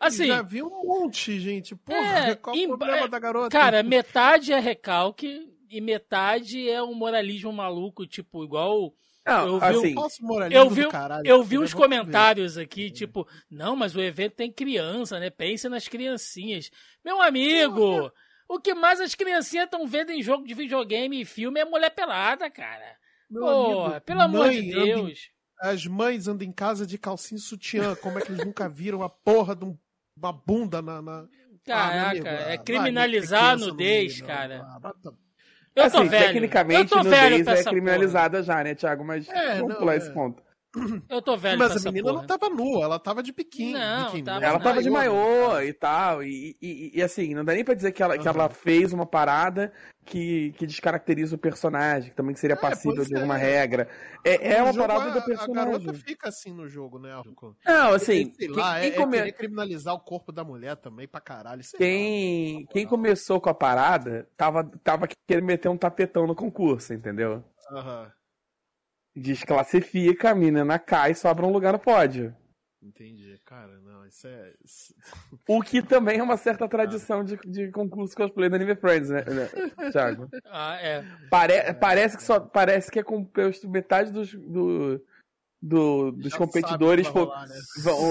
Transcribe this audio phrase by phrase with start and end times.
[0.00, 1.74] Assim, Já vi um monte, gente.
[1.74, 3.48] Porra, É, qual em- o problema é, da garota?
[3.50, 8.92] cara, metade é recalque e metade é um moralismo maluco, tipo, igual.
[9.26, 9.94] Não, Eu vi assim,
[10.52, 11.26] Eu vi, caralho.
[11.26, 11.88] eu vi uns vou ver.
[11.88, 15.30] comentários aqui, tipo, não, mas o evento tem criança, né?
[15.30, 16.70] Pense nas criancinhas.
[17.04, 18.12] Meu amigo,
[18.48, 21.90] o que mais as criancinhas estão vendo em jogo de videogame e filme é mulher
[21.90, 22.96] pelada, cara.
[23.28, 23.48] Meu Pô,
[23.84, 25.30] amigo, pelo amor mãe de anda em- Deus.
[25.60, 27.96] As mães andam em casa de calcinha e sutiã.
[27.96, 29.76] Como é que eles nunca viram a porra de um-
[30.16, 31.02] uma bunda na.
[31.02, 31.18] na...
[31.20, 31.28] Ah,
[31.64, 34.64] Caraca, amigo, é ah, criminalizar a nudez, cara.
[34.64, 34.92] Ah,
[35.74, 36.26] Eu tô assim, velho.
[36.26, 39.04] tecnicamente, eu tô velho nudez é criminalizada já, né, Thiago?
[39.04, 39.96] Mas É, vamos não, pular é.
[39.96, 40.42] esse ponto.
[41.08, 42.20] Eu tô velho Mas pra a essa menina porra.
[42.22, 43.72] não tava nua, ela tava de biquíni.
[43.72, 44.46] Não, biquíni, tava né?
[44.46, 45.66] Ela tava de Maiô, né?
[45.66, 48.38] e tal, e, e- e, assim, não dá nem pra dizer que ela, que Aham.
[48.38, 49.72] ela fez uma parada
[50.04, 53.16] que, que descaracteriza o personagem, que também seria É, passível de é.
[53.18, 53.88] alguma regra.
[54.24, 55.94] É, é uma parada a- do A garota personagem.
[55.94, 57.10] fica assim no jogo, né?
[57.64, 61.08] Não, assim, Sei quem, lá, quem é, come- é criminalizar o corpo da mulher também
[61.08, 61.62] pra caralho.
[61.64, 62.72] sei quem, lá.
[62.72, 67.42] quem começou com a parada tava, tava querendo meter um tapetão no concurso, entendeu?
[67.72, 68.12] Aham,
[69.16, 72.34] Desclassifica, a menina cai e sobra um lugar no pódio.
[72.82, 73.34] entendi.
[73.44, 74.52] Cara, não, isso é.
[74.64, 74.94] isso-
[75.48, 79.24] O que também é uma certa tradição de, de concurso cosplay do Anime Friends, né,
[79.24, 80.28] né, Thiago?
[80.46, 81.04] Ah, é.
[81.30, 85.00] Pare- parece que só parece que é composto metade dos, do,
[85.62, 87.54] do- dos Já competidores rolar, né?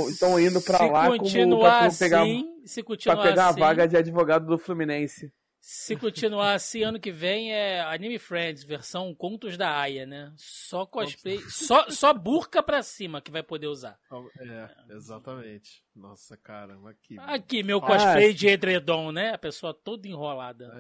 [0.09, 3.61] estão indo pra se lá como continuar pra pegar, assim, se pra continuar pegar assim,
[3.61, 5.31] a vaga de advogado do Fluminense.
[5.67, 10.31] Se continuar assim, ano que vem é Anime Friends, versão Contos da Aya, né?
[10.37, 13.97] Só cosplay, só, só burca pra cima que vai poder usar.
[14.39, 15.83] É, exatamente.
[15.95, 17.17] Nossa, cara, mas que.
[17.19, 19.31] Aqui, meu cosplay Ah, de edredom, né?
[19.33, 20.71] A pessoa toda enrolada.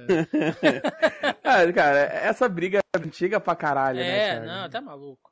[0.61, 5.31] É, Ah, cara, essa briga é antiga pra caralho, né, É, não, tá maluco.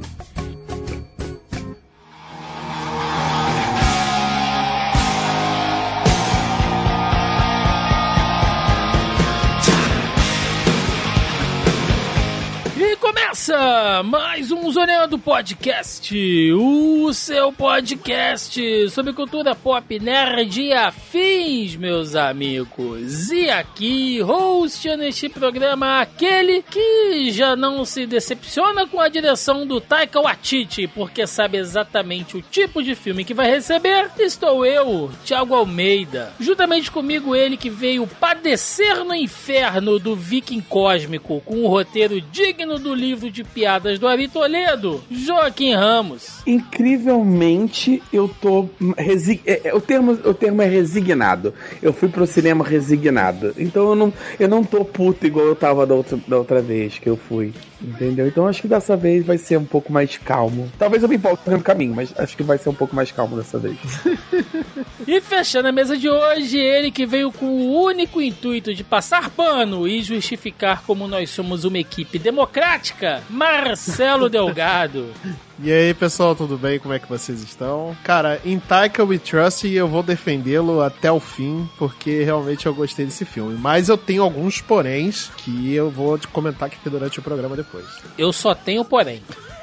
[13.41, 16.15] Começa mais um Zoneando Podcast,
[16.53, 23.31] o seu podcast sobre cultura pop, nerd e afins, meus amigos.
[23.31, 29.81] E aqui, host neste programa, aquele que já não se decepciona com a direção do
[29.81, 34.11] Taika Waititi, porque sabe exatamente o tipo de filme que vai receber.
[34.19, 41.41] Estou eu, Thiago Almeida, juntamente comigo ele que veio padecer no inferno do Viking Cósmico,
[41.43, 46.41] com um roteiro digno do livro de piadas do Ari Toledo, Joaquim Ramos.
[46.45, 48.69] Incrivelmente, eu tô.
[48.97, 49.41] Resi...
[49.45, 51.53] é, é, o, termo, o termo é resignado.
[51.81, 53.53] Eu fui pro cinema resignado.
[53.57, 56.99] Então eu não, eu não tô puto igual eu tava da outra, da outra vez
[56.99, 57.53] que eu fui.
[57.83, 58.27] Entendeu?
[58.27, 60.71] Então acho que dessa vez vai ser um pouco mais calmo.
[60.77, 63.35] Talvez eu me empolgue no caminho, mas acho que vai ser um pouco mais calmo
[63.35, 63.77] dessa vez.
[65.07, 69.31] E fechando a mesa de hoje, ele que veio com o único intuito de passar
[69.31, 75.11] pano e justificar como nós somos uma equipe democrática, Marcelo Delgado.
[75.63, 76.79] E aí, pessoal, tudo bem?
[76.79, 77.95] Como é que vocês estão?
[78.03, 83.05] Cara, em Taika We Trust eu vou defendê-lo até o fim, porque realmente eu gostei
[83.05, 83.55] desse filme.
[83.59, 87.85] Mas eu tenho alguns poréns que eu vou te comentar aqui durante o programa depois.
[88.17, 89.21] Eu só tenho porém.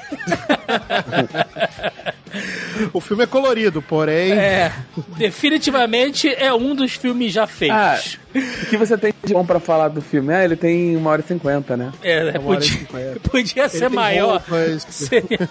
[2.93, 4.33] O filme é colorido, porém.
[4.33, 4.71] É,
[5.17, 7.77] definitivamente é um dos filmes já feitos.
[7.77, 7.99] Ah,
[8.35, 10.33] o que você tem de bom pra falar do filme?
[10.33, 11.91] Ah, ele tem uma hora e cinquenta, né?
[12.01, 14.39] é, Uma hora e podia, podia ser maior.
[14.47, 14.85] roupas.
[14.89, 15.49] Seria-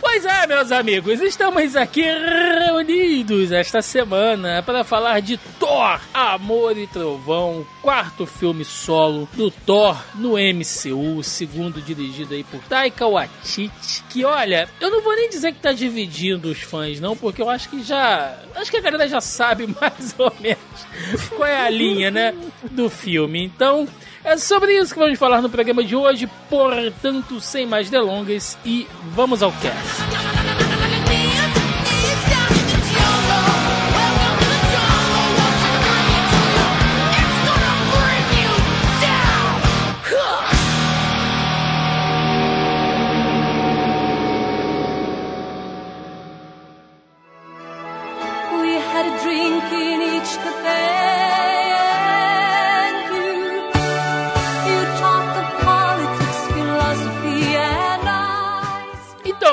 [0.00, 6.86] Pois é, meus amigos, estamos aqui reunidos esta semana para falar de Thor, Amor e
[6.86, 14.24] Trovão, quarto filme solo do Thor no MCU, segundo dirigido aí por Taika Waititi, que
[14.24, 17.68] olha, eu não vou nem dizer que tá dividindo os fãs não, porque eu acho
[17.68, 22.10] que já, acho que a galera já sabe mais ou menos qual é a linha,
[22.16, 22.34] né,
[22.70, 23.44] do filme.
[23.44, 23.86] Então,
[24.24, 28.86] é sobre isso que vamos falar no programa de hoje, portanto, sem mais delongas e
[29.14, 30.15] vamos ao cast.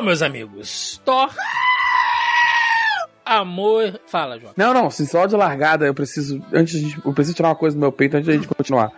[0.04, 1.32] Meus amigos, Thor
[3.26, 4.00] amor.
[4.06, 4.54] Fala, João.
[4.56, 6.42] Não, não, se só de largada eu preciso.
[6.52, 8.92] Antes de, eu preciso tirar uma coisa do meu peito antes da gente continuar.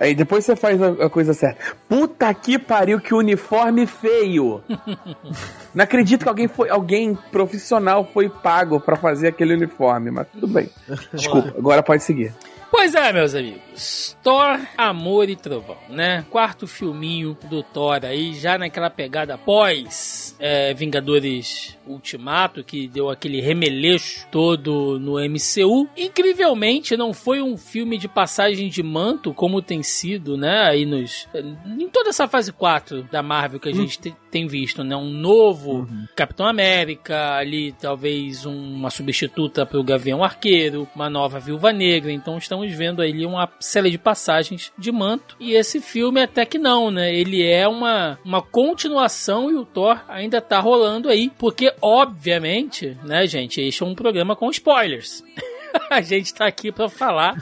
[0.00, 1.76] Aí depois você faz a, a coisa certa.
[1.88, 4.62] Puta que pariu, que uniforme feio!
[5.74, 6.68] Não acredito que alguém foi.
[6.68, 10.70] Alguém profissional foi pago pra fazer aquele uniforme, mas tudo bem.
[11.12, 12.32] Desculpa, agora pode seguir.
[12.76, 14.16] Pois é, meus amigos.
[14.22, 16.26] Thor, Amor e Trovão, né?
[16.30, 23.40] Quarto filminho do Thor aí, já naquela pegada pós é, Vingadores Ultimato, que deu aquele
[23.40, 25.88] remeleixo todo no MCU.
[25.96, 30.62] Incrivelmente, não foi um filme de passagem de manto, como tem sido, né?
[30.68, 31.28] Aí nos.
[31.78, 34.96] Em toda essa fase 4 da Marvel que a gente te- tem visto, né?
[34.96, 41.72] Um novo Capitão América, ali talvez uma substituta para o Gavião Arqueiro, uma nova Viúva
[41.72, 42.10] Negra.
[42.12, 45.36] Então estamos vendo ali uma série de passagens de manto.
[45.40, 47.14] E esse filme até que não, né?
[47.14, 53.26] Ele é uma, uma continuação e o Thor ainda tá rolando aí, porque obviamente, né,
[53.26, 55.22] gente, este é um programa com spoilers.
[55.90, 57.36] A gente tá aqui para falar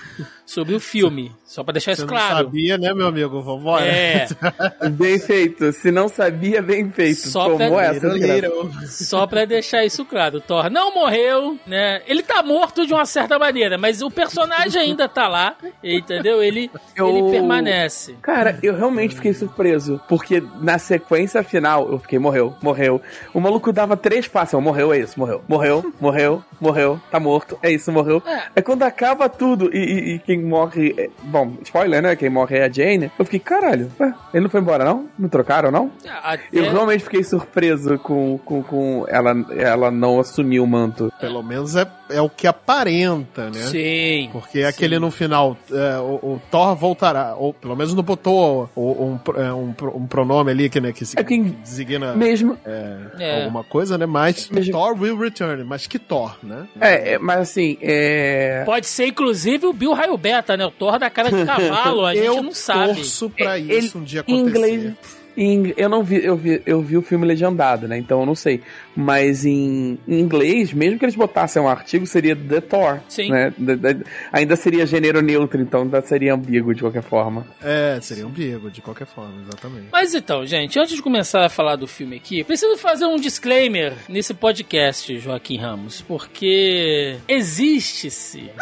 [0.47, 2.37] sobre o filme, só para deixar isso não claro.
[2.47, 3.41] sabia, né, meu amigo?
[3.43, 3.85] Vambora.
[3.87, 4.27] É,
[4.91, 5.73] Bem feito.
[5.73, 7.29] Se não sabia, bem feito.
[7.29, 9.05] Só Tomou pra- essa de graça.
[9.05, 12.03] Só pra deixar isso claro, Thor não morreu, né?
[12.07, 16.43] Ele tá morto de uma certa maneira, mas o personagem ainda tá lá, entendeu?
[16.43, 18.15] Ele, Eu- ele permanece.
[18.23, 20.01] Cara, eu realmente fiquei surpreso.
[20.09, 23.01] Porque na sequência final, eu fiquei, morreu, morreu.
[23.33, 24.55] O maluco dava três passos.
[24.55, 25.43] eu, Morreu, é isso, morreu.
[25.49, 28.23] Morreu, morreu, morreu, tá morto, é isso, morreu.
[28.27, 28.43] É.
[28.57, 30.95] É quando acaba tudo e, e- e quem morre.
[30.97, 32.17] é- bom, spoiler, né?
[32.17, 33.11] Quem morre é a Jane.
[33.19, 35.09] Eu fiquei, caralho, ué, ele não foi embora, não?
[35.19, 35.91] Não trocaram, não?
[36.23, 41.13] Até, Eu realmente fiquei surpreso com, com, com ela, ela não assumir o manto.
[41.21, 43.61] Pelo menos é, é o que aparenta, né?
[43.61, 44.29] Sim.
[44.33, 49.05] Porque aquele no final, é, o, o Thor voltará, ou pelo menos não botou o-
[49.05, 52.57] um, é, um, um pronome ali que, né, que, se, É quem- que designa Mesmo.
[52.65, 53.43] É.
[53.43, 54.07] alguma coisa, né?
[54.07, 56.67] Mas Mesmo- Thor will return, mas que Thor, né?
[56.81, 58.63] É, é, mas assim, é.
[58.65, 60.65] Pode ser, inclusive, o Bill Raio Beta, né?
[60.65, 62.95] O Thor da cara de cavalo, a gente Eu não sabe.
[62.95, 64.49] torço pra Ele- isso um dia acontecer.
[64.49, 64.95] inglês-
[65.37, 67.99] Em- eu não vi eu, vi, eu vi o filme legendado, né?
[67.99, 68.61] Então eu não sei.
[68.95, 73.01] Mas em, em inglês, mesmo que eles botassem um artigo, seria The Thor.
[73.09, 73.31] Sim.
[73.33, 73.53] Né?
[73.59, 77.45] Da- da- ainda seria gênero neutro, então ainda seria ambíguo de qualquer forma.
[77.61, 79.89] É, seria um Diego, de qualquer forma, exatamente.
[79.91, 83.93] Mas então, gente, antes de começar a falar do filme aqui, preciso fazer um disclaimer
[84.09, 88.53] nesse podcast, Joaquim Ramos, porque existe-se.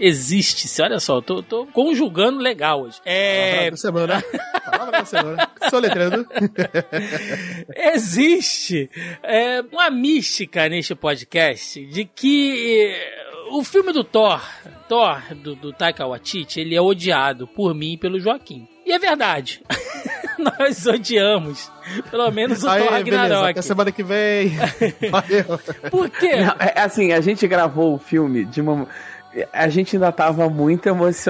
[0.00, 3.00] Existe-se, olha só, eu tô, tô conjugando legal hoje.
[3.02, 4.24] Palavra É, da semana.
[4.64, 5.50] Palavra da semana.
[5.68, 6.26] Soletrando.
[7.76, 8.90] existe
[9.22, 14.40] é, uma mística neste podcast de que eh, o filme do Thor,
[14.88, 18.66] Thor, do, do Taika Waititi, ele é odiado por mim e pelo Joaquim.
[18.86, 19.62] E é verdade.
[20.38, 21.70] Nós odiamos.
[22.10, 23.22] Pelo menos o Thor Aí, beleza.
[23.22, 23.50] Ragnarok.
[23.50, 24.48] Até semana que vem.
[25.10, 25.60] Valeu.
[25.90, 26.36] Por quê?
[26.36, 28.88] Não, é assim, a gente gravou o filme de uma.
[29.52, 30.88] A gente ainda tava muito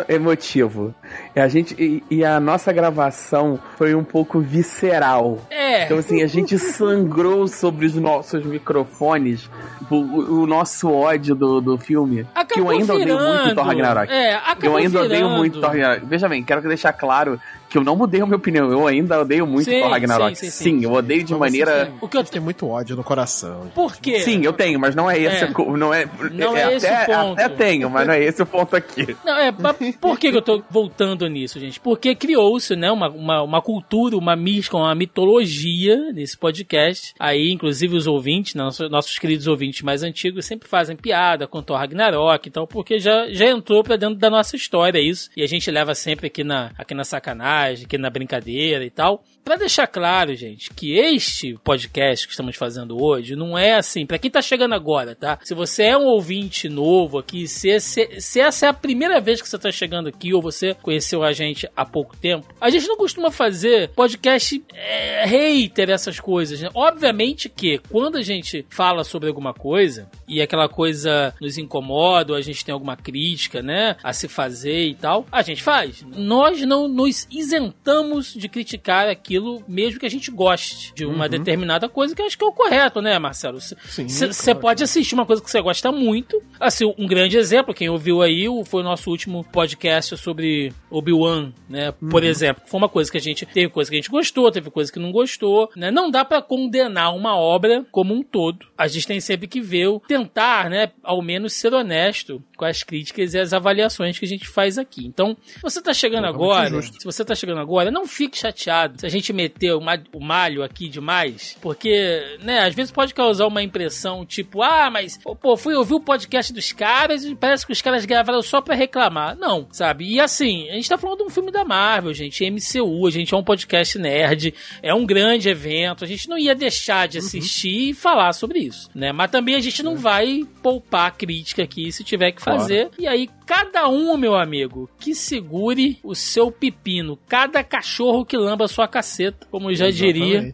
[0.09, 0.95] emotivo.
[1.37, 5.39] E a, gente, e, e a nossa gravação foi um pouco visceral.
[5.51, 5.85] É.
[5.85, 9.51] Então, assim, a gente sangrou sobre os nossos microfones
[9.91, 9.97] o,
[10.43, 12.25] o- nosso ódio do, do filme.
[12.25, 13.55] que eu Acabou ainda odeio muito virando.
[13.55, 14.13] Thor Ragnarok.
[14.13, 15.37] É, acabou Eu ainda odeio virando.
[15.37, 16.07] muito Thor Ragnarok.
[16.07, 18.71] Veja bem, quero deixar claro que eu não mudei a minha opinião.
[18.71, 20.35] Eu ainda odeio muito Sim, Thor Ragnarok.
[20.37, 20.85] sim, Sim, sim, sim.
[20.85, 21.93] eu odeio de maneira.
[22.01, 23.71] O que eu Tem muito ódio no coração.
[23.75, 24.21] Por quê?
[24.21, 25.45] Sim, eu tenho, mas não é esse.
[25.45, 25.51] É.
[25.57, 27.41] o- Não é, Não é esse até, o ponto.
[27.41, 29.17] Até tenho, mas não é esse o ponto aqui.
[29.25, 29.53] Não, é,
[30.01, 31.79] por que que eu tô voltando nisso, gente?
[31.81, 37.15] Porque criou-se, né, uma, uma, uma cultura, uma mística, uma mitologia nesse podcast.
[37.19, 41.79] Aí, inclusive, os ouvintes, nossos, nossos queridos ouvintes mais antigos, sempre fazem piada com Thor
[41.79, 45.31] Ragnarok e tal, porque já, já entrou pra dentro da nossa história isso.
[45.37, 49.23] E a gente leva sempre aqui na, aqui na sacanagem, aqui na brincadeira e tal.
[49.43, 54.19] Pra deixar claro, gente, que este podcast que estamos fazendo hoje não é assim, pra
[54.19, 55.39] quem tá chegando agora, tá?
[55.43, 59.41] Se você é um ouvinte novo aqui, se, esse- se essa é a primeira vez
[59.41, 62.87] que você tá chegando aqui ou você conheceu a gente há pouco tempo, a gente
[62.87, 66.69] não costuma fazer podcast é, hater, essas coisas, né?
[66.75, 72.39] Obviamente que quando a gente fala sobre alguma coisa e aquela coisa nos incomoda ou
[72.39, 76.05] a gente tem alguma crítica, né, a se fazer e tal, a gente faz.
[76.15, 81.89] Nós não nos isentamos de criticar aquilo mesmo que a gente goste de uma determinada
[81.89, 83.61] coisa, que eu acho que é o correto, né, Marcelo?
[83.61, 84.61] Sim, Você claro.
[84.61, 86.43] pode assistir uma coisa que você gosta muito.
[86.59, 91.93] Assim, um grande exemplo, quem ouviu aí, foi o nosso último podcast sobre Obi-Wan, né?
[91.93, 92.63] Por exemplo.
[92.67, 93.45] Foi uma coisa que a gente.
[93.47, 95.91] Teve coisa que a gente gostou, teve coisa que não gostou, né?
[95.91, 98.67] Não dá pra condenar uma obra como um todo.
[98.77, 100.91] A gente tem sempre que ver, tentar, né?
[101.03, 105.07] Ao menos ser honesto com as críticas e as avaliações que a gente faz aqui.
[105.07, 107.01] Então, você tá chegando Totalmente agora, justo.
[107.01, 110.21] se você tá chegando agora, não fique chateado se a gente meter o, ma- o
[110.21, 115.57] malho aqui demais, porque, né, às vezes pode causar uma impressão tipo, ah, mas, pô,
[115.57, 119.37] fui ouvir o podcast dos caras e parece que os caras gravaram só pra reclamar.
[119.37, 120.05] Não, sabe?
[120.07, 123.33] E assim, a gente tá falando de um filme da Marvel, gente, MCU, a gente
[123.35, 127.91] é um podcast nerd, é um grande evento, a gente não ia deixar de assistir
[127.91, 129.13] e falar sobre isso, né?
[129.13, 132.91] Mas também a gente não vai poupar crítica aqui se tiver que fazer.
[132.99, 138.65] E aí, cada um, meu amigo, que segure o seu pepino, cada cachorro que lamba
[138.65, 140.53] a sua caceta, como já diria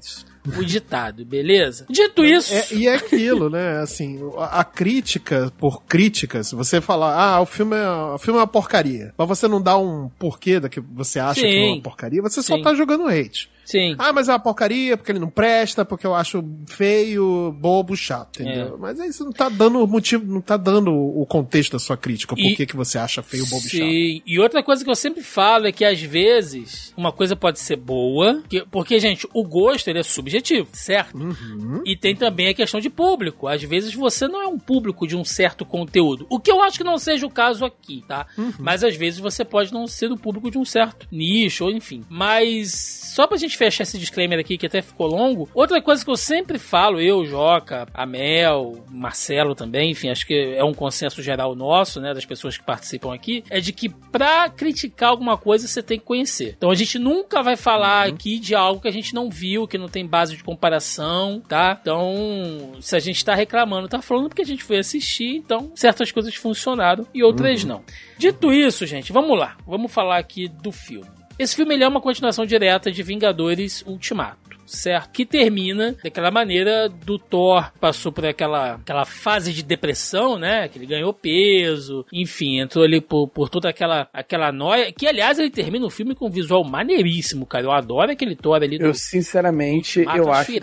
[0.59, 1.87] o ditado, beleza?
[1.89, 3.79] Dito isso, É, e é aquilo, né?
[3.79, 8.39] Assim, a, a crítica por crítica, se você falar, ah, o filme, é, o filme
[8.39, 11.51] é uma porcaria, mas você não dá um porquê da que você acha que é
[11.51, 11.73] Sim.
[11.73, 12.63] uma porcaria, você só Sim.
[12.63, 13.49] tá jogando hate.
[13.67, 13.95] Sim.
[13.99, 18.43] Ah, mas é uma porcaria porque ele não presta, porque eu acho feio, bobo, chato,
[18.43, 18.75] entendeu?
[18.75, 18.79] É.
[18.79, 21.97] Mas aí você não tá dando o motivo, não tá dando o contexto da sua
[21.97, 23.79] crítica, por que, que você acha feio, bobo e chato.
[23.81, 27.59] Sim, e outra coisa que eu sempre falo é que às vezes uma coisa pode
[27.61, 31.17] ser boa, que- porque, gente, o gosto ele é subjetivo, certo?
[31.19, 31.83] Uhum.
[31.85, 33.49] E tem também a questão de público.
[33.49, 36.27] Às vezes você não é um público de um certo conteúdo.
[36.31, 38.27] O que eu acho que não seja o caso aqui, tá?
[38.39, 38.53] Uhum.
[38.59, 42.05] Mas às vezes você pode não ser o público de um certo nicho, ou enfim.
[42.09, 42.73] Mas
[43.15, 46.17] só pra gente fechar esse disclaimer aqui, que até ficou longo, outra coisa que eu
[46.17, 51.55] sempre falo, eu, Joca, a Mel, Marcelo também, enfim, acho que é um consenso geral
[51.55, 55.83] nosso, né, das pessoas que participam aqui, é de que pra criticar alguma coisa você
[55.83, 56.55] tem que conhecer.
[56.57, 59.79] Então a gente nunca vai falar aqui de algo que a gente não viu, que
[59.79, 61.79] não tem base de comparação, tá?
[61.81, 66.13] Então, se a gente tá reclamando, tá falando porque a gente foi assistir, então certas
[66.13, 67.83] coisas funcionaram e outras não.
[68.19, 69.57] Dito isso, gente, vamos lá.
[69.67, 71.07] Vamos falar aqui do filme.
[71.39, 74.46] Esse filme é uma continuação direta de Vingadores Ultimato.
[74.67, 75.11] Certo?
[75.13, 80.69] Que termina daquela maneira do Thor passou por aquela, aquela fase de depressão, né?
[80.69, 84.93] Que ele ganhou peso, enfim, entrou ali por, por toda aquela, aquela noia.
[84.93, 87.65] Que aliás ele termina o filme com um visual maneiríssimo, cara.
[87.65, 90.61] Eu adoro aquele Thor ali do Eu, sinceramente, eu acho que,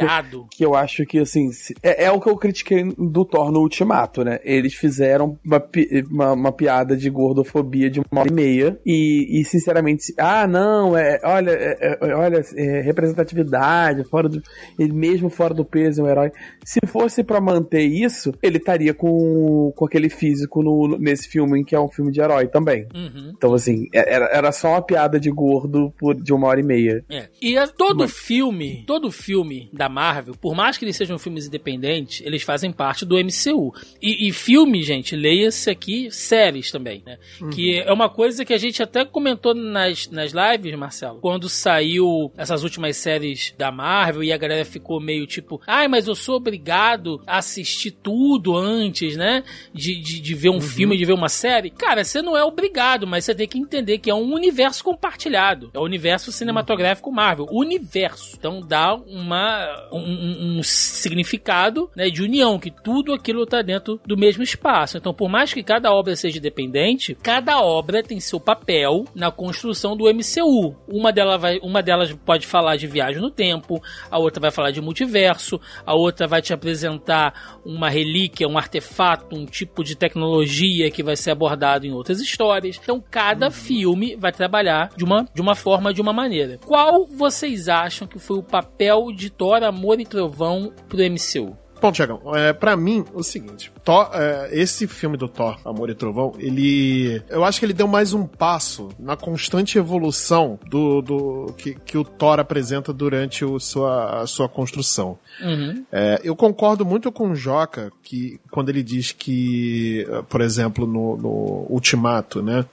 [0.57, 1.49] que eu acho que, assim,
[1.81, 4.39] é, é o que eu critiquei do Thor no Ultimato, né?
[4.43, 5.63] Eles fizeram uma,
[6.09, 10.97] uma, uma piada de gordofobia de uma hora e meia e, e sinceramente, ah, não,
[10.97, 14.41] é, olha, é, é, olha, é, representatividade, fora do,
[14.79, 16.31] ele mesmo fora do peso é um herói.
[16.63, 21.75] Se fosse pra manter isso, ele estaria com, com aquele físico no, nesse filme, que
[21.75, 22.87] é um filme de herói também.
[22.93, 23.33] Uhum.
[23.35, 26.63] Então, assim, é- era, era só uma piada de gordo por, de uma hora e
[26.63, 27.03] meia.
[27.09, 27.27] É.
[27.41, 32.25] E é todo filme, todo filme da Marvel, por mais que eles sejam filmes independentes,
[32.25, 33.73] eles fazem parte do MCU.
[34.01, 37.17] E, e filme, gente, leia-se aqui séries também, né?
[37.51, 42.31] Que é uma coisa que a gente até comentou nas, nas lives, Marcelo, quando saiu
[42.37, 43.82] essas últimas séries da Marvel
[44.23, 49.15] e a galera ficou meio tipo, ai, mas eu sou obrigado a assistir tudo antes,
[49.17, 49.43] né?
[49.73, 51.69] De, de, de ver um filme, de ver uma série.
[51.69, 55.69] Cara, você não é obrigado, mas você tem que entender que é um universo compartilhado.
[55.73, 57.47] É o universo cinematográfico Marvel.
[57.51, 58.35] Universo.
[58.37, 63.99] Então dá uma, um, um- um significado né, de união, que tudo aquilo tá dentro
[64.05, 64.97] do mesmo espaço.
[64.97, 69.95] Então, por mais que cada obra seja independente, cada obra tem seu papel na construção
[69.97, 70.75] do MCU.
[70.87, 73.72] Uma, dela vai, uma delas pode falar de viagem no tempo,
[74.09, 79.35] a outra vai falar de multiverso, a outra vai te apresentar uma relíquia, um artefato,
[79.35, 82.79] um tipo de tecnologia que vai ser abordado em outras histórias.
[82.81, 86.59] Então, cada filme vai trabalhar de uma, de uma forma, de uma maneira.
[86.65, 91.62] Qual vocês acham que foi o papel de Thor, Amor e Trovão pro MCU?
[91.83, 95.93] Bom, Tiagão, é, pra mim, o seguinte: Thor, é, esse filme do Thor, Amor e
[95.93, 97.21] Trovão, ele.
[97.27, 101.97] Eu acho que ele deu mais um passo na constante evolução do, do que, que
[101.97, 105.19] o Thor apresenta durante o sua, a sua construção.
[105.41, 105.83] Uhum.
[105.91, 111.17] É, eu concordo muito com o Joca que quando ele diz que, por exemplo, no,
[111.17, 112.63] no Ultimato, né?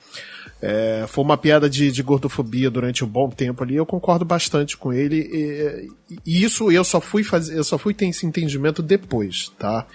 [0.63, 3.77] É, foi uma piada de, de gordofobia durante um bom tempo ali.
[3.77, 5.17] Eu concordo bastante com ele.
[5.33, 5.89] E,
[6.27, 9.87] e isso eu só fui fazer, eu só fui ter esse entendimento depois, tá?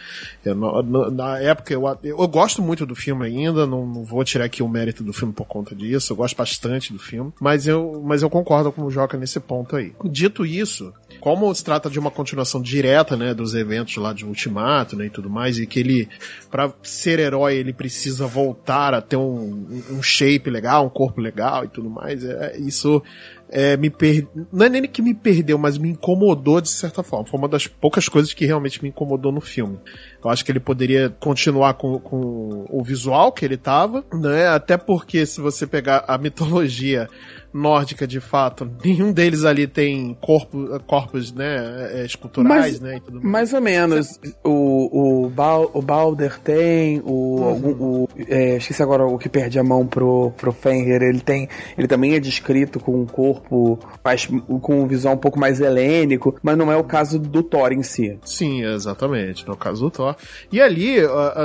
[0.44, 3.66] Eu, no- na época eu, eu gosto muito do filme ainda.
[3.68, 6.14] Não, não vou tirar aqui o mérito do filme por conta disso.
[6.14, 9.76] Eu gosto bastante do filme, mas eu, mas eu concordo com o Joca nesse ponto
[9.76, 9.94] aí.
[10.06, 14.96] Dito isso, como se trata de uma continuação direta, né, dos eventos lá de Ultimato,
[14.96, 16.10] né, e tudo mais, e que ele,
[16.50, 21.66] pra ser herói, ele precisa voltar a ter um, um shape legal, um corpo legal
[21.66, 23.02] e tudo mais, é, isso
[23.50, 24.28] é, me per...
[24.52, 27.26] não é nem que me perdeu, mas me incomodou de certa forma.
[27.26, 29.80] Foi uma das poucas coisas que realmente me incomodou no filme.
[30.24, 34.48] Eu acho que ele poderia continuar com, com o visual que ele tava, né?
[34.48, 37.08] Até porque se você pegar a mitologia
[37.56, 43.00] nórdica de fato, nenhum deles ali tem corpo, corpos, né, é, esculturais, Mas- né, e
[43.00, 43.32] tudo mais.
[43.32, 44.20] Mais ou menos.
[44.44, 47.44] O, o, Bal, o Balder tem, o, Uhum.
[47.48, 47.72] algum-
[48.04, 51.48] o é, esqueci agora o que perde a mão pro, pro Fenrir, ele tem,
[51.78, 56.36] ele também é descrito com um corpo mais, com um visual um pouco mais helênico,
[56.44, 58.18] mas não é o caso do Thor em si.
[58.24, 59.48] Sim, exatamente.
[59.48, 60.16] No caso do Thor.
[60.52, 60.98] E ali,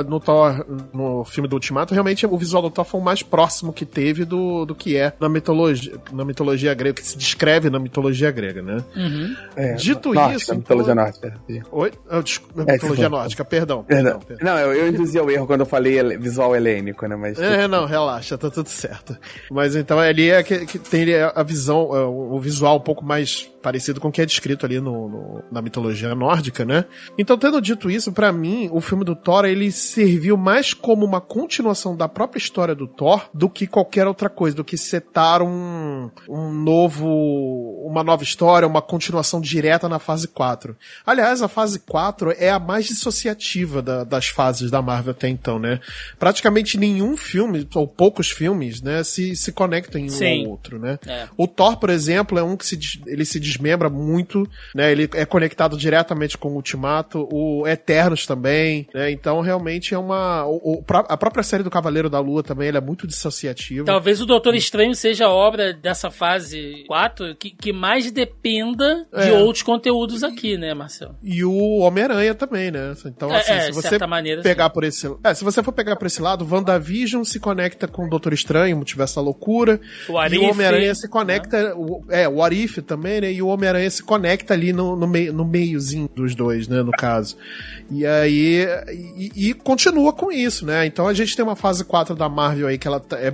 [0.07, 3.71] no Thor, no filme do Ultimato, realmente o visual do Thor foi o mais próximo
[3.73, 7.79] que teve do, do que é na mitologia, na mitologia grega, que se descreve na
[7.79, 8.77] mitologia grega, né?
[8.95, 9.35] Uhum.
[9.55, 11.33] É, Dito nórdica, isso, mitologia então- nórdica.
[11.71, 11.91] Oi?
[12.09, 13.09] Ah, desculpa, É, mitologia desculpa.
[13.17, 13.83] nórdica, perdão.
[13.83, 14.19] Perdão.
[14.19, 14.45] perdão.
[14.53, 17.15] Não, eu, eu induzi ao erro quando eu falei visual helênico, né?
[17.15, 19.17] Mas É, não, relaxa, tá tudo certo.
[19.49, 21.05] Mas então ali é que, que tem
[21.35, 24.79] a visão, é, o visual um pouco mais parecido com o que é descrito ali
[24.79, 26.85] no, no- na mitologia nórdica, né?
[27.15, 31.21] Então, tendo dito isso, pra mim, o filme do Thor, ele serviu mais como uma
[31.21, 35.47] continuação da própria história do Thor do que qualquer outra coisa, do que setar um,
[36.29, 37.07] um novo,
[37.85, 40.75] uma nova história, uma continuação direta na fase 4.
[41.05, 45.59] Aliás, a fase 4 é a mais dissociativa da- das fases da Marvel até então,
[45.59, 45.79] né?
[46.19, 50.45] Praticamente nenhum filme, ou poucos filmes, né, se, se conectam em um Sim.
[50.45, 50.97] ou outro, né?
[51.07, 51.27] É.
[51.37, 54.91] O Thor, por exemplo, é um que se, ele se desmembra muito, né?
[54.91, 59.11] Ele é conectado diretamente com o Ultimato, o Eternos também, né?
[59.11, 60.45] Então, realmente é uma...
[60.45, 63.85] o- a própria série do Cavaleiro da Lua também, ele é muito dissociativa.
[63.85, 69.29] Talvez o Doutor Estranho seja a obra dessa fase 4 que, que mais dependa de
[69.29, 69.33] É.
[69.33, 71.15] outros conteúdos aqui, né, Marcelo?
[71.23, 72.93] E o Homem-Aranha também, né?
[73.05, 75.07] Então, É, assim, é, se de você maneira, pegar por esse...
[75.23, 78.75] É, se você for pegar por esse lado, WandaVision se conecta com o Doutor Estranho,
[78.77, 81.75] Multiverso da Loucura, O e Arif, o Homem-Aranha se conecta...
[81.75, 83.31] O, é, o Arif também, né?
[83.31, 86.81] E o Homem-Aranha se conecta ali no, no, meio, no meiozinho dos dois, né?
[86.83, 87.35] No caso.
[87.89, 88.65] E aí...
[89.17, 90.85] E, e continua com isso, né?
[90.85, 93.31] Então a gente tem uma fase 4 da Marvel aí que ela, tá- é,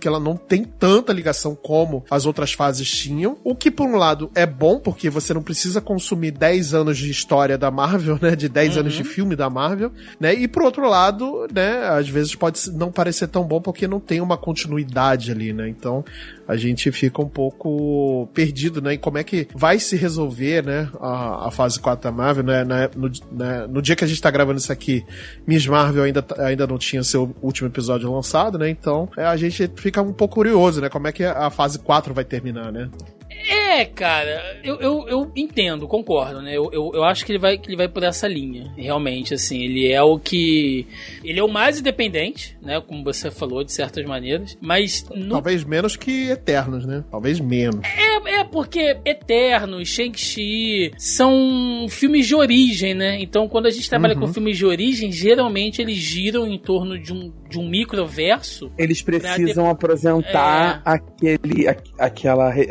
[0.00, 3.38] que ela não tem tanta ligação como as outras fases tinham.
[3.42, 7.10] O que, por um lado, é bom, porque você não precisa consumir 10 anos de
[7.10, 8.36] história da Marvel, né?
[8.36, 10.34] De 10 anos de filme da Marvel, né?
[10.34, 11.88] E por outro lado, né?
[11.88, 15.68] Às vezes pode não parecer tão bom porque não tem uma continuidade ali, né?
[15.68, 16.04] Então
[16.46, 18.94] a gente fica um pouco perdido, né?
[18.94, 20.88] Em como é que vai se resolver, né?
[21.00, 22.64] A, a fase 4 da Marvel, né?
[22.94, 25.04] No, na- no dia que a gente tá gravando isso aqui,
[25.46, 28.68] Miss Marvel ainda, tá- ainda não tinha seu último episódio lançado, né?
[28.68, 30.88] Então é, a gente fica um pouco curioso, né?
[30.88, 32.90] Como é que a fase 4 vai terminar, né?
[33.48, 36.56] É, cara, eu, eu, eu entendo, concordo, né?
[36.56, 39.62] Eu, eu, eu acho que ele, vai, que ele vai por essa linha, realmente, assim.
[39.62, 40.86] Ele é o que.
[41.24, 42.80] Ele é o mais independente, né?
[42.86, 44.56] Como você falou, de certas maneiras.
[44.60, 47.04] Mas no Talvez menos que Eternos, né?
[47.10, 47.80] Talvez menos.
[47.84, 53.20] É, é porque Eternos, Shang-Chi são filmes de origem, né?
[53.20, 54.20] Então, quando a gente trabalha Uhum.
[54.22, 58.70] com filmes de origem, geralmente eles giram em torno de um, de um microverso.
[58.76, 60.90] Eles precisam apresentar É.
[60.90, 62.70] aquele, a- aquela, re-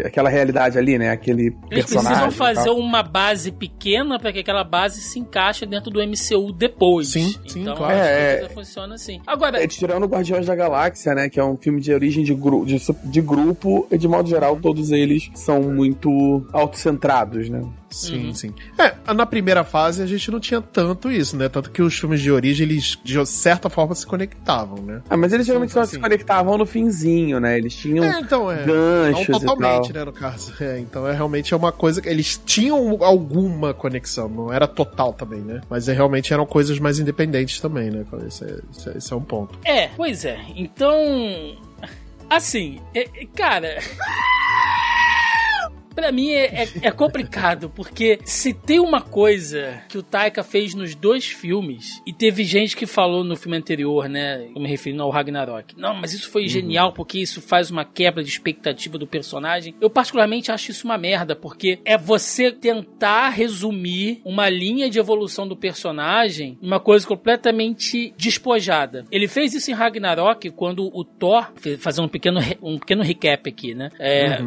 [0.00, 1.10] aquele, aquela realidade ali, né?
[1.10, 2.22] Aquele Eles personagem.
[2.22, 6.52] precisam e fazer uma base pequena para que aquela base se encaixe dentro do MCU
[6.52, 7.08] depois.
[7.08, 7.92] Sim, sim, então, claro.
[7.94, 9.20] a É, coisa funciona assim.
[9.26, 11.28] Agora, É, tirando Guardiões da Galáxia, né?
[11.28, 14.56] Que é um filme de origem de, gru de, de grupo, e de modo geral,
[14.56, 17.62] todos eles são muito autocentrados, né?
[17.90, 18.34] Sim, Uhum.
[18.34, 18.54] sim.
[18.78, 21.48] É, na primeira fase a gente não tinha tanto isso, né?
[21.48, 25.02] Tanto que os filmes de origem, eles de certa forma se conectavam, né?
[25.10, 25.96] Ah, mas eles geralmente só sim.
[25.96, 27.58] se conectavam no finzinho, né?
[27.58, 28.62] Eles tinham É, então é.
[28.64, 30.52] ganchos Não e totalmente, né, no caso.
[30.62, 35.12] É, então é realmente é uma coisa que eles tinham alguma conexão, não era total
[35.12, 35.60] também, né?
[35.68, 38.04] Mas é, realmente eram coisas mais independentes também, né?
[38.26, 38.58] Esse é,
[38.96, 39.58] esse é- é um ponto.
[39.64, 40.38] é, pois é.
[40.54, 41.56] Então,
[42.28, 43.78] assim, é- é, cara.
[46.00, 50.74] Pra mim é, é- é complicado, porque se tem uma coisa que o Taika fez
[50.74, 54.48] nos dois filmes, e teve gente que falou no filme anterior, né?
[54.56, 55.74] Eu me referindo ao Ragnarok.
[55.78, 59.74] Não, mas isso foi genial porque isso faz uma quebra de expectativa do personagem.
[59.78, 65.46] Eu, particularmente, acho isso uma merda, porque é você tentar resumir uma linha de evolução
[65.46, 69.04] do personagem em uma coisa completamente despojada.
[69.10, 73.74] Ele fez isso em Ragnarok quando o Thor, fazer um pequeno, um pequeno recap aqui,
[73.74, 73.90] né?
[73.98, 74.40] É,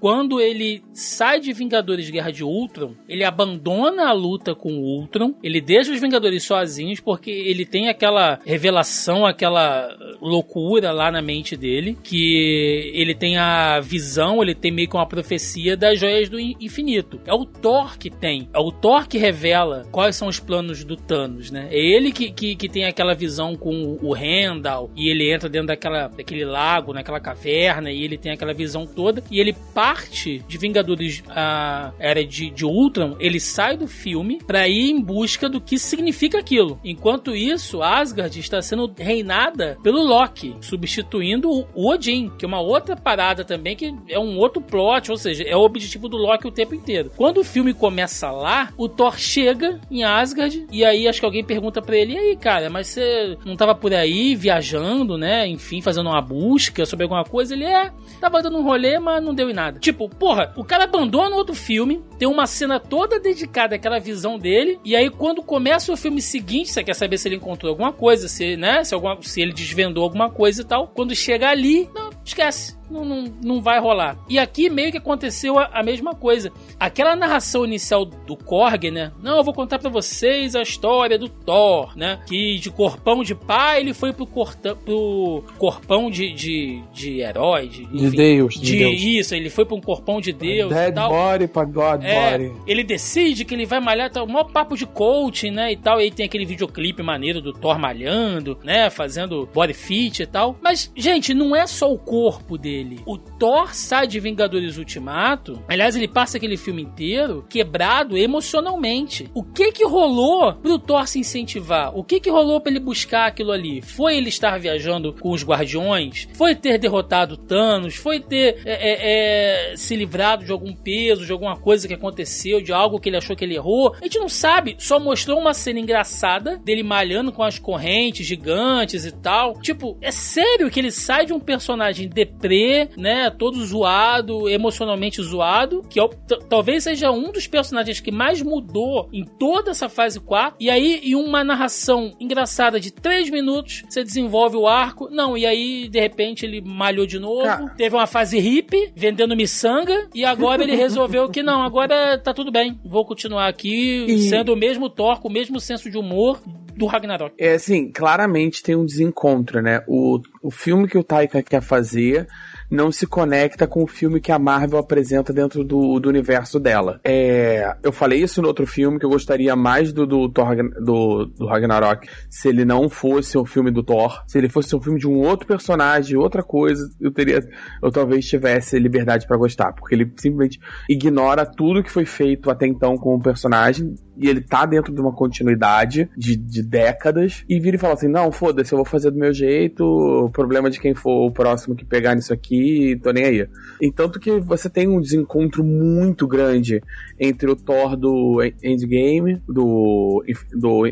[0.00, 5.34] quando ele sai de Vingadores Guerra de Ultron, ele abandona a luta com o Ultron,
[5.42, 9.88] ele deixa os Vingadores sozinhos porque ele tem aquela revelação, aquela
[10.20, 15.06] loucura lá na mente dele, que ele tem a visão, ele tem meio que uma
[15.06, 17.20] profecia das joias do in- infinito.
[17.26, 20.96] É o Thor que tem, é o Thor que revela quais são os planos do
[20.96, 21.68] Thanos, né?
[21.70, 25.68] É ele que, que, que tem aquela visão com o Randall e ele entra dentro
[25.68, 30.58] daquela, daquele lago, naquela caverna e ele tem aquela visão toda e ele parte de
[30.58, 30.85] Vingadores
[31.28, 35.78] a Era de, de Ultron, ele sai do filme pra ir em busca do que
[35.78, 36.78] significa aquilo.
[36.84, 42.96] Enquanto isso, Asgard está sendo reinada pelo Loki, substituindo o Odin, que é uma outra
[42.96, 46.52] parada também, que é um outro plot, ou seja, é o objetivo do Loki o
[46.52, 47.10] tempo inteiro.
[47.16, 51.44] Quando o filme começa lá, o Thor chega em Asgard, e aí acho que alguém
[51.44, 55.46] pergunta pra ele, e aí, cara, mas você não tava por aí viajando, né?
[55.46, 57.54] Enfim, fazendo uma busca sobre alguma coisa?
[57.54, 59.78] Ele é, tava dando um rolê, mas não deu em nada.
[59.78, 64.78] Tipo, porra, o cara abandona outro filme, tem uma cena toda dedicada àquela visão dele,
[64.84, 68.28] e aí quando começa o filme seguinte, você quer saber se ele encontrou alguma coisa,
[68.28, 70.88] se, né, se, alguma, se ele desvendou alguma coisa e tal.
[70.88, 72.76] Quando chega ali, não, esquece.
[72.88, 74.16] Não, não, não vai rolar.
[74.28, 76.52] E aqui meio que aconteceu a, a mesma coisa.
[76.78, 79.10] Aquela narração inicial do Korg, né?
[79.20, 82.20] Não, eu vou contar pra vocês a história do Thor, né?
[82.28, 87.66] Que de corpão de pai ele foi pro, corta, pro corpão de, de, de herói.
[87.66, 89.00] De, De Deus, de de Deus.
[89.00, 92.52] Isso, ele foi pra um corpão de Deus e Dead body pra God É, body.
[92.66, 96.00] ele decide que ele vai malhar, tá, o maior papo de coaching, né, e tal,
[96.00, 100.56] e aí tem aquele videoclipe maneiro do Thor malhando, né, fazendo body fit e tal.
[100.62, 103.00] Mas, gente, não é só o corpo dele.
[103.06, 109.28] O Thor sai de Vingadores Ultimato, aliás, ele passa aquele filme inteiro quebrado emocionalmente.
[109.34, 111.96] O que que rolou pro Thor se incentivar?
[111.96, 113.82] O que que rolou pra ele buscar aquilo ali?
[113.82, 116.28] Foi ele estar viajando com os Guardiões?
[116.34, 117.96] Foi ter derrotado Thanos?
[117.96, 122.60] Foi ter é, é, é, se livrado de algum peso, de alguma coisa que aconteceu,
[122.60, 123.94] de algo que ele achou que ele errou?
[124.00, 124.76] A gente não sabe.
[124.78, 129.60] Só mostrou uma cena engraçada dele malhando com as correntes gigantes e tal.
[129.60, 133.30] Tipo, é sério que ele sai de um personagem deprê, né?
[133.30, 136.08] Todo zoado, emocionalmente zoado, que é
[136.48, 140.56] talvez seja um dos personagens que mais mudou em toda essa fase 4.
[140.60, 145.08] E aí, em uma narração engraçada de 3 minutos, você desenvolve o arco.
[145.10, 147.44] Não, e aí, de repente, ele malhou de novo.
[147.44, 147.74] Cara.
[147.76, 150.08] Teve uma fase hippie, vendendo miçanga.
[150.14, 152.78] E agora ele resolveu que não, agora tá tudo bem.
[152.84, 156.40] Vou continuar aqui E- sendo o mesmo Thor, com o mesmo senso de humor
[156.76, 157.34] do Ragnarok.
[157.38, 159.82] É assim, claramente tem um desencontro, né?
[159.86, 162.26] O, o filme que o Taika quer fazer
[162.70, 167.00] não se conecta com o filme que a Marvel apresenta dentro do, do universo dela.
[167.04, 171.26] É, eu falei isso no outro filme, que eu gostaria mais do, do, Thor do,
[171.26, 174.22] do Ragnarok se ele não fosse um filme do Thor.
[174.26, 177.40] Se ele fosse um filme de um outro personagem, outra coisa, eu teria.
[177.82, 179.72] Eu talvez tivesse liberdade pra gostar.
[179.72, 183.94] Porque ele simplesmente ignora tudo que foi feito até então com o personagem.
[184.18, 187.44] E ele tá dentro de uma continuidade de, de décadas.
[187.48, 189.84] E vira e fala assim: não, foda-se, eu vou fazer do meu jeito.
[189.84, 193.48] O problema de quem for o próximo que pegar nisso aqui, tô nem aí.
[193.80, 196.82] Entanto que você tem um desencontro muito grande
[197.18, 200.82] entre o Thor do Endgame, do, do,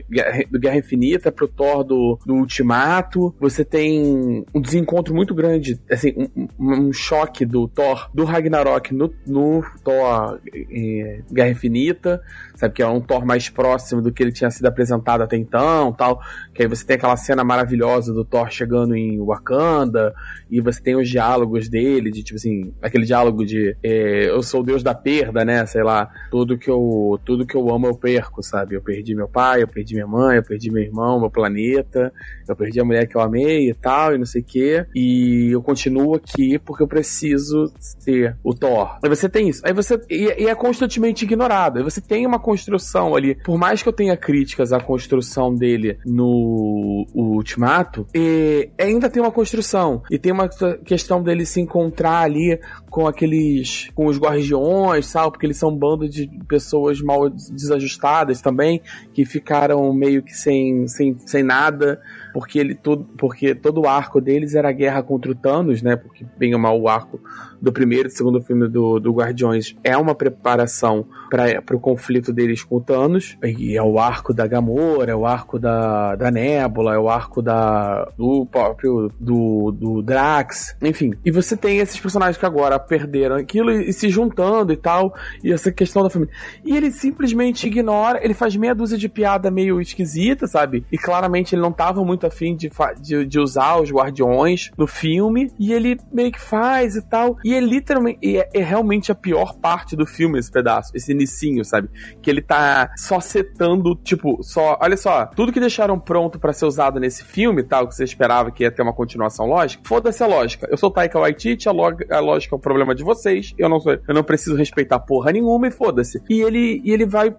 [0.51, 3.35] do Guerra Infinita, pro Thor do, do Ultimato.
[3.41, 8.93] Você tem um desencontro muito grande, assim, um, um- um choque do Thor do Ragnarok
[8.95, 12.21] no, no Thor eh, Guerra Infinita,
[12.55, 12.75] sabe?
[12.75, 16.23] Que é um Thor mais próximo do que ele tinha sido apresentado até então, tal.
[16.55, 20.15] Que aí você tem aquela cena maravilhosa do Thor chegando em Wakanda,
[20.51, 24.61] e você tem os diálogos dele, de tipo assim, aquele diálogo de eh, eu sou
[24.61, 25.67] o deus da perda, né?
[25.67, 28.77] Sei lá, tudo que eu tudo que eu amo eu perco, sabe?
[28.77, 32.13] Eu perdi meu pai, eu perdi minha mãe, eu perdi meu irmão, meu planeta,
[32.49, 34.87] eu perdi a mulher que eu amei e tal, e não sei o quê.
[34.95, 38.99] E eu continuo aqui porque eu preciso ser o Thor.
[39.03, 39.61] Aí você tem isso.
[39.65, 40.01] Aí você.
[40.09, 41.79] E, e é constantemente ignorado.
[41.79, 43.35] Aí você tem uma construção ali.
[43.35, 49.33] Por mais que eu tenha críticas à construção dele no Ultimato, e ainda tem uma
[49.33, 50.03] construção.
[50.09, 50.49] E tem uma
[50.85, 53.91] questão dele se encontrar ali com aqueles.
[53.95, 55.33] com os guardiões, sabe?
[55.33, 58.81] Porque eles são um bando de pessoas mal desajustadas também,
[59.13, 62.01] que ficaram meio que sem, sem, sem nada
[62.35, 65.95] porque ele todo, porque todo o arco deles era a guerra contra o Thanos, né?
[65.95, 67.21] Porque bem ou mal o arco
[67.63, 72.65] do primeiro e segundo filme do, do Guardiões é uma preparação para o conflito deles
[72.65, 73.39] com o Thanos.
[73.45, 77.41] E é o arco da Gamora, é o arco da, da Nebula, é o arco
[77.41, 81.13] da do próprio do, do Drax, enfim.
[81.25, 85.15] E você tem esses personagens que agora perderam aquilo e, e se juntando e tal,
[85.43, 86.35] e essa questão da família.
[86.65, 90.85] E ele simplesmente ignora, ele faz meia dúzia de piada meio esquisita, sabe?
[90.91, 95.51] E claramente ele não tava muito afim de, de, de usar os guardiões no filme,
[95.59, 97.37] e ele meio que faz e tal.
[97.45, 101.65] E é literalmente, é, é realmente a pior parte do filme esse pedaço, esse inicinho,
[101.65, 101.89] sabe?
[102.21, 106.67] Que ele tá só setando, tipo, só, olha só, tudo que deixaram pronto pra ser
[106.67, 110.27] usado nesse filme, tal, que você esperava que ia ter uma continuação lógica, foda-se a
[110.27, 110.69] lógica.
[110.71, 113.93] Eu sou Taika Waititi, a, a lógica é o problema de vocês, eu não, sou,
[113.93, 116.23] eu não preciso respeitar porra nenhuma e foda-se.
[116.29, 117.35] E ele, e ele vai,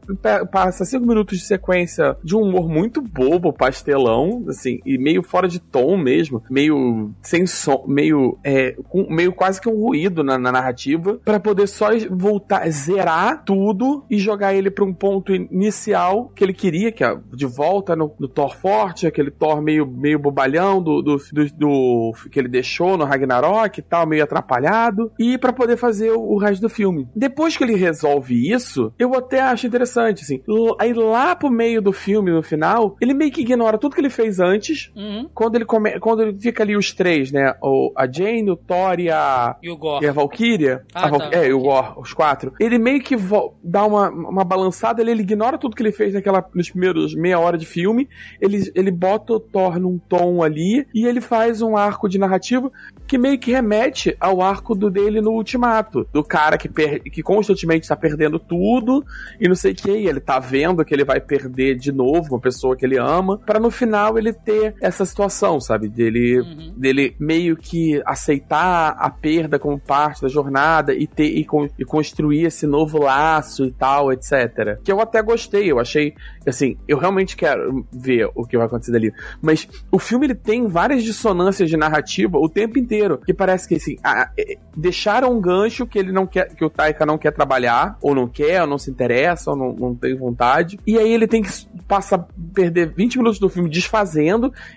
[0.51, 5.47] passa cinco minutos de sequência de um humor muito bobo, pastelão, assim, e meio fora
[5.47, 10.37] de tom mesmo, meio sem som, meio, é, com, meio quase que um ruído na,
[10.37, 16.31] na narrativa, pra poder só voltar, zerar tudo e jogar ele pra um ponto inicial
[16.35, 20.19] que ele queria, que é de volta no, no Thor forte, aquele Thor meio, meio
[20.19, 25.37] bobalhão do, do, do, do- que ele deixou no Ragnarok e tal, meio atrapalhado, e
[25.37, 27.07] pra poder fazer o, o resto do filme.
[27.15, 30.41] Depois que ele resolve isso, eu até acho interessante, assim.
[30.79, 34.09] Aí lá pro meio do filme, no final, ele meio que ignora tudo que ele
[34.09, 34.64] fez antes,
[34.95, 35.29] Uhum.
[35.33, 37.53] quando ele, come, quando ele fica ali os três, né?
[37.61, 40.05] O, a Jane, o Thor e a, E o Gore.
[40.05, 41.59] e a Valkyria, Ah, a Val- tá, é, e o.
[41.59, 43.15] Gore, os quatro, ele meio que
[43.63, 47.39] dá uma, uma balançada, ele, ele ignora tudo que ele fez naquela, nos primeiros meia
[47.39, 48.07] hora de filme,
[48.41, 52.71] ele, ele bota o Thor num tom ali, e ele faz um arco de narrativa
[53.07, 57.21] que meio que remete ao arco do dele no Ultimato, do cara que, per- que
[57.23, 59.03] constantemente tá perdendo tudo,
[59.39, 62.39] e não sei o que, ele tá vendo que ele vai perder de novo uma
[62.39, 66.73] pessoa que ele ama, pra no final ele ter essa situação, sabe, dele Uhum.
[66.77, 71.83] dele meio que aceitar a perda como parte da jornada e ter e, con- e
[71.85, 74.79] construir esse novo laço e tal, etc.
[74.83, 76.13] Que eu até gostei, eu achei
[76.45, 79.11] assim, eu realmente quero ver o que vai acontecer dali.
[79.41, 83.75] Mas o filme ele tem várias dissonâncias de narrativa o tempo inteiro, que parece que
[83.75, 87.31] assim, ah, eh, deixaram um gancho que ele não quer, que o Taika não quer
[87.31, 90.79] trabalhar, ou não quer, ou não se interessa, ou não, não tem vontade.
[90.85, 91.49] E aí ele tem que
[91.87, 94.34] passar perder 20 minutos do filme desfazendo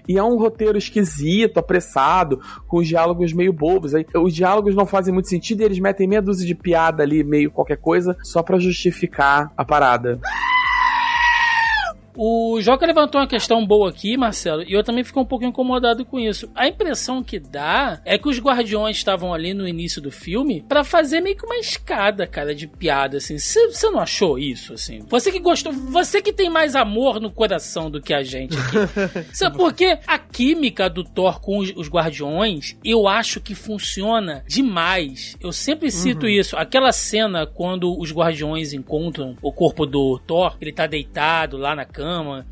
[0.08, 3.94] e é um roteiro esquisito, apressado, com os diálogos meio bobos.
[3.94, 7.22] Aí, os diálogos não fazem muito sentido e eles metem meia dúzia de piada ali,
[7.22, 10.20] meio qualquer coisa, só pra justificar a parada.
[12.20, 16.04] O Joca levantou uma questão boa aqui, Marcelo, e eu também fico um pouco incomodado
[16.04, 16.50] com isso.
[16.52, 20.82] A impressão que dá é que os guardiões estavam ali no início do filme pra
[20.82, 23.38] fazer meio que uma escada, cara, de piada, assim.
[23.38, 24.98] Você não achou isso, assim?
[25.08, 28.78] Você que gostou, você que tem mais amor no coração do que a gente aqui.
[29.32, 30.00] Sabe por quê?
[30.04, 35.36] A química do Thor com os, os guardiões, eu acho que funciona demais.
[35.40, 36.56] Eu sempre cito isso.
[36.56, 41.84] Aquela cena quando os guardiões encontram o corpo do Thor, ele tá deitado lá na
[41.84, 42.07] cama,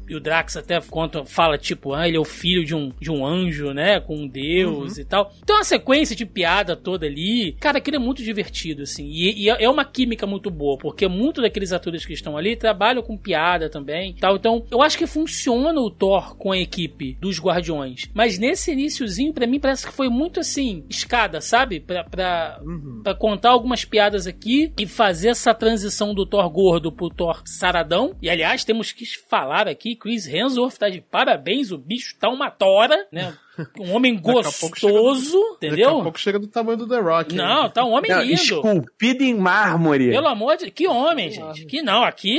[0.08, 3.10] e o Drax até conta, fala tipo, ah, ele é o filho de um, de
[3.10, 5.32] um anjo, né, com um deus e tal.
[5.42, 9.48] Então a sequência de piada toda ali, cara, aquilo é muito divertido, assim, e, e
[9.48, 13.68] é uma química muito boa, porque muitos daqueles atores que estão ali trabalham com piada
[13.68, 14.36] também, tal.
[14.36, 19.32] Então, eu acho que funciona o Thor com a equipe dos Guardiões, mas nesse iniciozinho,
[19.32, 21.80] pra mim, parece que foi muito assim, escada, sabe?
[21.80, 22.60] Pra, pra,
[23.02, 28.14] pra contar algumas piadas aqui e fazer essa transição do Thor gordo pro Thor saradão.
[28.20, 32.50] E aliás, temos que falar aqui, Chris Hemsworth tá de parabéns, o bicho tá uma
[32.50, 33.36] tora, né?
[33.80, 36.02] Um homem Daqui a pouco chega gostoso, Daqui a entendeu?
[36.02, 37.34] pouco chega do tamanho do The Rock.
[37.34, 38.34] Não, tá um homem Não, lindo.
[38.34, 40.10] esculpido em mármore.
[40.10, 41.64] Pelo amor de que homem, gente.
[41.66, 42.38] Que não, aqui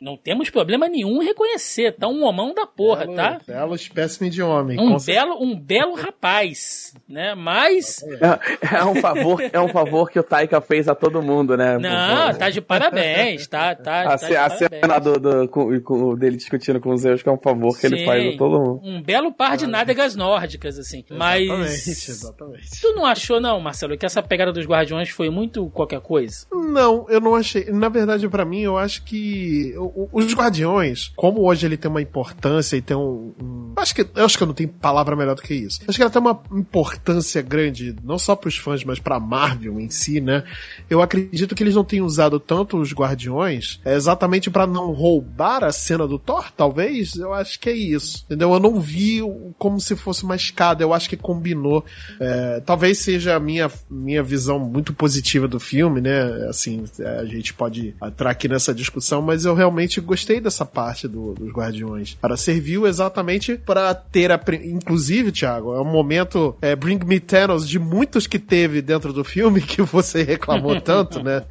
[0.00, 1.92] não temos problema nenhum em reconhecer.
[1.96, 3.40] Tá um homão da porra, Belo- tá?
[3.46, 4.78] Belo espécime de homem.
[4.80, 7.34] Um belo, um belo rapaz, né?
[7.34, 11.56] Mas É, é um favor, é um favor que o Taika fez a todo mundo,
[11.56, 11.78] né?
[11.78, 14.68] não, tá de parabéns, tá, tá, A, tá de a parabéns.
[14.80, 17.86] cena do, do- com, com- dele discutindo com os Zeus, que é um favor que
[17.86, 18.04] ele Sim.
[18.06, 18.80] faz a todo mundo.
[18.84, 21.04] Um belo par de nádegas nórdicas, assim.
[21.08, 22.08] Exatamente, Mas.
[22.08, 22.80] exatamente.
[22.80, 26.46] Tu não achou, não, Marcelo, que essa pegada dos Guardiões foi muito qualquer coisa?
[26.52, 27.64] Não, eu não achei.
[27.70, 29.74] Na verdade, pra mim, eu acho que
[30.12, 33.32] os Guardiões, como hoje ele tem uma importância e tem um.
[33.40, 35.80] um- acho que, eu acho que eu não tenho palavra melhor do que isso.
[35.86, 39.90] Acho que ela tem uma importância grande, não só pros fãs, mas pra Marvel em
[39.90, 40.44] si, né?
[40.88, 45.64] Eu acredito que eles não tenham usado tanto os Guardiões é, exatamente pra não roubar
[45.64, 47.14] a cena do Thor, talvez.
[47.16, 48.24] Eu acho que é isso.
[48.26, 48.52] Entendeu?
[48.52, 49.20] Eu não vi
[49.58, 50.82] como se fosse uma escada.
[50.82, 51.84] Eu acho que combinou.
[52.20, 56.46] É, talvez seja a minha, minha visão muito positiva do filme, né?
[56.48, 56.84] Assim,
[57.20, 61.50] a gente pode entrar aqui nessa discussão, mas eu realmente gostei dessa parte do- dos
[61.52, 62.14] Guardiões.
[62.20, 64.40] Para serviu exatamente para ter a.
[64.64, 69.24] Inclusive, Thiago, é um momento é, Bring Me Thanos de muitos que teve dentro do
[69.24, 71.42] filme que você reclamou tanto, né?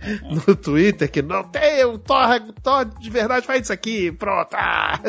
[0.48, 4.50] No Twitter, que não tem, o Thor, Thor de verdade faz isso aqui, pronto.
[4.54, 5.00] ah!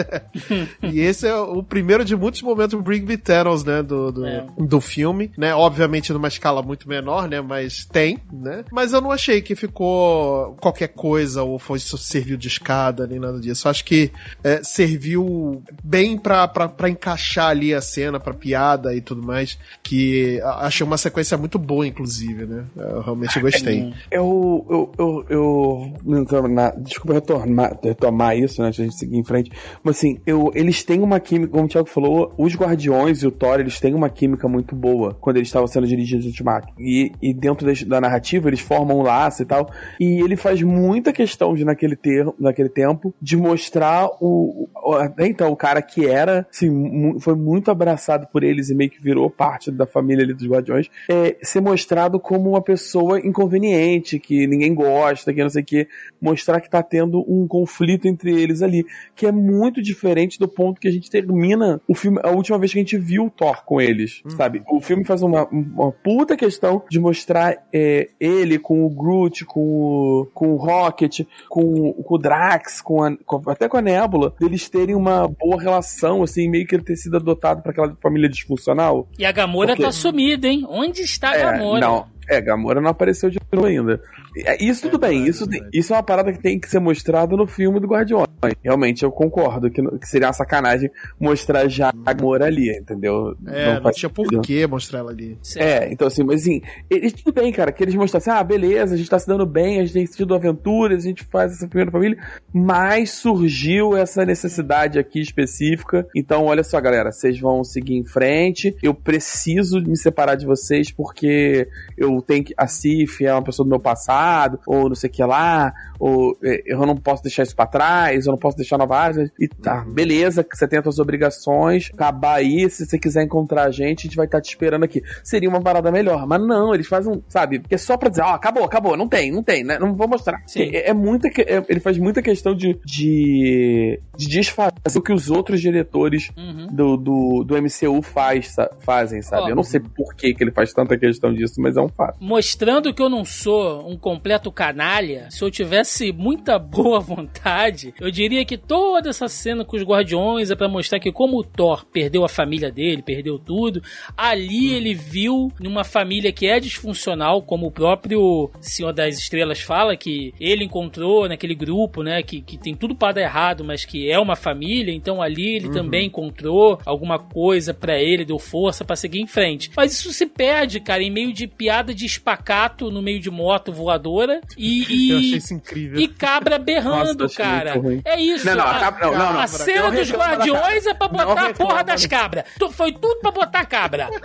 [0.83, 3.83] e esse é o primeiro de muitos momentos Bring Me Thanos, né?
[3.83, 4.47] Do, do, É.
[4.59, 5.55] do filme, né?
[5.55, 7.41] Obviamente numa escala muito menor, né?
[7.41, 8.65] Mas tem, né?
[8.71, 13.39] Mas eu não achei que ficou qualquer coisa ou foi serviu de escada nem nada
[13.41, 13.67] disso.
[13.67, 14.11] Eu acho que
[14.45, 19.59] é, serviu bem pra, pra, pra encaixar ali a cena, pra piada e tudo mais.
[19.83, 22.65] Que achei uma sequência muito boa, inclusive, né?
[22.77, 23.93] Eu realmente gostei.
[24.11, 28.99] Eu, eu, eu, eu não tô na- desculpa retornar, retomar isso, né, antes de gente
[28.99, 29.51] seguir em frente,
[29.83, 33.31] mas assim, eu, eles têm uma química, como o Thiago falou, os Guardiões e o
[33.31, 36.69] Thor Eles têm uma química muito boa quando eles estavam sendo dirigidos no Ultimato.
[36.79, 39.69] E, e dentro da narrativa, eles formam um laço e tal.
[39.99, 45.27] E ele faz muita questão de, naquele, ter, naquele tempo, de mostrar o, o- até
[45.27, 49.31] então, o cara que era, assim, foi muito abraçado por eles e meio que virou
[49.31, 54.75] parte da família ali dos Guardiões, é, ser mostrado como uma pessoa inconveniente, que ninguém
[54.75, 55.89] gosta, que não sei o que,
[56.21, 58.85] mostrar que tá tendo um conflito entre eles ali,
[59.15, 62.73] que é muito diferente do ponto que a gente termina o filme, a última vez
[62.73, 64.63] que a gente viu Thor com eles, sabe?
[64.71, 69.61] O filme faz uma, uma puta questão de mostrar é, ele com o Groot, com
[69.61, 73.81] o, com o Rocket, com, o- com o Drax, com, a- com- até com a
[73.83, 77.97] Nebula, deles terem uma boa relação, assim, meio que ele ter sido adotado pra aquela
[78.03, 79.09] família disfuncional.
[79.19, 80.67] E a Gamora Porque- tá sumida, hein?
[80.69, 81.81] Onde está a É, Gamora?
[81.81, 82.20] não.
[82.31, 84.01] É, Gamora não apareceu de novo ainda.
[84.45, 85.71] É, Isso tudo bem, verdade, isso, verdade.
[85.79, 88.27] isso é uma parada que tem que ser mostrado no filme do Guardiões.
[88.63, 93.35] Realmente, eu concordo que, não- que seria uma sacanagem mostrar já a Gamora ali, entendeu?
[93.47, 94.31] É, não, faz tinha sentido.
[94.39, 95.37] por que mostrar ela ali.
[95.43, 95.67] Certo.
[95.67, 98.97] É, então assim, mas assim, eles tudo bem, cara, que eles mostrassem, ah, beleza, a
[98.97, 101.91] gente tá se dando bem, a gente tem tido aventuras, a gente faz essa primeira
[101.91, 102.17] família,
[102.53, 106.07] mas surgiu essa necessidade aqui específica.
[106.17, 108.75] Então, olha só, galera, vocês vão seguir em frente.
[108.83, 112.55] Eu preciso me separar de vocês porque eu tenho que.
[112.57, 116.37] A Cif é uma pessoa do meu passado, ou não sei o que lá, ou
[116.43, 119.31] eh, eu não posso deixar isso pra trás, eu não posso deixar Nova Árvore.
[119.39, 123.65] E tá, beleza, que você tem as suas obrigações, acabar aí, se você quiser encontrar
[123.65, 125.03] a gente, a gente vai estar te esperando aqui.
[125.23, 128.65] Seria uma parada melhor, mas não, eles fazem, sabe, é só pra dizer, ó, acabou,
[128.65, 129.79] acabou, não tem, não tem, né?
[129.79, 130.43] Não vou mostrar.
[130.47, 130.71] Sim.
[130.73, 135.13] É, é muita, que- é- ele faz muita questão de, de, de desfazer o que
[135.13, 136.67] os outros diretores Uhum.
[136.71, 139.45] do, do, do MCU faz, fazem, sabe?
[139.45, 139.49] Ó.
[139.51, 142.17] Eu não sei por que, que ele faz tanta questão disso, mas é um fato.
[142.21, 148.11] Mostrando que eu não sou um completo canalha, se eu tivesse muita boa vontade, eu
[148.11, 151.85] diria que toda essa cena com os guardiões é pra mostrar que como o Thor
[151.85, 153.83] perdeu a família dele, perdeu tudo,
[154.17, 159.97] ali ele viu numa família que é disfuncional, como o próprio Senhor das Estrelas fala,
[159.97, 164.11] que ele encontrou naquele grupo, né, que, que tem tudo para dar errado, mas que
[164.11, 168.97] é uma família, então ali ele também encontrou alguma coisa pra ele, deu força pra
[168.97, 169.71] seguir em frente.
[169.77, 173.73] Mas isso se perde, cara, em meio de piada de espacato no meio de moto
[173.73, 174.81] voadora e,
[175.13, 176.01] Eu achei e, isso incrível.
[176.01, 177.75] e cabra berrando, Nossa, cara.
[178.05, 178.45] É isso.
[178.47, 179.41] Não, não, a, a cabra- não, não, não.
[179.41, 182.45] a cena dos guardiões é pra botar a porra das da- cabras.
[182.59, 184.09] Tu- Foi tudo pra botar a cabra.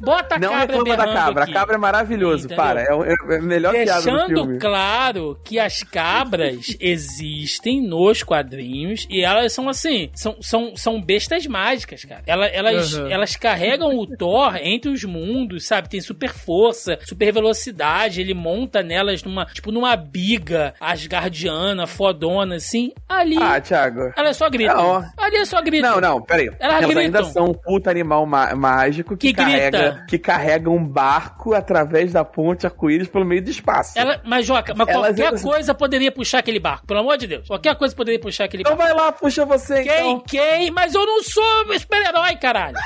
[0.00, 1.50] Bota a não cabra reclama da cabra, aqui.
[1.52, 2.56] a cabra é maravilhoso, Entendeu?
[2.56, 2.82] para.
[2.82, 4.58] É, o- é a melhor piada do Deixando filme.
[4.58, 11.46] claro que as cabras existem nos quadrinhos e elas são assim, são, são, são bestas
[11.46, 12.22] mágicas, cara.
[12.26, 13.06] Ela- Elas, Uhum.
[13.08, 15.88] elas carregam o Thor entre os mundos, sabe?
[15.88, 22.92] Tem super força, super velocidade, ele monta nelas numa, tipo, numa biga asgardiana, fodona, assim.
[23.08, 24.12] Ali, Ah, Thiago.
[24.16, 24.76] elas só gritam.
[24.76, 25.04] Não.
[25.16, 25.92] Ali é só gritam.
[25.92, 26.50] Não, não, peraí.
[26.58, 29.50] Elas Elas ainda são um puta animal má- mágico que, Que grita.
[29.50, 33.98] carrega, que carrega um barco através da ponte arco-íris pelo meio do espaço.
[33.98, 37.26] Ela, mas, Joca, mas Elas- qualquer elas- coisa poderia puxar aquele barco, pelo amor de
[37.26, 37.46] Deus.
[37.48, 38.94] Qualquer coisa poderia puxar aquele Então barco.
[38.94, 40.20] vai lá, puxa você, Quem, então.
[40.26, 40.70] quem?
[40.70, 41.44] Mas eu não sou
[41.78, 42.76] super-herói, caralho.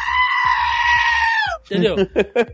[1.70, 1.96] Entendeu?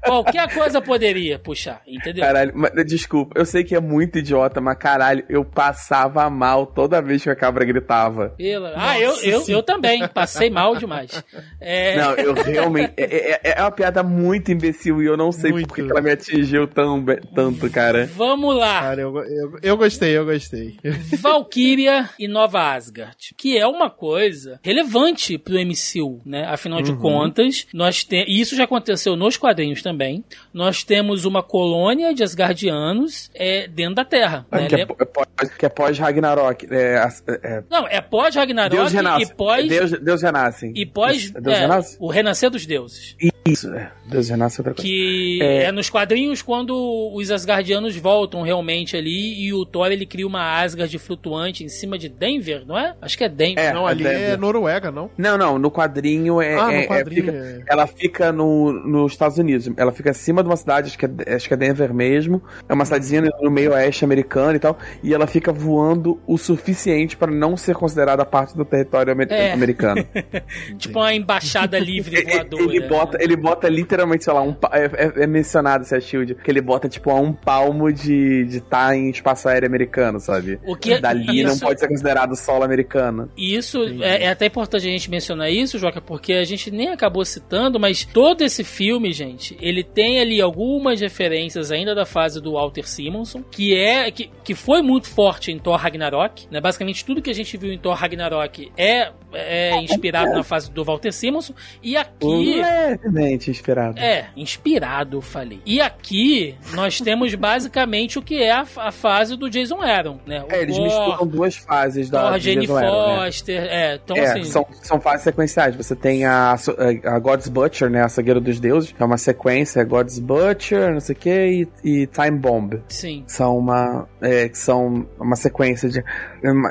[0.04, 2.22] Qualquer coisa poderia puxar, entendeu?
[2.24, 7.00] Caralho, mas, desculpa, eu sei que é muito idiota, mas caralho, eu passava mal toda
[7.00, 8.30] vez que a cabra gritava.
[8.36, 10.06] Pela- Ah, eu, eu, eu também.
[10.08, 11.22] Passei mal demais.
[11.60, 12.92] É, Não, eu realmente.
[12.96, 15.68] É, é- é uma piada muito imbecil e eu não sei Muito.
[15.68, 18.06] por que ela me atingiu tão, tanto, cara.
[18.14, 18.80] Vamos lá.
[18.82, 20.76] Cara, eu, eu, eu gostei, eu gostei.
[21.20, 26.44] Valkyria e Nova Asgard, que é uma coisa relevante pro MCU, né?
[26.46, 30.24] Afinal de contas, nós temos, e isso já aconteceu nos quadrinhos também.
[30.52, 34.46] Nós temos uma colônia de Asgardianos é, dentro da Terra.
[34.50, 34.66] né?
[34.66, 36.66] Que é, é é pós-Ragnarok.
[36.70, 37.08] É,
[37.42, 39.22] é, Não, é pós Deus Ragnarok renasce.
[39.22, 40.72] e pós Deus, Deus renasce.
[40.74, 41.96] e pós Deus é, renasce?
[42.00, 43.14] o renascer dos deuses.
[43.46, 43.90] Isso, é.
[44.06, 44.86] Deus renasce é outra coisa.
[44.88, 45.64] Que É.
[45.64, 45.72] é.
[45.72, 50.96] nos quadrinhos quando os Asgardianos voltam realmente ali e o Thor ele cria uma Asgard
[50.98, 52.94] flutuante em cima de Denver, não é?
[53.02, 53.64] Acho que é Denver.
[53.64, 53.72] É.
[53.72, 54.38] não, ali é Denver.
[54.38, 55.10] Noruega, não?
[55.16, 56.54] Não, não, no quadrinho é.
[56.54, 57.60] Ah, no é- é- quadrinho, fica- é.
[57.68, 59.68] ela fica no, nos Estados Unidos.
[59.76, 62.42] Ela fica acima de uma cidade, acho que é, acho que é Denver mesmo.
[62.68, 64.78] É uma cidadezinha no meio oeste americano e tal.
[65.02, 69.52] E ela fica voando o suficiente para não ser considerada parte do território amer- É.
[69.52, 70.04] americano.
[70.78, 72.62] Tipo uma embaixada livre Ele- voadora.
[72.62, 76.00] Ele bota, ele bota literalmente, sei lá, um, pa- é, é- é mencionado esse a
[76.00, 80.58] Shield, que ele bota tipo a um palmo de estar em espaço aéreo americano, sabe?
[80.66, 83.30] O que- Dali não isso- pode ser considerado solo americano.
[83.36, 86.88] E isso é, é até importante a gente mencionar isso, Joca, porque a gente nem
[86.88, 92.40] acabou citando, mas todo esse filme, gente, ele tem ali algumas referências ainda da fase
[92.40, 96.60] do Walter Simonson, que é que, que foi muito forte em Thor Ragnarok, né?
[96.60, 100.84] Basicamente tudo que a gente viu em Thor Ragnarok é é inspirado na fase do
[100.84, 101.54] Walter Simonson.
[101.82, 102.60] E aqui.
[102.60, 103.98] Levemente inspirado.
[103.98, 105.60] É, inspirado, eu falei.
[105.64, 110.44] E aqui nós temos basicamente o que é a, a fase do Jason Aaron, né?
[110.44, 113.24] O É, eles Gore, misturam duas fases da do Jane Jason Aaron, né?
[113.26, 113.62] Foster.
[113.62, 114.44] É, então é, assim.
[114.44, 115.76] são, são fases sequenciais.
[115.76, 116.56] Você tem a,
[117.04, 118.02] a God's Butcher, né?
[118.02, 122.02] A Cegueira dos Deuses, que é uma sequência, God's Butcher, não sei o que, e,
[122.02, 122.80] e Time Bomb.
[122.88, 123.24] Sim.
[123.26, 126.02] São uma, é, são uma sequência de.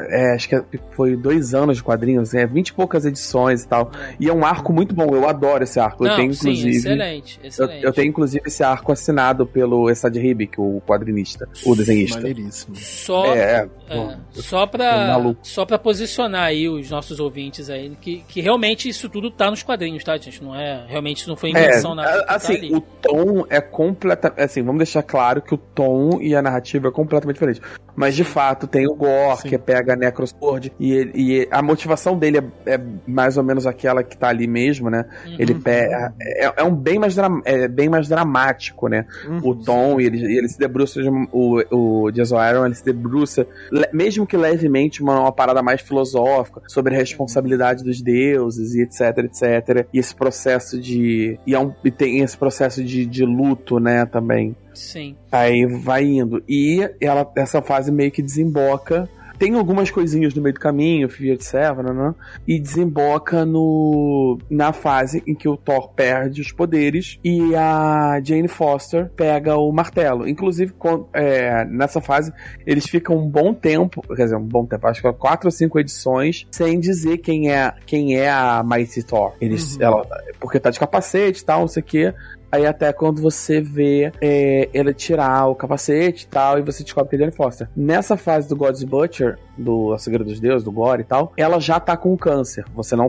[0.10, 3.92] é, acho que foi dois anos de quadrinhos, é, vinte e poucas edições e tal.
[4.20, 6.04] E é um arco muito bom, eu adoro esse arco.
[6.06, 6.78] eu Não, tenho, sim, inclusive.
[6.78, 7.84] excelente, Eu, excelente.
[7.84, 12.18] eu tenho, inclusive, esse arco assinado pelo Essad Ribic, o quadrinista, o desenhista.
[12.18, 12.76] Maneiríssimo.
[12.76, 17.92] Só, É, é, é, bom, só pra só para posicionar aí os nossos ouvintes aí
[18.02, 20.44] que, que realmente isso tudo tá nos quadrinhos, tá, gente?
[20.44, 22.26] Não é realmente isso não foi invenção É, nada.
[22.26, 22.74] tá assim, ali.
[22.76, 24.42] o tom é completamente.
[24.42, 27.62] Assim, vamos deixar claro que o tom e a narrativa é completamente diferente.
[27.96, 29.50] Mas de fato tem o Gore, Sim.
[29.50, 34.04] que pega a Necrospord, e, e a motivação dele é, é mais ou menos aquela
[34.04, 35.06] que tá ali mesmo, né?
[35.26, 35.36] Uhum.
[35.40, 36.14] Ele pega.
[36.22, 37.16] É, é um bem mais,
[37.46, 39.06] é bem mais dramático, né?
[39.28, 39.40] Uhum.
[39.44, 41.02] O tom, e ele, e ele se debruça.
[41.02, 45.62] de- O, o Jason Aaron, ele se debruça, le- mesmo que levemente, uma, uma parada
[45.64, 49.88] mais filosófica, sobre a responsabilidade dos deuses e etc, etc.
[49.94, 51.40] E esse processo de.
[51.48, 54.56] E, é um- e tem esse processo de, de luto, né, também.
[54.76, 55.16] Sim.
[55.32, 56.44] Aí vai indo.
[56.48, 59.10] E ela, essa fase meio que desemboca.
[59.38, 62.16] Tem algumas coisinhas no meio do caminho, Fear Seven, né?
[62.48, 68.48] E desemboca no na fase em que o Thor perde os poderes e a Jane
[68.48, 70.26] Foster pega o martelo.
[70.26, 72.32] Inclusive, com- é, nessa fase,
[72.66, 75.78] eles ficam um bom tempo, quer dizer, um bom tempo, acho que quatro ou cinco
[75.82, 79.34] edições, sem dizer quem é, quem é a Mighty Thor.
[79.42, 80.08] Eles, ela,
[80.40, 82.14] porque tá de capacete e tal, não sei o quê.
[82.52, 87.10] Aí até quando você vê é, ele tirar o capacete e tal, e você descobre
[87.10, 87.68] que ele é Foster.
[87.76, 91.60] Nessa fase do God's Butcher, do A Segredo dos Deuses, do Gore e tal, ela
[91.60, 92.66] já tá com câncer.
[92.74, 93.08] Você não.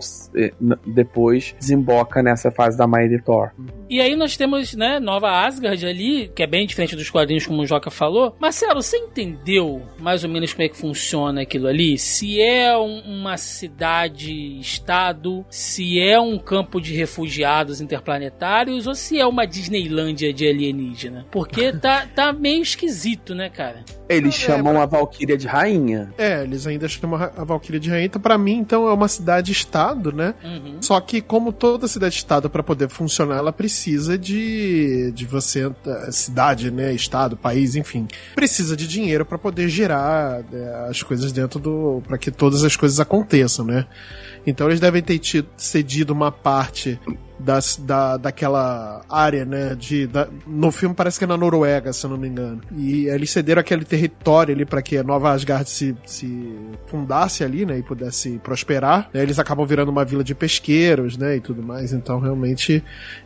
[0.60, 3.50] n- Depois desemboca nessa fase da Mighty Thor.
[3.88, 7.62] E aí nós temos, né, Nova Asgard ali, que é bem diferente dos quadrinhos, como
[7.62, 8.34] o Joca falou.
[8.40, 11.98] Marcelo, você entendeu mais ou menos como é que funciona aquilo ali?
[11.98, 13.36] Se é um- uma
[14.26, 21.26] cidade-estado, se é um campo de refugiados interplanetários, ou se é uma Disneylândia de alienígena?
[21.30, 23.84] Porque tá, tá meio esquisito, né, cara?
[24.08, 26.12] Eles chamam a Valkyria de rainha.
[26.16, 28.06] É, eles ainda chamam a Valkyria de Rainha.
[28.06, 30.34] Então, pra mim, então, é uma cidade-estado, né?
[30.44, 30.76] Uhum.
[30.80, 36.70] Só que, como toda cidade-estado, para poder funcionar, ela precisa de, de você, eh, cidade,
[36.70, 42.02] né, estado, país, enfim, precisa de dinheiro para poder gerar né, as coisas dentro do,
[42.06, 43.86] para que todas as coisas aconteçam, né?
[44.46, 47.00] Então eles devem ter tido, cedido uma parte
[47.38, 49.74] das, da, daquela área, né?
[49.74, 52.60] De, da- no filme parece que é na Noruega, se eu não me engano.
[52.76, 56.54] E eles cederam aquele território ali para que a Nova Asgard se, se
[56.86, 57.78] fundasse ali, né?
[57.78, 59.10] E pudesse prosperar.
[59.12, 61.36] Eles acabam virando uma vila de pesqueiros, né?
[61.36, 61.92] E tudo mais.
[61.92, 62.82] Então, realmente.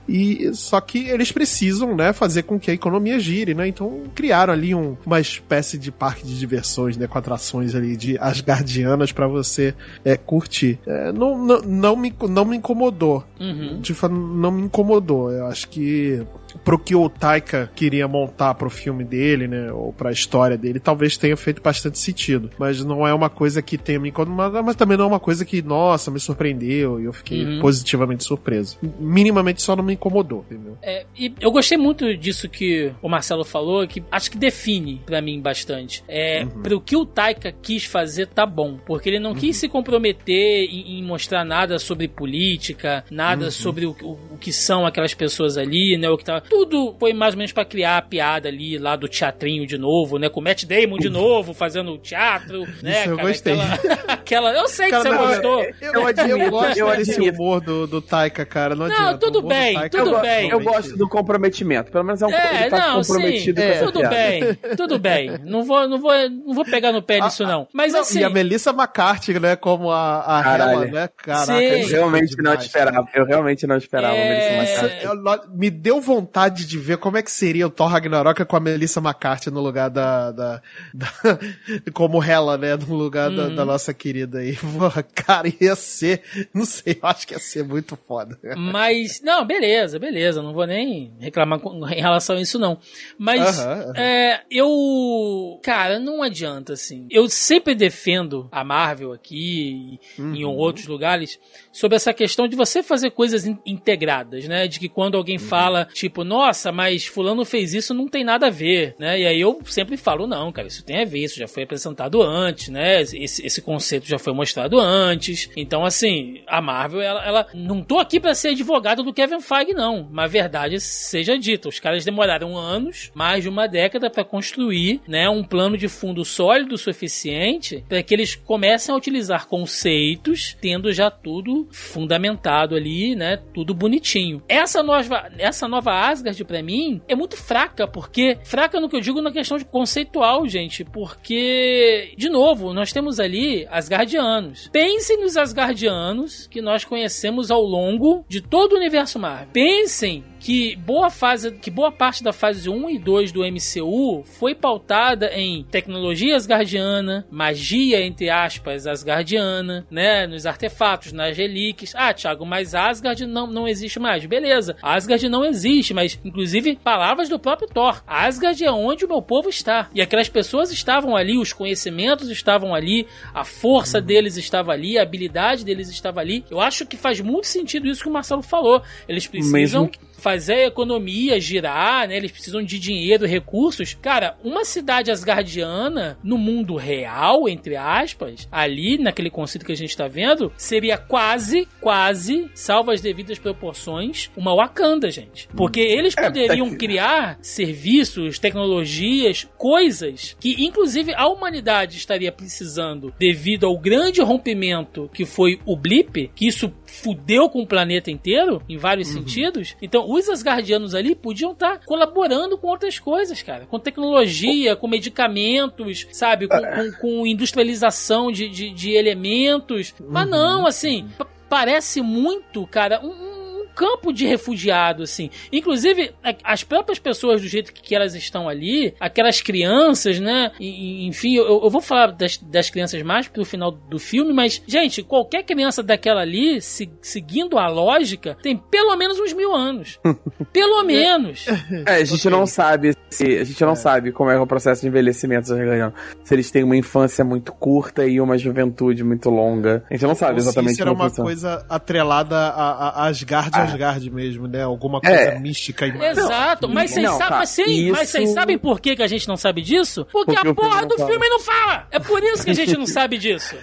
[0.08, 2.12] E só que eles precisam, né?
[2.12, 3.68] Fazer com que a economia gire, né?
[3.68, 7.06] Então criaram ali um- uma espécie de parque de diversões, né?
[7.06, 10.78] Com atrações ali de Asgardianas para você é, curtir.
[10.86, 13.80] É, não, não, não, me, não me incomodou Uhum.
[13.80, 15.30] de fato não me incomodou.
[15.30, 16.24] Eu acho que
[16.64, 21.16] pro que o Taika queria montar pro filme dele, né, ou pra história dele, talvez
[21.16, 22.50] tenha feito bastante sentido.
[22.58, 25.44] Mas não é uma coisa que tenha me incomodado, mas também não é uma coisa
[25.44, 27.60] que, nossa, me surpreendeu e eu fiquei Uhum.
[27.60, 28.78] positivamente surpreso.
[28.98, 30.76] Minimamente só não me incomodou, entendeu?
[30.82, 35.20] É, e eu gostei muito disso que o Marcelo falou, que acho que define pra
[35.20, 36.02] mim bastante.
[36.08, 38.78] É, Pro que o Taika quis fazer, tá bom.
[38.86, 43.96] Porque ele não quis se comprometer em, em mostrar nada sobre política, nada sobre o,
[44.02, 46.08] o- o que são aquelas pessoas ali, né?
[46.08, 49.08] O que tá, tudo foi mais ou menos pra criar a piada ali, lá do
[49.08, 50.28] teatrinho de novo, né?
[50.28, 53.00] Com o Matt Damon de novo, fazendo teatro, né?
[53.02, 53.28] Isso eu cara?
[53.28, 53.52] gostei.
[53.60, 55.62] Aquela, aquela- eu sei que Cara, você não, gostou.
[55.62, 58.74] Eu, eu, eu gosto eu desse humor do, do Taika, cara.
[58.74, 60.50] Não, Não, tudo bem, Taika tudo eu, go- bem.
[60.50, 61.90] eu gosto do comprometimento.
[61.90, 64.14] Pelo menos é um É, ele tá não, comprometido sim, com essa tudo piada.
[64.16, 65.30] bem, tudo bem.
[65.44, 67.66] Não vou, não vou, não vou pegar no pé disso não.
[67.72, 70.72] Mas Não, assim, E a Melissa McCarthy, né, como a, a Caralho.
[70.72, 71.08] Hela, né?
[71.16, 71.52] Caraca, Sim.
[71.54, 73.08] Eu é realmente não esperava.
[73.14, 74.14] Eu realmente não esperava.
[74.14, 74.28] É.
[74.28, 75.04] Melissa McCarthy.
[75.06, 76.29] Eu- eu- me deu vontade
[76.66, 79.90] de ver como é que seria o Thor Ragnarok com a Melissa McCarthy no lugar
[79.90, 80.30] da.
[80.32, 80.62] da,
[80.94, 81.12] da-
[81.92, 82.76] como Hela, né?
[82.76, 83.54] No lugar da, Uhum.
[83.54, 84.56] da nossa querida aí.
[84.56, 86.22] Porra, cara, ia ser.
[86.54, 88.38] Não sei, eu acho que ia ser muito foda.
[88.56, 90.42] mas não, beleza, beleza.
[90.42, 92.78] Não vou nem reclamar com- em relação a isso não.
[93.18, 93.92] Mas Aham, aham.
[93.96, 97.06] é, eu, cara, não adianta assim.
[97.10, 100.50] Eu sempre defendo a Marvel aqui e em Uhum.
[100.56, 101.38] outros lugares
[101.72, 104.66] sobre essa questão de você fazer coisas in- integradas, né?
[104.68, 105.44] De que quando alguém Uhum.
[105.44, 109.20] fala, tipo, tipo, nossa, mas fulano fez isso, não tem nada a ver, né?
[109.20, 112.22] E aí eu sempre falo, não, cara, isso tem a ver, isso já foi apresentado
[112.22, 113.00] antes, né?
[113.00, 115.50] Esse, esse conceito já foi mostrado antes.
[115.56, 119.72] Então, assim, a Marvel, ela, ela não tô aqui pra ser advogado do Kevin Feige,
[119.72, 120.08] não.
[120.10, 125.28] Mas verdade seja dita, os caras demoraram anos, mais de uma década pra construir, né,
[125.28, 130.92] um plano de fundo sólido o suficiente para que eles comecem a utilizar conceitos, tendo
[130.92, 134.42] já tudo fundamentado ali, né, tudo bonitinho.
[134.48, 139.00] Essa nova, essa nova Asgard pra mim é muito fraca, porque fraca no que eu
[139.00, 144.68] digo na questão de conceitual, gente, porque de novo, nós temos ali Asgardianos.
[144.72, 149.48] Pensem nos Asgardianos que nós conhecemos ao longo de todo o universo Marvel.
[149.52, 154.54] Pensem que boa fase, que boa parte da fase 1 e 2 do MCU foi
[154.54, 161.92] pautada em tecnologia asgardiana, magia entre aspas asgardiana, né, nos artefatos, nas relíquias.
[161.94, 164.24] Ah, Thiago, mas Asgard não, não existe mais.
[164.24, 164.76] Beleza.
[164.82, 168.02] Asgard não existe, mas inclusive palavras do próprio Thor.
[168.06, 169.90] Asgard é onde o meu povo está.
[169.94, 175.02] E aquelas pessoas estavam ali, os conhecimentos estavam ali, a força deles estava ali, a
[175.02, 176.44] habilidade deles estava ali.
[176.50, 178.82] Eu acho que faz muito sentido isso que o Marcelo falou.
[179.06, 179.90] Eles precisam Mesmo
[180.20, 182.16] fazer a economia girar, né?
[182.16, 183.94] Eles precisam de dinheiro, recursos.
[183.94, 189.96] Cara, uma cidade asgardiana no mundo real, entre aspas, ali naquele conceito que a gente
[189.96, 195.48] tá vendo, seria quase, quase, salvo as devidas proporções, uma Wakanda, gente.
[195.56, 203.12] Porque eles É, poderiam tá- criar serviços, tecnologias, coisas que, inclusive, a humanidade estaria precisando
[203.18, 208.62] devido ao grande rompimento que foi o blip, que isso fudeu com o planeta inteiro,
[208.68, 209.76] em vários sentidos.
[209.80, 213.64] Então, os Asgardianos ali podiam estar colaborando com outras coisas, cara.
[213.66, 216.48] Com tecnologia, com medicamentos, sabe?
[216.48, 219.94] Com, com- com industrialização de, de, de elementos.
[220.08, 223.29] Mas não, assim, pa- parece muito, cara, um
[223.74, 225.30] campo de refugiado, assim.
[225.52, 230.50] Inclusive, a- as próprias pessoas, do jeito que, elas estão ali, aquelas crianças, né?
[230.60, 234.62] E- enfim, eu, eu vou falar das, das crianças mais pro final do filme, mas,
[234.66, 239.98] gente, qualquer criança daquela ali, se- seguindo a lógica, tem pelo menos uns mil anos.
[240.52, 241.46] pelo menos.
[241.86, 242.30] É, a gente Ok.
[242.30, 243.38] não sabe se.
[243.38, 245.94] A gente não sabe como é o processo de envelhecimento dos Asgardianos.
[246.24, 249.84] Se eles têm uma infância muito curta e uma juventude muito longa.
[249.90, 251.28] A gente não sabe Ou se exatamente isso era como uma funciona.
[251.28, 253.62] coisa atrelada a, a Asgard, Ah.
[253.72, 254.62] Asgard mesmo, né?
[254.62, 255.38] Alguma coisa É.
[255.38, 258.80] mística e Exato, mas vocês Não, sabem, tá, mas, sim, mas isso- vocês sabem por
[258.80, 260.06] que, que a gente não sabe disso?
[260.10, 261.10] Porque, Porque a porra do fala.
[261.10, 261.86] filme não fala!
[261.90, 263.56] É por isso que a gente não sabe disso.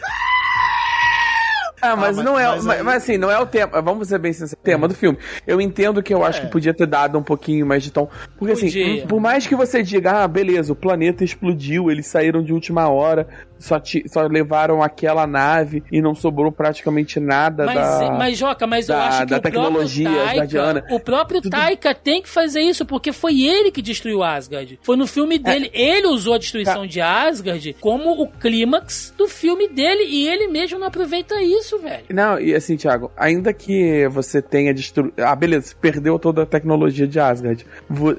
[1.79, 2.47] Ah, mas, mas- não é.
[2.47, 3.79] mas Mas, aí- mas assim, não é o tema.
[3.83, 4.53] Vamos ser bem sinceros.
[4.53, 5.15] O tema do filme.
[5.45, 6.45] Eu entendo que eu acho É.
[6.45, 8.09] que podia ter dado um pouquinho mais de tom.
[8.35, 9.05] Porque assim, Podia.
[9.05, 13.27] por mais que você diga, ah, beleza, o planeta explodiu, eles saíram de última hora,
[13.59, 18.11] só, ti- só levaram aquela nave e não sobrou praticamente nada Mas, da.
[18.11, 21.93] mas Joca, mas eu da- acho que da o próprio tecnologia Taika, o próprio Taika
[21.95, 24.79] tem que fazer isso, porque foi ele que destruiu Asgard.
[24.83, 25.69] Foi no filme dele.
[25.73, 26.85] Ele usou a destruição Tá.
[26.87, 32.03] de Asgard como o clímax do filme dele e ele mesmo não aproveita isso, velho.
[32.09, 35.13] Não, e assim, Thiago, ainda que você tenha destruído.
[35.19, 37.65] Ah, beleza, perdeu toda a tecnologia de Asgard.
[37.89, 38.15] Vo-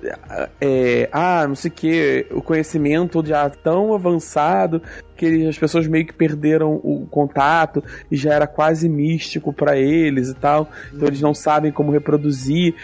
[0.60, 4.82] é, ah, não sei o que, o conhecimento já tão avançado
[5.18, 10.28] que as pessoas meio que perderam o contato e já era quase místico pra eles
[10.30, 10.68] e tal.
[10.94, 12.74] Então eles não sabem como reproduzir.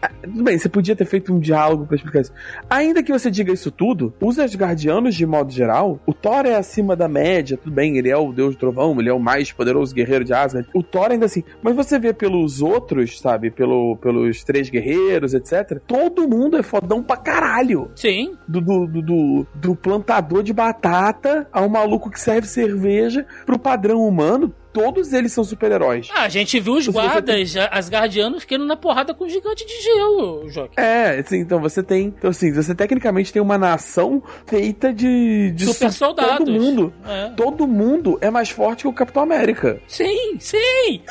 [0.00, 2.32] Ah, Tudo bem, você podia ter feito um diálogo pra explicar isso.
[2.68, 6.96] Ainda que você diga isso tudo, os Asgardianos, de modo geral, o Thor é acima
[6.96, 9.94] da média, tudo bem, ele é o deus do trovão, ele é o mais poderoso
[9.94, 10.68] guerreiro de Asgard.
[10.74, 15.78] O Thor ainda assim, mas você vê pelos outros, sabe, pelo, pelos três guerreiros, etc.
[15.86, 18.32] Todo mundo é fodão pra caralho Sim.
[18.48, 24.06] do, do, do, do- do plantador de batata ao maluco que serve cerveja pro padrão
[24.06, 26.08] humano, todos eles são super-heróis.
[26.14, 29.82] Ah, a gente viu os Você guardas asgardianos querendo na porrada com o gigante de
[29.82, 30.80] gelo, Joca.
[30.80, 32.06] É, assim, então você tem.
[32.06, 35.50] Então, assim, você tecnicamente tem uma nação feita de.
[35.52, 36.38] de Super su- soldados.
[36.38, 36.92] Todo mundo.
[37.06, 37.28] É.
[37.36, 39.80] Todo mundo é mais forte que o Capitão América.
[39.86, 41.02] Sim, sim.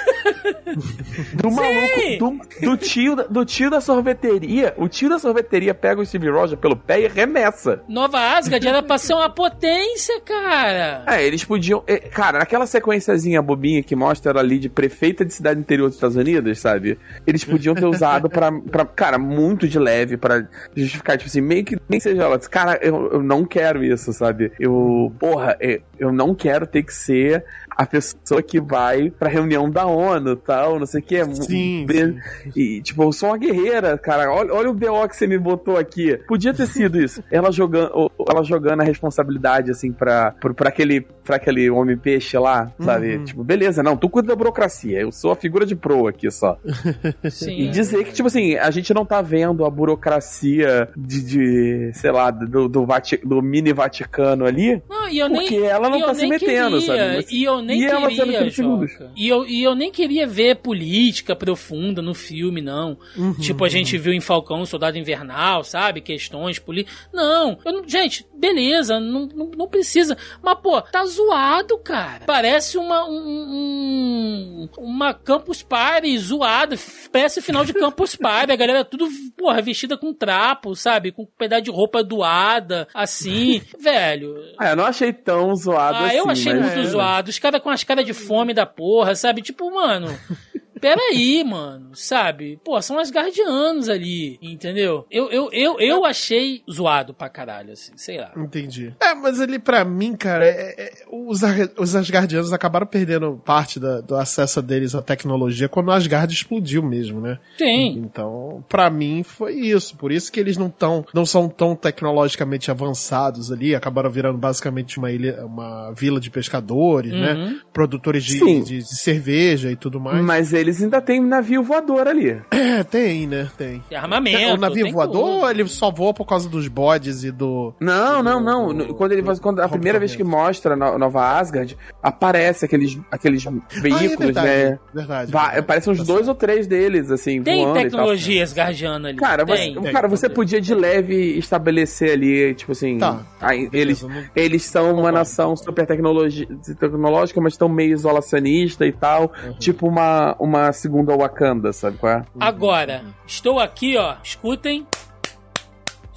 [1.36, 2.18] Do maluco.
[2.20, 2.40] Do,
[2.72, 4.74] do tio, da- do tio da sorveteria.
[4.78, 7.84] O tio da sorveteria pega o Steve Rogers pelo pé e remessa.
[7.88, 11.04] Nova Asgard era pra ser uma potência, cara.
[11.08, 11.84] É, eles podiam.
[11.88, 15.96] é, Cara, naquela sequenciazinha bobinha que mostra ela ali de prefeita de cidade interior dos
[15.96, 16.98] Estados Unidos, sabe?
[17.28, 21.66] Eles podiam ter usado pra, pra cara, muito de leve pra justificar, tipo assim, meio
[21.66, 22.40] que nem seja ela.
[22.40, 24.52] Cara, eu, eu não quero isso, sabe?
[24.60, 27.44] Eu, porra, é, eu não quero ter que ser
[27.78, 31.16] a pessoa que vai pra reunião da ONU tal, não sei o que.
[31.16, 32.18] É Sim, bem-
[32.56, 34.32] E, tipo, eu sou uma guerreira, cara.
[34.32, 36.18] Olha, olha o BO que você me botou aqui.
[36.28, 37.24] Podia ter sido isso.
[37.32, 42.72] Ela jogando, ela jogando a responsabilidade, assim, pra, pra, pra aquele, pra aquele homem-peixe lá,
[42.80, 43.16] sabe?
[43.18, 43.24] Uhum.
[43.26, 45.00] Tipo, beleza, não, tu cuida da burocracia.
[45.00, 46.58] Eu sou a figura de pro aqui só.
[47.30, 47.62] Sim.
[47.62, 52.12] E dizer que, tipo assim, a gente não tá vendo a burocracia de, de sei
[52.12, 56.02] lá, do, do, Vati- do mini Vaticano ali, Não, e eu porque nem, ela não
[56.02, 57.16] tá se metendo, queria, sabe?
[57.18, 58.50] Mas- E eu nem E queria.
[58.50, 59.12] Joca.
[59.16, 62.98] E eu, e eu nem queria ver política profunda no filme, não.
[63.16, 66.02] Uhum, tipo, a gente viu em Falcão, Soldado Invernal, sabe?
[66.02, 67.08] Questões políticas.
[67.14, 70.18] Não, eu não- gente, beleza, não, não, não precisa.
[70.42, 72.26] Mas, pô, tá zoado, cara.
[72.26, 76.76] Parece uma, um, um- uma Campus Party zoada.
[77.12, 78.52] Parece final de Campus Party.
[78.52, 81.12] A galera tudo, porra, vestida com trapo, sabe?
[81.12, 83.62] Com um pedaço de roupa doada, assim.
[83.80, 86.18] Velho, Ah, eu não achei tão zoado ah, assim.
[86.18, 87.30] eu achei muito zoado.
[87.30, 89.42] Os caras com as caras de fome da porra, sabe?
[89.42, 90.08] Tipo, mano.
[90.82, 92.60] Peraí, mano, sabe?
[92.66, 95.06] Pô, são as guardianos ali, entendeu?
[95.12, 98.32] Eu, eu, eu, eu achei zoado pra caralho, assim, sei lá.
[98.36, 98.94] Entendi.
[99.00, 101.42] É, mas ele, pra mim, cara, é- é- os,
[101.78, 106.82] os Asgardianos acabaram perdendo parte da- do acesso deles à tecnologia quando o Asgard explodiu
[106.82, 107.38] mesmo, né?
[107.58, 107.98] Tem.
[108.00, 109.96] Então, pra mim, foi isso.
[109.96, 113.76] Por isso que eles não, tão, não são tão tecnologicamente avançados ali.
[113.76, 117.34] Acabaram virando basicamente uma, ilha, uma vila de pescadores, né?
[117.34, 117.60] Uhum.
[117.72, 118.64] Produtores de, Sim.
[118.64, 120.24] de- de cerveja e tudo mais.
[120.24, 122.40] Mas eles ainda têm navio voador ali.
[122.72, 123.50] É, tem, né?
[123.58, 123.84] Tem.
[123.90, 124.54] Tem armamento.
[124.54, 125.40] o navio tem voador tudo.
[125.42, 127.74] ou ele só voa por causa dos bodes e do.
[127.82, 128.74] Não, não, não.
[128.74, 132.98] do- Quando ele faz, quando a primeira vez que mostra no- Nova Asgard, aparece aqueles,
[133.12, 134.48] aqueles Ah, é veículos, verdade.
[134.48, 134.80] né?
[134.94, 135.32] Verdade.
[135.32, 135.58] Va-.
[135.58, 137.90] Aparecem uns Tá dois ou três deles, assim, Tem voando e tal.
[137.90, 139.18] tecnologia asgardiana ali.
[139.18, 139.82] Cara, você, tem.
[139.82, 140.36] Tem, cara, você tem.
[140.36, 142.98] podia de leve estabelecer ali, tipo assim.
[143.00, 143.20] Tá.
[143.42, 145.18] aí, eles, Beleza, eles são uma Concordo.
[145.18, 146.48] nação super tecnologi-
[146.80, 149.32] tecnológica, mas estão meio isolacionista e tal.
[149.46, 149.54] Uhum.
[149.60, 152.26] Tipo uma, uma segunda Wakanda, sabe qual é?
[152.40, 154.16] Agora, estou aqui, ó.
[154.24, 154.86] Escutem.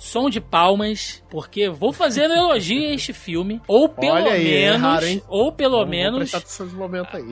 [0.05, 3.59] Som de palmas, porque vou fazer um elogio a este filme.
[3.67, 4.81] Ou pelo aí, é menos.
[4.83, 5.23] raro, hein?
[5.29, 6.33] ou pelo vamos menos.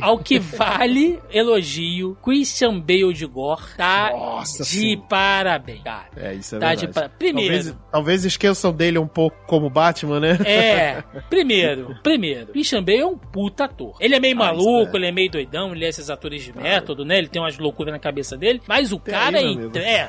[0.01, 5.07] Ao que vale elogio, Christian Bale de Gore tá Nossa de Senhora.
[5.09, 6.07] parabéns, cara.
[6.17, 7.09] É, isso é Tá de verdade.
[7.11, 7.53] pa- Primeiro.
[7.55, 10.39] Talvez, talvez esqueçam dele um pouco como Batman, né?
[10.45, 13.97] É, primeiro, primeiro, Christian Bale é um puta ator.
[14.01, 14.99] Ele é meio Ah, maluco, é.
[14.99, 17.19] ele é meio doidão, ele é esses atores de método, né?
[17.19, 20.09] Ele tem umas loucuras na cabeça dele, mas o Tem cara aí, entre- é,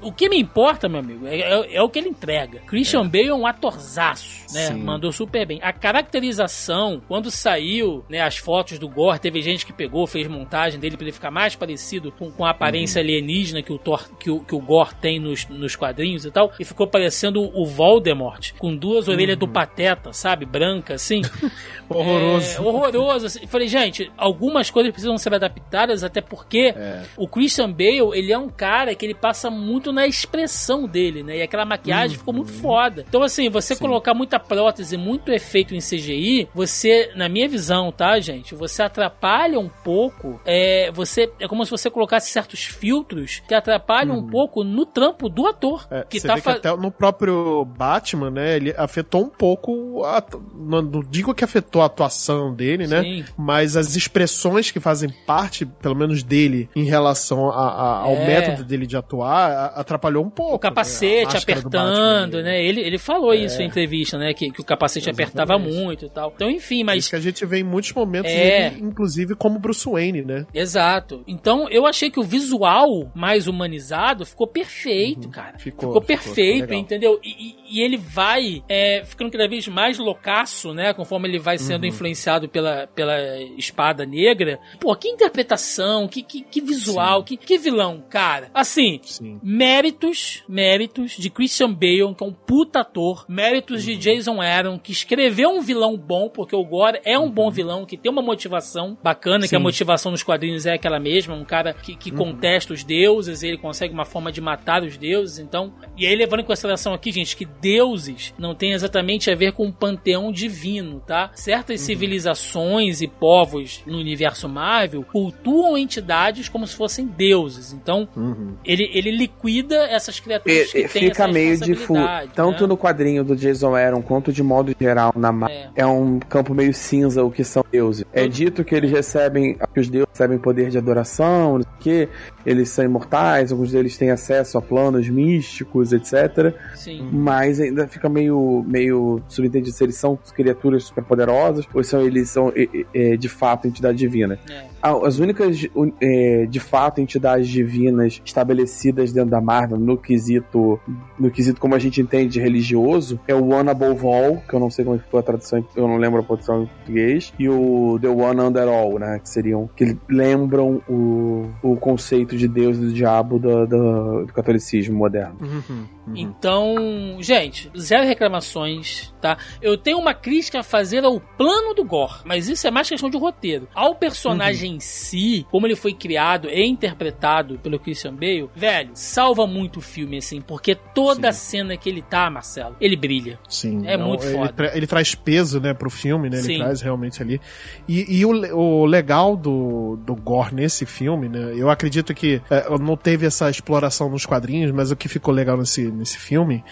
[0.00, 2.60] O que me importa, meu amigo, é, é- é o que ele entrega.
[2.66, 4.66] Christian Bale é um atorzaço, né?
[4.68, 4.74] Sim.
[4.82, 5.58] Mandou super bem.
[5.62, 10.78] A caracterização, quando saiu, né, as fotos do Gore, teve gente que pegou, fez montagem
[10.80, 13.04] dele pra ele ficar mais parecido com, com a aparência Uhum.
[13.06, 16.52] alienígena que o, Thor, que, o, que o Gore tem nos, nos quadrinhos e tal,
[16.58, 20.44] e ficou parecendo o Voldemort, com duas orelhas do Pateta, sabe?
[20.46, 21.22] Branca, assim.
[21.42, 21.50] Uhum.
[21.90, 22.56] Horroroso.
[22.56, 23.26] É, horroroso.
[23.26, 23.46] assim.
[23.46, 27.02] Falei, gente, algumas coisas precisam ser adaptadas, até porque É.
[27.16, 31.38] o Christian Bale, ele é um cara que ele passa muito na expressão dele, né?
[31.38, 33.04] E aquela maquiagem ficou muito foda.
[33.08, 38.18] Então, assim, você colocar muita prótese, muito efeito em CGI, você, na minha visão, tá,
[38.20, 38.54] gente?
[38.54, 40.40] Você atrapalha um pouco.
[40.44, 45.28] É, você, é como se você colocasse certos filtros que atrapalham um pouco no trampo
[45.28, 45.86] do ator.
[45.90, 50.22] É, que tá que até no próprio Batman, né, ele afetou um pouco, a,
[50.54, 53.24] não, não digo que afetou a atuação dele, né, Sim.
[53.36, 58.26] mas as expressões que fazem parte, pelo menos dele, em relação a- a- ao É.
[58.26, 60.54] método dele de atuar, atrapalhou um pouco.
[60.54, 62.62] o capacete né, a máscara do apertando, né?
[62.64, 64.32] Ele, ele falou isso em entrevista, né?
[64.34, 66.32] Que, que o capacete apertava muito e tal.
[66.34, 67.08] Então, enfim, Isso mas.
[67.08, 68.66] que a gente vê em muitos momentos, É.
[68.68, 70.46] ele, inclusive como Bruce Wayne, né?
[70.54, 71.22] Exato.
[71.26, 75.52] Então, eu achei que o visual mais humanizado ficou perfeito, cara.
[75.54, 75.58] Uhum.
[75.58, 77.20] Ficou, Ficou, ficou, perfeito, ficou entendeu?
[77.22, 80.92] E, e- ele vai é, ficando cada vez mais loucaço, né?
[80.94, 81.62] Conforme ele vai Uhum.
[81.62, 83.16] sendo influenciado pela, pela
[83.58, 84.58] espada negra.
[84.80, 88.48] Pô, que interpretação, que, que, que visual, que, que vilão, cara.
[88.54, 89.40] Assim, Sim.
[89.42, 93.92] méritos, méritos de Christian Bale, que é um puta ator, méritos Uhum.
[93.92, 97.84] de Jason Aaron, que escreveu um vilão bom, porque o Gore é um bom vilão,
[97.84, 99.62] que tem uma motivação bacana, que a Uhum.
[99.62, 99.64] Sim.
[99.64, 103.92] motivação nos quadrinhos é aquela mesma, um cara que, que contesta os deuses, ele consegue
[103.92, 105.72] uma forma de matar os deuses, então...
[105.96, 109.66] E aí, levando em consideração aqui, gente, que deuses não tem exatamente a ver com
[109.66, 111.30] o panteão divino, tá?
[111.34, 118.56] Certas civilizações e povos no universo Marvel cultuam entidades como se fossem deuses, então Uhum.
[118.64, 122.00] ele, ele liquida essas criaturas E- que têm fica meio meio difuso.
[122.34, 122.66] Tanto né?
[122.68, 125.68] no quadrinho do Jason Aaron quanto de modo geral na É.
[125.76, 125.86] é.
[125.86, 128.04] um campo meio cinza o que são deuses.
[128.12, 132.08] É dito que eles recebem, que os deuses recebem poder de adoração, quê,
[132.46, 136.54] eles são imortais, alguns deles têm acesso a planos místicos, etc.
[136.74, 137.08] Sim.
[137.12, 142.52] Mas ainda fica meio, meio subentendido se eles são criaturas superpoderosas ou se eles são
[142.94, 144.38] é, de fato entidades divinas.
[144.50, 144.64] É.
[144.82, 145.66] As únicas,
[146.00, 150.78] é, de fato, entidades divinas estabelecidas dentro da Marvel no quesito,
[151.18, 154.70] no quesito como a gente entende religioso é o One Above All, que eu não
[154.70, 157.48] sei como é que foi a tradução, eu não lembro a tradução em português, e
[157.48, 162.76] o The One Under All, né, que seriam, que lembram o, o conceito de Deus
[162.76, 165.36] e do diabo do, do, do catolicismo moderno.
[165.40, 166.16] Uhum, uhum.
[166.16, 166.76] Então,
[167.20, 169.36] gente, zero reclamações, tá?
[169.60, 173.10] Eu tenho uma crítica a fazer ao plano do Gore, mas isso é mais questão
[173.10, 173.68] de roteiro.
[173.74, 179.46] Ao personagem em si, como ele foi criado e interpretado pelo Christian Bale, velho, salva
[179.46, 183.38] muito o filme, assim, porque toda cena que ele tá, Marcelo, ele brilha.
[183.48, 183.86] Sim.
[183.86, 184.52] É não, muito ele, foda.
[184.52, 186.38] tra- ele traz peso, né, pro filme, né?
[186.38, 186.58] Ele Sim.
[186.58, 187.40] traz realmente ali.
[187.88, 191.54] E, e o, o legal do, do Gore nesse filme, né?
[191.56, 195.56] Eu acredito que é, não teve essa exploração nos quadrinhos, mas o que ficou legal
[195.56, 196.62] nesse, nesse filme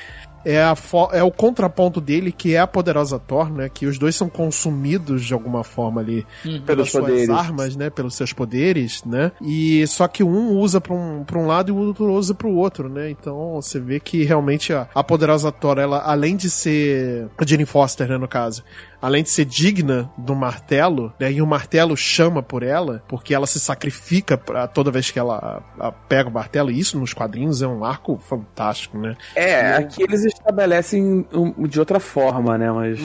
[0.45, 0.75] é, a
[1.13, 3.69] é o contraponto dele, que é a poderosa Thor, né?
[3.69, 6.61] Que os dois são consumidos de alguma forma ali Uhum.
[6.63, 7.31] Pelos pelas suas poderes.
[7.31, 7.91] armas, né?
[7.91, 9.31] Pelos seus poderes, né?
[9.41, 12.51] E só que um usa pra um, pra um lado e o outro usa pro
[12.51, 13.11] outro, né?
[13.11, 17.65] Então você vê que realmente a, a poderosa Thor, ela, além de ser a Jane
[17.65, 18.65] Foster, né, no caso,
[19.03, 21.31] além de ser digna do martelo, né?
[21.33, 25.63] E o martelo chama por ela, porque ela se sacrifica pra, toda vez que ela
[25.79, 29.17] a- pega o martelo, e isso nos quadrinhos é um arco fantástico, né?
[29.35, 33.01] É, aqui eles estabelecem um- de outra forma, né, mas...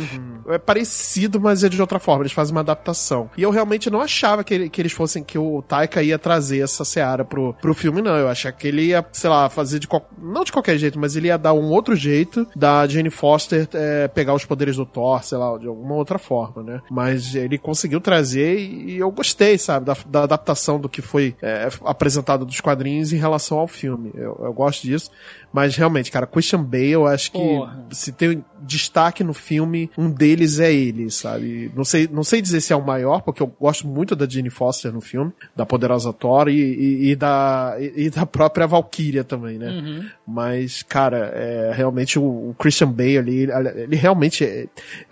[0.47, 2.21] É parecido, mas é de outra forma.
[2.23, 3.29] Eles fazem uma adaptação.
[3.35, 6.85] E eu realmente não achava que, que eles fossem, que o Taika ia trazer essa
[6.85, 8.15] seara pro, pro filme, não.
[8.15, 9.87] Eu achava que ele ia, sei lá, fazer de
[10.21, 14.07] não de qualquer jeito, mas ele ia dar um outro jeito da Jane Foster é,
[14.07, 16.81] pegar os poderes do Thor, sei lá, de alguma outra forma, né?
[16.89, 21.69] Mas ele conseguiu trazer e eu gostei, sabe, da, da adaptação do que foi é,
[21.85, 24.11] apresentado dos quadrinhos em relação ao filme.
[24.13, 25.09] Eu, eu gosto disso.
[25.58, 27.84] Mas realmente, cara, Christian Bale, eu acho que Porra.
[27.89, 31.72] se tem destaque no filme, um deles é ele, sabe?
[31.76, 34.49] Não sei, não sei dizer se é o maior, porque eu gosto muito da Jane
[34.51, 39.58] Foster no filme, da poderosa Thor e, e- e da, e, da própria Valkyria também,
[39.58, 39.70] né?
[39.70, 40.05] Uhum.
[40.28, 44.43] Mas, cara, é, realmente o, o Christian Bale ali, ele, ele realmente.
[44.43, 44.68] é-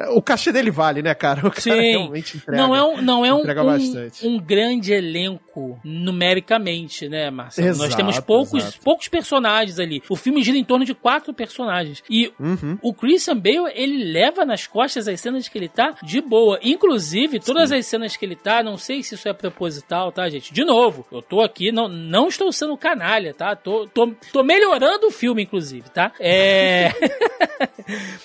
[0.10, 1.40] o cachê dele vale, né, cara?
[1.48, 1.72] O cara Sim.
[1.92, 2.62] realmente entrega.
[2.62, 7.68] Não é um, não é um, um, um grande elenco numericamente, né, Marcelo?
[7.70, 8.80] Nós Exato, temos poucos, exato.
[8.84, 10.02] poucos personagens ali.
[10.10, 12.04] O filme gira em torno de quatro personagens.
[12.10, 12.78] E Uhum.
[12.82, 16.60] o Christian Bale, ele leva nas costas as cenas que ele tá de boa.
[16.64, 20.54] Inclusive, todas as cenas que ele tá, não sei se isso é proposital, tá, gente?
[20.54, 23.56] De novo, eu tô aqui, não, não estou sendo canalha, tá?
[23.56, 26.12] Tô, tô, tô melhorando o filme, inclusive, tá?
[26.20, 26.92] É.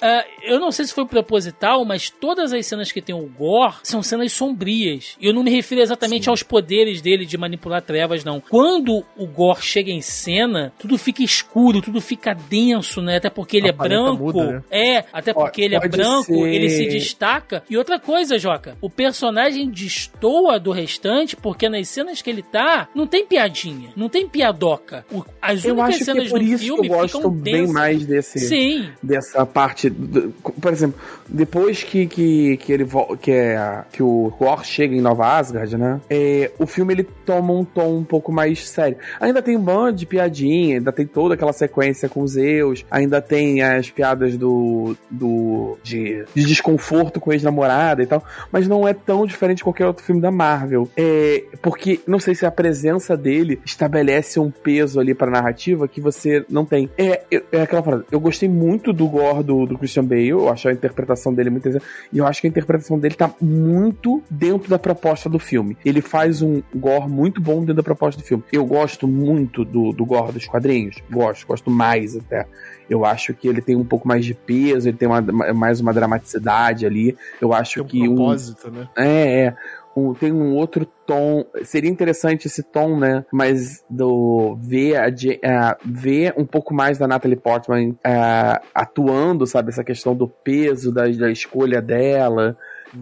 [0.01, 3.75] Ah, eu não sei se foi proposital, mas todas as cenas que tem o Gore
[3.83, 5.17] são cenas sombrias.
[5.21, 8.41] E eu não me refiro exatamente aos poderes dele de manipular trevas, não.
[8.41, 13.17] Quando o Gore chega em cena, tudo fica escuro, tudo fica denso, né?
[13.17, 14.23] Até porque ele A é branco.
[14.23, 14.63] muda, né?
[14.71, 17.63] É, até porque ele é branco, ser- ele se destaca.
[17.71, 22.89] E outra coisa, Joca, o personagem destoa do restante porque nas cenas que ele tá,
[22.95, 25.07] não tem piadinha, não tem piadoca.
[25.41, 27.55] As Eu únicas acho que cenas é por do isso que filme eu gosto bem
[27.55, 27.73] densas.
[27.75, 28.39] mais desse...
[28.41, 29.89] Sim, dessa parte.
[29.89, 30.31] do-
[30.61, 32.87] por exemplo, depois que, que, que ele
[33.23, 36.01] que, é, que o Thor chega em Nova Asgard, né?
[36.11, 38.97] é, o filme ele toma um tom um pouco mais sério.
[39.21, 43.21] Ainda tem um bando de piadinha, ainda tem toda aquela sequência com os Zeus, ainda
[43.21, 44.97] tem as piadas do.
[45.11, 48.23] do de, de desconforto com ex-namorada e tal,
[48.53, 50.89] mas não é tão diferente de qualquer outro filme da Marvel.
[50.97, 56.01] É, porque não sei se a presença dele estabelece um peso ali pra narrativa que
[56.01, 56.91] você não tem.
[56.97, 58.05] É, é, é aquela frase.
[58.11, 61.69] Eu gostei muito do gore do, do Christian Bale, eu acho a interpretação dele muito
[62.13, 65.77] e eu acho que a interpretação dele tá muito dentro da proposta do filme.
[65.85, 68.45] Ele faz um gore muito bom dentro da proposta do filme.
[68.53, 72.47] Eu gosto muito do, do gore dos quadrinhos, gosto, gosto mais até.
[72.89, 75.23] Eu acho que ele tem um pouco mais de peso, ele tem uma-
[75.55, 77.17] mais uma dramaticidade ali.
[77.41, 78.89] Eu acho Tem um que um, propósito, né?
[78.97, 79.57] é, é.
[79.97, 81.45] Um- tem um outro tom.
[81.65, 83.25] Seria interessante esse tom, né?
[83.33, 85.07] Mas do ver, a,
[85.45, 89.71] a- ver um pouco mais da Natalie Portman é, atuando, sabe?
[89.71, 92.57] Essa questão do peso, da, da escolha dela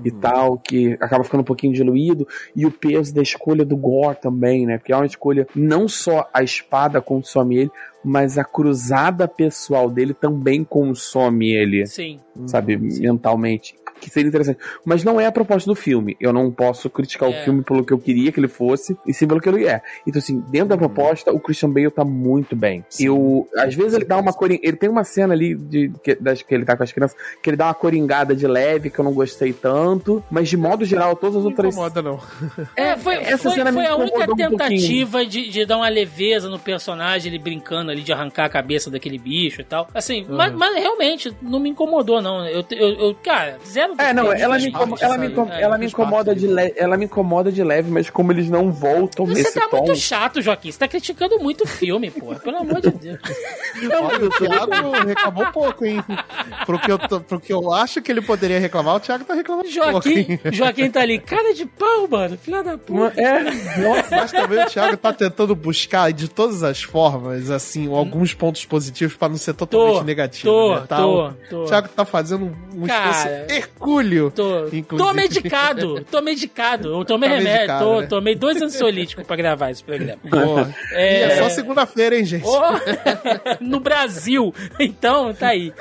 [0.05, 2.27] e tal, que acaba ficando um pouquinho diluído.
[2.55, 4.79] E o peso da escolha do Gore também, né?
[4.79, 7.71] Porque é uma escolha, não só a espada consome ele,
[8.05, 12.21] mas a cruzada pessoal dele também consome ele sim.
[12.47, 13.75] sabe, mentalmente.
[14.01, 14.59] Que seria interessante.
[14.85, 16.17] Mas não é a proposta do filme.
[16.21, 17.41] Eu não posso criticar É.
[17.41, 19.83] o filme pelo que eu queria que ele fosse, e sim pelo que ele é.
[20.07, 22.85] Então, assim, dentro da proposta, o Christian Bale tá muito bem.
[22.99, 24.59] Eu, às vezes ele dá uma coring...
[24.63, 27.51] Ele tem uma cena ali de, que, das, que ele tá com as crianças, que
[27.51, 30.23] ele dá uma coringada de leve, que eu não gostei tanto.
[30.31, 31.75] Mas de modo geral, todas as Não outras.
[31.75, 32.21] incomoda, não.
[32.77, 35.89] É, foi, essa foi, cena me foi a única um tentativa de, de dar uma
[35.89, 39.89] leveza no personagem, ele brincando ali de arrancar a cabeça daquele bicho e tal.
[39.95, 42.47] Assim, mas, mas realmente não me incomodou, não.
[42.47, 43.88] Eu, eu, eu cara, zero.
[43.97, 45.63] É, não, ela me, incomoda, ela, me, É.
[45.63, 49.25] ela me incomoda de leve, ela me incomoda de leve, mas como eles não voltam
[49.27, 49.79] Você nesse tá tom.
[49.79, 50.71] muito chato, Joaquim.
[50.73, 52.35] Você tá criticando muito o filme, pô.
[52.35, 53.19] Pelo amor de Deus.
[54.03, 56.03] Olha, o Thiago reclamou pouco, hein?
[56.67, 59.35] Pro que, eu, tô- pro que eu acho que ele poderia reclamar, o Thiago tá
[59.35, 60.41] reclamando pouco, Joaquim, hein?
[60.53, 62.37] Joaquim tá ali, cara de pau, mano.
[62.39, 63.21] Filha da puta.
[63.21, 63.43] É,
[63.81, 64.17] nossa.
[64.17, 69.17] Mas também o Thiago tá tentando buscar de todas as formas, assim, alguns pontos positivos
[69.17, 70.51] pra não ser totalmente Tô, negativo.
[70.53, 70.85] tô, né?
[70.89, 71.65] Tá, tô, o tô.
[71.65, 73.11] Thiago tá fazendo um Cara,
[73.47, 74.31] esforço hercúleo.
[74.31, 76.89] Tô, tô medicado, tô medicado.
[76.89, 78.07] Eu tomei Tá remédio, medicado, tô, né?
[78.07, 80.19] tomei dois ansiolíticos pra gravar esse programa.
[80.93, 81.21] É.
[81.21, 82.45] E é só segunda-feira, hein, gente?
[82.47, 82.61] Oh,
[83.65, 84.53] no Brasil.
[84.79, 85.73] Então, tá aí.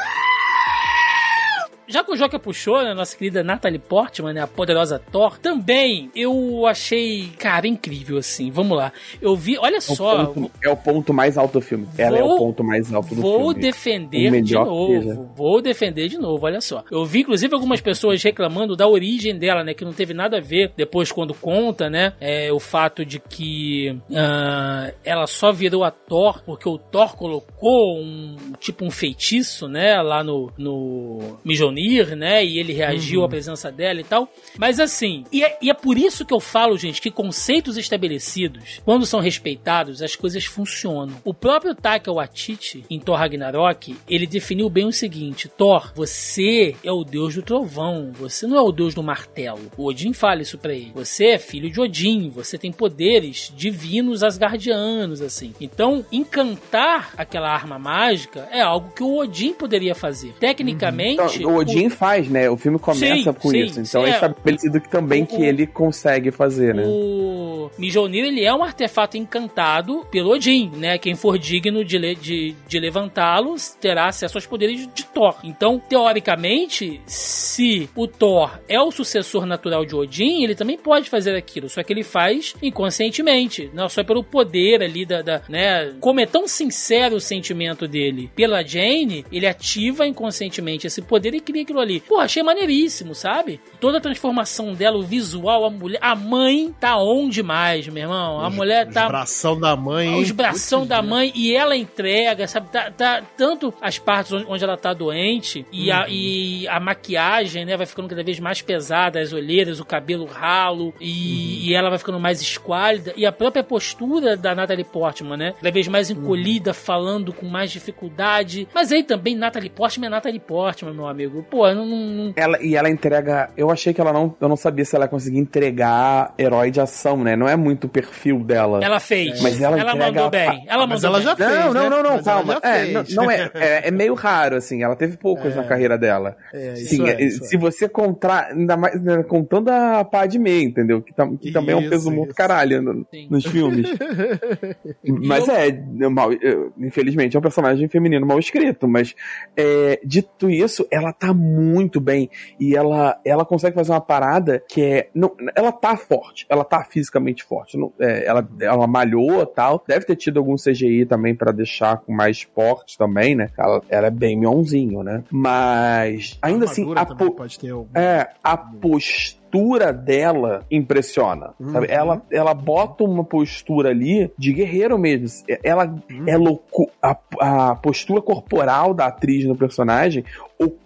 [1.87, 6.11] Já que o Joca puxou, né, nossa querida Natalie Portman, né, a poderosa Thor, também
[6.15, 8.51] eu achei, cara, incrível, assim.
[8.51, 8.91] Vamos lá.
[9.21, 11.87] Eu vi, olha É só, ponto- é o ponto mais alto do filme.
[11.97, 13.61] Ela é Vou- o ponto mais alto do Vou filme.
[13.61, 15.31] defender O de novo.
[15.35, 16.83] Vou defender de novo, olha só.
[16.91, 19.73] Eu vi, inclusive, algumas pessoas reclamando da origem dela, né?
[19.73, 22.13] Que não teve nada a ver depois quando conta, né?
[22.19, 27.99] É, o fato de que ah, ela só virou a Thor porque o Thor colocou
[27.99, 30.01] um tipo um feitiço, né?
[30.01, 31.37] Lá no, no
[31.77, 32.43] Mjolnir, né?
[32.43, 34.27] E ele reagiu à presença dela e tal.
[34.57, 38.81] Mas assim, e é, e é por isso que eu falo, gente, que conceitos estabelecidos,
[38.83, 41.15] quando são respeitados, as coisas funcionam.
[41.23, 46.91] O próprio Taika Waititi, em Thor Ragnarok, ele definiu bem o seguinte: Thor, você é
[46.91, 49.71] o deus do trovão, você não é o deus do martelo.
[49.77, 50.91] O Odin fala isso pra ele.
[50.95, 55.53] Você é filho de Odin, você tem poderes divinos asgardianos, assim.
[55.61, 60.33] Então, encantar aquela arma mágica é algo que o Odin poderia fazer.
[60.39, 62.49] Tecnicamente, Então, o Odin faz, né?
[62.49, 63.79] O filme começa Sim, com sim, isso.
[63.79, 64.13] Então é é.
[64.13, 66.83] estabelecido que também O- que ele consegue fazer, né?
[66.85, 70.97] O Mjolnir, ele é um artefato encantado pelo Odin, né?
[70.97, 75.35] Quem for digno de, de, de levantá-lo terá acesso aos poderes de Thor.
[75.43, 81.35] Então, teoricamente, se o Thor é o sucessor natural de Odin, ele também pode fazer
[81.35, 85.93] aquilo, só que ele faz inconscientemente, não só pelo poder ali da, da né?
[85.99, 91.39] Como é tão sincero o sentimento dele pela Jane, ele ativa inconscientemente esse poder e
[91.41, 91.99] cria aquilo ali.
[92.01, 93.59] Pô, achei maneiríssimo, sabe?
[93.79, 98.39] Toda a transformação dela, o visual, a mulher, a mãe tá on demais, meu irmão.
[98.39, 101.07] A mulher Os tá bração da mãe, os bração da né?
[101.07, 102.69] mãe e ela entrega, sabe?
[102.69, 107.65] Tá, tá- tanto as partes onde, onde ela tá doente e, a, e a maquiagem,
[107.65, 111.89] né, vai ficando cada vez mais pesada, as olheiras, o cabelo ralo e, e ela
[111.89, 116.09] vai ficando mais esquálida e a própria postura da Natalie Portman, né, cada vez mais
[116.09, 118.67] encolhida, falando com mais dificuldade.
[118.73, 121.43] Mas aí também Natalie Portman é Natalie Portman, meu amigo.
[121.49, 123.49] Pô, não, não- não- Ela, e ela entrega.
[123.55, 124.35] Eu achei que ela não.
[124.39, 127.35] Eu não sabia se ela conseguia entregar herói de ação, né?
[127.35, 128.79] Não é muito o perfil dela.
[128.83, 129.41] ela fez.
[129.41, 130.65] Mas ela entrega mandou bem.
[130.67, 131.47] Ela Mas mandou ela já bem.
[131.47, 131.89] fez, Não, não, né?
[131.89, 132.59] não, não, Mas ela calma.
[132.63, 133.15] já É, não, fez.
[133.15, 133.87] não é, é.
[133.87, 134.83] é meio raro, assim.
[134.83, 136.35] Ela teve poucos na carreira dela.
[136.53, 137.47] É, isso Sim, é, é, isso é.
[137.47, 141.01] se você contar, ainda mais né, contando a Padme, entendeu?
[141.01, 142.35] Que, tam- que também é um Isso, peso muito isso.
[142.37, 143.87] caralho no- nos filmes.
[145.25, 146.37] mas eu- é, é mal, é,
[146.79, 149.15] infelizmente é um personagem feminino mal escrito, mas
[149.55, 152.29] é, dito isso, ela tá muito bem
[152.59, 156.83] e ela, ela consegue fazer uma parada que é, não, ela tá forte, ela tá
[156.83, 161.51] fisicamente forte, não- é, ela, ela malhou tal, deve ter tido algum CGI também pra
[161.51, 163.49] deixar com mais porte também, né?
[163.57, 165.23] Ela, ela é bem mionzinho, né?
[165.31, 171.53] Mas ainda assim, a, po- pode ter algum- é, a postura dela impressiona.
[171.59, 171.83] Uhum.
[171.85, 175.27] Ela, ela bota uma postura ali de guerreiro mesmo.
[175.63, 176.23] Ela, Uhum.
[176.27, 180.23] ela ocu- a, a postura corporal da atriz no personagem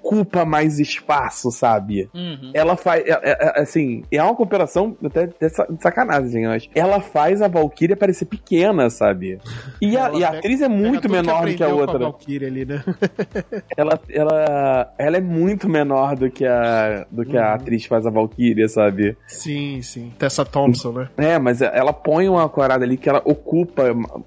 [0.03, 2.09] ocupa mais espaço, sabe?
[2.13, 2.51] Uhum.
[2.53, 6.51] Ela faz, é- é- é- assim, é uma comparação até de sa- de sacanagem, eu
[6.51, 6.69] acho.
[6.73, 9.39] Ela faz a Valkyria parecer pequena, sabe?
[9.81, 11.99] E a, e a pega- atriz é muito menor do que a aprendeu com outra.
[11.99, 12.83] Valkyrie ali, né?
[13.77, 17.43] Ela, ela, ela é muito menor do que a, do que Uhum.
[17.43, 19.15] a atriz que faz a Valkyria, sabe?
[19.27, 20.11] Sim, sim.
[20.17, 21.09] Tessa Thompson, né?
[21.17, 23.83] É, mas ela põe uma corada ali que ela ocupa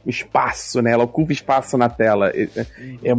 [0.07, 0.93] espaço, né?
[0.93, 2.31] Ela ocupa espaço na tela.
[2.31, 2.49] É,
[3.03, 3.15] é, é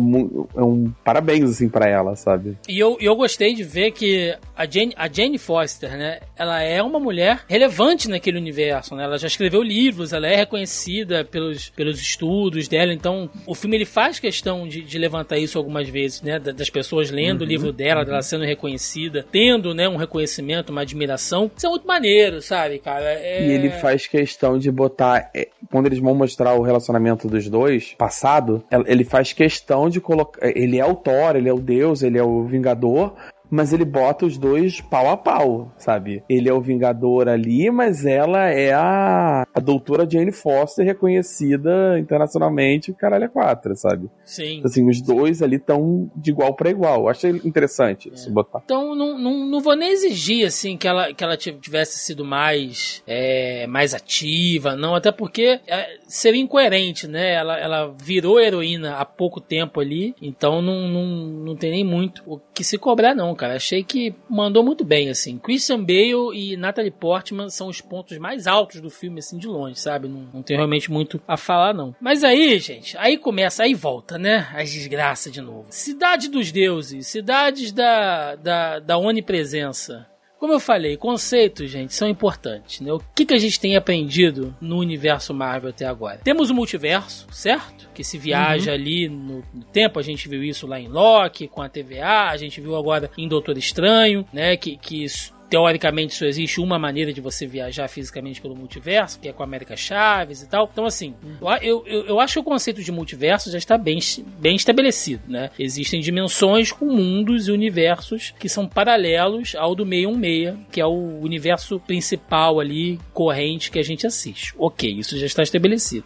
[0.63, 2.57] um parabéns, assim, pra ela, dela, sabe?
[2.67, 6.19] E eu, eu gostei de ver que a Jane, a Jane Foster, né?
[6.37, 9.03] Ela é uma mulher relevante naquele universo, né?
[9.03, 12.93] Ela já escreveu livros, ela é reconhecida pelos, pelos estudos dela.
[12.93, 16.39] Então, o filme ele faz questão de, de levantar isso algumas vezes, né?
[16.39, 20.81] da- Das pessoas lendo o livro dela, dela sendo reconhecida, tendo, né, um reconhecimento, uma
[20.81, 21.51] admiração.
[21.55, 23.05] Isso é muito maneiro, sabe, cara?
[23.13, 23.47] É...
[23.47, 25.29] E ele faz questão de botar.
[25.35, 29.99] é, Quando eles vão mostrar o relacionamento dos dois, passado, el- ele faz questão de
[30.01, 30.39] colocar.
[30.55, 33.15] Ele é o Thor, ele é o Deus, ele é o Vingador.
[33.49, 36.23] Mas ele bota os dois pau a pau, sabe?
[36.27, 42.93] Ele é o Vingador ali, mas ela é a, a doutora Jane Foster, reconhecida internacionalmente,
[42.93, 44.09] caralho, é quatro, sabe?
[44.23, 44.61] Sim.
[44.63, 47.01] Assim, os dois ali estão de igual para igual.
[47.03, 48.61] Eu Achei interessante isso botar.
[48.65, 52.25] Então, não, não, não vou nem exigir, assim, que ela, que ela tiv- tivesse sido
[52.25, 57.33] mais, é, mais ativa, não, até porque é, seria incoerente, né?
[57.33, 62.23] Ela, ela virou heroína há pouco tempo ali, então não, não, não tem nem muito
[62.25, 63.55] o que se cobrar, não, cara.
[63.55, 65.37] Achei que mandou muito bem, assim.
[65.37, 69.79] Christian Bale e Natalie Portman são os pontos mais altos do filme, assim, de longe,
[69.79, 70.07] sabe?
[70.07, 71.95] Não, não tem realmente muito a falar, não.
[71.99, 74.47] Mas aí, gente, aí começa, aí volta, né?
[74.53, 75.67] As desgraças de novo.
[75.69, 80.07] Cidade dos deuses, cidades da, da, da onipresença.
[80.45, 82.93] Como eu falei, conceitos, gente, são importantes, né?
[82.93, 86.19] O que, que a gente tem aprendido no universo Marvel até agora?
[86.23, 87.89] Temos o multiverso, certo?
[87.95, 91.63] Que se viaja ali no, no tempo, a gente viu isso lá em Loki, com
[91.63, 94.55] a TVA, a gente viu agora em Doutor Estranho, né?
[94.55, 99.29] Que, que isso- teoricamente só existe uma maneira de você viajar fisicamente pelo multiverso, que
[99.29, 100.69] é com a América Chaves e tal.
[100.69, 101.15] Então, assim,
[101.61, 103.97] eu, eu, eu acho que o conceito de multiverso já está bem,
[104.37, 105.49] bem estabelecido, né?
[105.57, 111.21] Existem dimensões com mundos e universos que são paralelos ao do 616, que é o
[111.21, 114.53] universo principal ali, corrente, que a gente assiste.
[114.57, 116.03] Ok, isso já está estabelecido.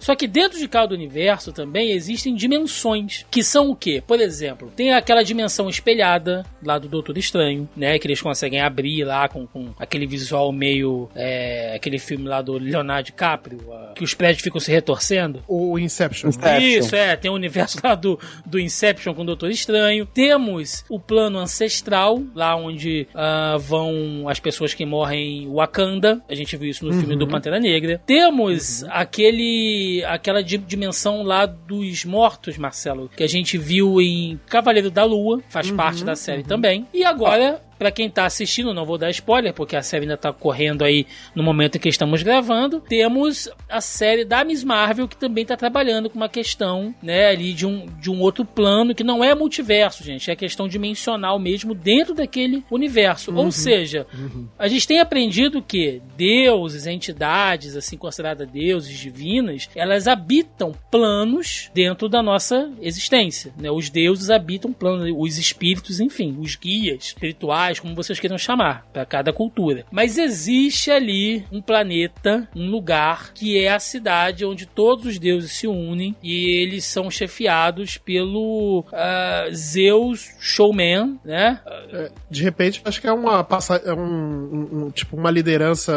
[0.00, 4.02] Só que dentro de cada universo também existem dimensões, que são o quê?
[4.06, 7.98] Por exemplo, tem aquela dimensão espelhada lá do Doutor Estranho, né?
[7.98, 11.08] Que eles conseguem abrir lá com, com aquele visual meio.
[11.14, 15.42] é, aquele filme lá do Leonardo DiCaprio, a- que os prédios ficam se retorcendo.
[15.46, 16.28] O Inception.
[16.30, 16.60] Inception.
[16.60, 20.06] Isso, é, tem o universo lá do, do Inception com o Doutor Estranho.
[20.06, 26.22] Temos o plano ancestral, lá onde ah, vão as pessoas que morrem em Wakanda.
[26.28, 28.00] A gente viu isso no filme do Pantera Negra.
[28.06, 34.90] Temos aquele aquela di- dimensão lá dos mortos, Marcelo, que a gente viu em Cavaleiro
[34.90, 36.86] da Lua, faz parte da série também.
[36.94, 37.62] E agora.
[37.80, 41.06] Pra quem tá assistindo, não vou dar spoiler, porque a série ainda tá correndo aí
[41.34, 42.78] no momento em que estamos gravando.
[42.86, 47.54] Temos a série da Miss Marvel, que também tá trabalhando com uma questão, né, ali
[47.54, 50.30] de um, de um outro plano, que não é multiverso, gente.
[50.30, 53.34] É questão dimensional mesmo dentro daquele universo.
[53.34, 54.06] Ou seja,
[54.58, 62.10] a gente tem aprendido que deuses, entidades, assim, consideradas deuses divinas, elas habitam planos dentro
[62.10, 63.70] da nossa existência, né?
[63.70, 69.04] Os deuses habitam planos, os espíritos, enfim, os guias espirituais, como vocês queiram chamar, para
[69.06, 69.84] cada cultura.
[69.90, 75.52] Mas existe ali um planeta, um lugar, que é a cidade onde todos os deuses
[75.52, 81.60] se unem e eles são chefiados pelo ah, Zeus Showman, né?
[81.92, 83.46] É, de repente, acho que é uma
[83.84, 85.92] é um- um- tipo uma liderança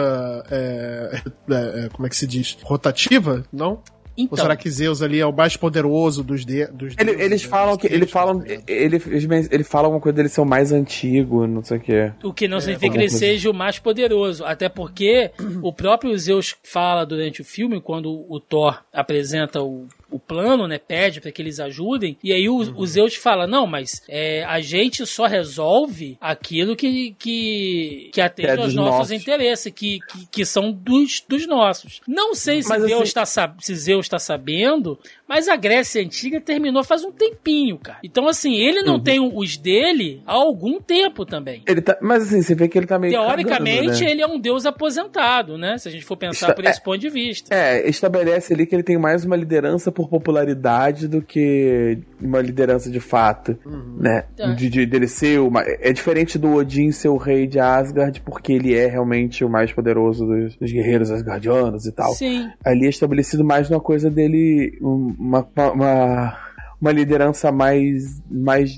[0.52, 2.58] é, é, é, como é que se diz?
[2.64, 3.82] Rotativa, não?
[4.18, 7.22] Ou Então, será que Zeus ali é o mais poderoso dos, de, dos Ele- deuses,
[7.26, 7.50] eles né?
[7.50, 7.88] falam Dos que.
[7.88, 8.44] Eles deuses, falam.
[8.46, 8.64] Ele,
[9.08, 12.12] ele, ele fala alguma coisa dele ser o mais antigo, não sei o que.
[12.24, 13.18] O que não significa que ele coisa.
[13.18, 14.46] seja o mais poderoso.
[14.46, 20.20] Até porque o próprio Zeus fala durante o filme, quando o Thor apresenta o, o
[20.20, 20.78] plano, né?
[20.78, 22.18] Pede para que eles ajudem.
[22.24, 27.16] E aí o, o Zeus fala: Não, mas é, a gente só resolve aquilo que,
[27.18, 29.12] que, que atende É aos nossos nossos.
[29.12, 32.02] interesses, que, que, que são dos, dos nossos.
[32.08, 34.98] Não sei se Mas, Deus assim- tá se Zeus está sabendo,
[35.34, 37.98] mas a Grécia Antiga terminou faz um tempinho, cara.
[38.04, 38.86] Então, assim, ele Uhum.
[38.86, 41.64] não tem os dele há algum tempo também.
[41.68, 43.14] Ele tá, mas assim, você vê que ele tá meio.
[43.14, 44.12] Teoricamente, cagando, né?
[44.12, 45.78] ele é um deus aposentado, né?
[45.80, 47.54] Se a gente for pensar Está- por esse ponto de vista.
[47.54, 52.90] É, estabelece ali que ele tem mais uma liderança por popularidade do que uma liderança
[52.92, 53.58] de fato,
[53.98, 54.26] né?
[54.38, 54.54] É.
[54.54, 58.54] De, de- dele ser uma, é diferente do Odin ser o rei de Asgard, porque
[58.54, 62.14] ele é realmente o mais poderoso dos, dos guerreiros asgardianos e tal.
[62.14, 62.50] Sim.
[62.64, 66.38] Ali é estabelecido mais uma coisa dele, um- uma, uma,
[66.84, 68.72] uma liderança mais, mais,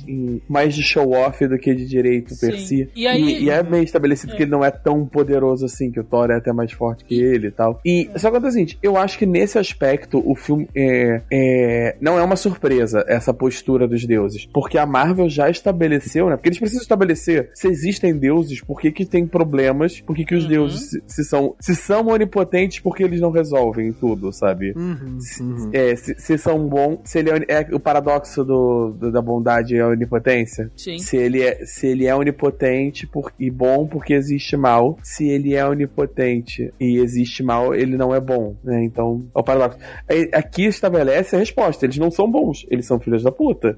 [0.47, 2.65] mais de show-off do que de direito per Sim.
[2.65, 2.89] si.
[2.95, 6.03] E aí- e, é meio estabelecido que ele não é tão poderoso assim, que o
[6.03, 7.79] Thor é até mais forte que ele e tal.
[7.83, 11.95] E só que é o seguinte, eu acho que nesse aspecto o filme é, é-
[11.99, 16.35] não é uma surpresa essa postura dos deuses, porque a Marvel já estabeleceu, né?
[16.35, 20.35] Porque eles precisam estabelecer se existem deuses, por que que tem problemas, por que que
[20.35, 20.49] os Uhum.
[20.49, 24.73] deuses se, se são se são onipotentes, por que eles não resolvem tudo, sabe?
[24.75, 25.69] Uhum, uhum.
[25.73, 29.75] É, se, se são bons, se ele é, é o paradoxo do, do- da bondade
[29.75, 30.69] e a onipotência?
[30.75, 30.99] Sim.
[30.99, 35.55] Se ele é, se ele é onipotente por, e bom porque existe mal, se ele
[35.55, 38.83] é onipotente e existe mal, ele não é bom, né?
[38.83, 39.79] Então, é o paradoxo.
[40.09, 41.85] É, Aqui estabelece a resposta.
[41.85, 43.77] Eles não são bons, eles são filhos da puta.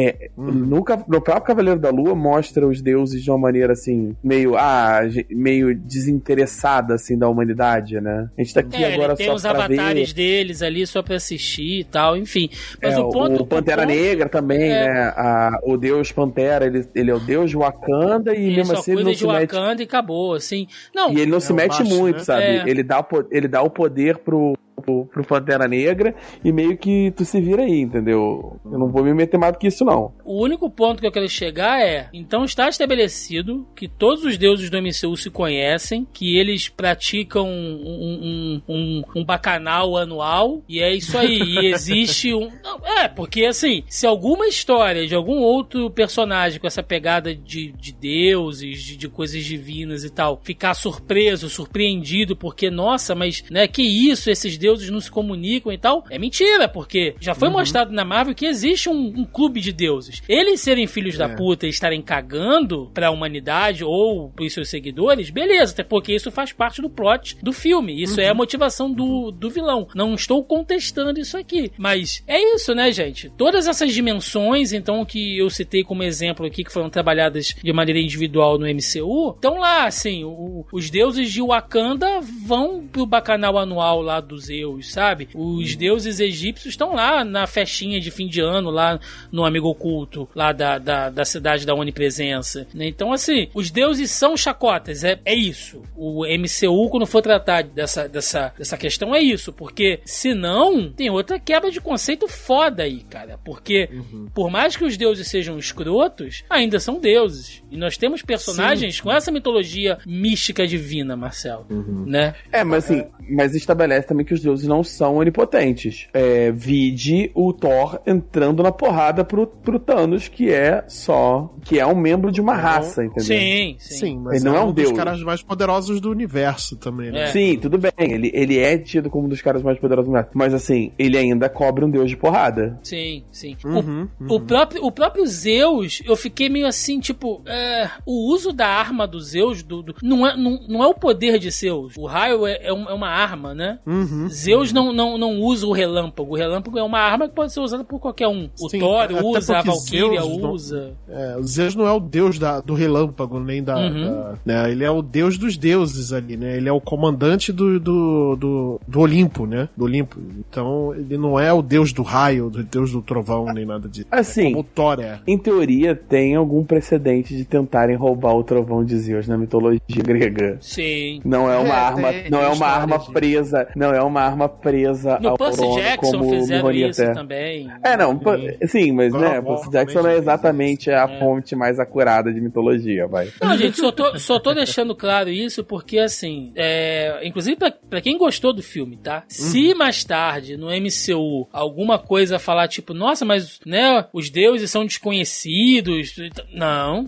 [0.00, 4.14] É, no, ca- no próprio Cavaleiro da Lua mostra os deuses de uma maneira assim,
[4.22, 8.28] meio, ah, meio desinteressada assim da humanidade, né?
[8.38, 10.14] A gente tá aqui É, agora tem só os avatares ver.
[10.14, 12.48] deles ali só pra assistir e tal, enfim.
[12.82, 13.42] Mas É, o ponto.
[13.42, 14.88] o Pantera o ponto- Negra também, É.
[14.88, 15.00] né?
[15.16, 18.80] A- o deus Pantera, ele, ele é o deus de Wakanda e Ele mesmo só
[18.80, 19.52] assim ele não de se mete.
[19.52, 20.66] Wakanda e acabou, assim.
[20.94, 22.24] Não, E ele não se o mete macho, muito, né?
[22.24, 22.42] sabe?
[22.44, 22.68] É.
[22.68, 26.14] Ele, dá ele dá o poder pro, pro, pro Pantera Negra
[26.44, 28.58] e meio que tu se vira aí, entendeu?
[28.64, 30.12] Eu não vou me meter mais do que isso, não.
[30.24, 34.70] O único ponto que eu quero chegar é: então está estabelecido que todos os deuses
[34.70, 40.94] do MCU se conhecem, que eles praticam um, um, um, um bacanal anual, e é
[40.94, 41.38] isso aí.
[41.38, 42.50] E existe um.
[42.62, 47.72] Não, é, porque assim, se alguma história de algum outro personagem com essa pegada de,
[47.72, 53.66] de deuses, de, de coisas divinas e tal, ficar surpreso, surpreendido, porque, nossa, mas, né,
[53.66, 57.92] que isso, esses deuses não se comunicam e tal, é mentira, porque já foi mostrado
[57.92, 60.22] na Marvel que existe um, um clube de deuses.
[60.28, 61.34] Eles serem filhos da É.
[61.36, 66.52] puta e estarem cagando pra humanidade ou pros seus seguidores, beleza, até porque isso faz
[66.52, 68.02] parte do plot do filme.
[68.02, 69.88] Isso é a motivação do, do vilão.
[69.94, 71.70] Não estou contestando isso aqui.
[71.76, 73.28] Mas é isso, né, gente?
[73.30, 78.00] Todas essas dimensões, então, que eu citei como exemplo aqui, que foram trabalhadas de maneira
[78.00, 84.02] individual no MCU, estão lá, assim, o- os deuses de Wakanda vão pro bacanal anual
[84.02, 85.28] lá dos Zeus, sabe?
[85.34, 88.98] Os deuses egípcios estão lá na festinha de fim de ano, lá
[89.30, 92.66] no Amigo Oculto, lá da, da, da cidade da Onipresença.
[92.74, 92.86] né?
[92.88, 95.82] Então, assim, os deuses são chacotas, é, é isso.
[95.96, 99.52] O MCU, quando for tratar dessa, dessa, dessa questão, é isso.
[99.52, 103.38] Porque, senão, tem outra quebra de conceito foda aí, cara.
[103.44, 103.88] Porque,
[104.34, 107.62] por mais que os deuses sejam escrotos, ainda são deuses.
[107.70, 111.66] E nós temos personagens com essa mitologia mística divina, Marcelo.
[112.06, 112.34] Né?
[112.50, 116.08] É, mas assim, mas estabelece também que os deuses não são onipotentes.
[116.12, 121.54] É, vide o Thor entrando na porrada pro, pro Thanos, que é só.
[121.64, 123.24] que é um membro de uma raça, entendeu?
[123.24, 123.94] Sim, sim.
[123.98, 124.96] Sim, mas Ele não é um dos deus.
[124.96, 127.24] caras mais poderosos do universo também, né?
[127.24, 127.26] É.
[127.28, 127.92] Sim, tudo bem.
[127.98, 130.28] Ele, ele é tido como um dos caras mais poderosos do mundo.
[130.32, 132.78] Mas assim, ele ainda cobre um deus de porrada.
[132.82, 133.56] Sim, sim.
[133.64, 137.57] Uhum, o, o próprio, o próprio Zeus, eu fiquei meio assim, tipo, é,
[138.06, 141.38] o uso da arma do Zeus do, do- não, é, não, não é o poder
[141.38, 141.94] de Zeus.
[141.96, 143.78] O raio é, é, um- é uma arma, né?
[143.86, 144.28] Uhum.
[144.28, 146.32] Zeus não, não, não usa o relâmpago.
[146.32, 148.48] O relâmpago é uma arma que pode ser usada por qualquer um.
[148.60, 150.92] O Sim, Thor usa, a Valkyria usa.
[151.08, 153.76] É, o Zeus não é o deus da- do relâmpago, nem da.
[153.76, 154.04] Uhum.
[154.04, 154.70] da- né?
[154.70, 156.56] Ele é o deus dos deuses ali, né?
[156.56, 159.68] Ele é o comandante do, do, do, do Olimpo, né?
[159.76, 160.18] Do Olimpo.
[160.38, 164.06] Então, ele não é o deus do raio, do deus do trovão, nem nada disso.
[164.10, 165.20] Assim, Como o Thor é.
[165.26, 170.58] Em teoria, tem algum precedente de tentarem roubar o trovão de Zeus na mitologia grega.
[170.60, 171.20] Sim.
[171.24, 173.12] Não é uma É, arma, tem não é uma arma disso.
[173.12, 177.12] presa, não é uma arma presa No ao Percy Jackson como fizeram isso até.
[177.14, 177.68] também.
[177.84, 178.30] É, não, pô,
[178.66, 181.18] sim, mas God né, Percy Jackson não é exatamente a É.
[181.18, 183.28] fonte mais acurada de mitologia, vai.
[183.40, 188.00] Não, gente, só tô, só tô deixando claro isso porque, assim, é, inclusive pra, pra
[188.00, 189.24] quem gostou do filme, tá?
[189.28, 194.84] Se mais tarde no MCU alguma coisa falar tipo, nossa, mas, né, os deuses são
[194.84, 196.14] desconhecidos.
[196.52, 197.06] Não.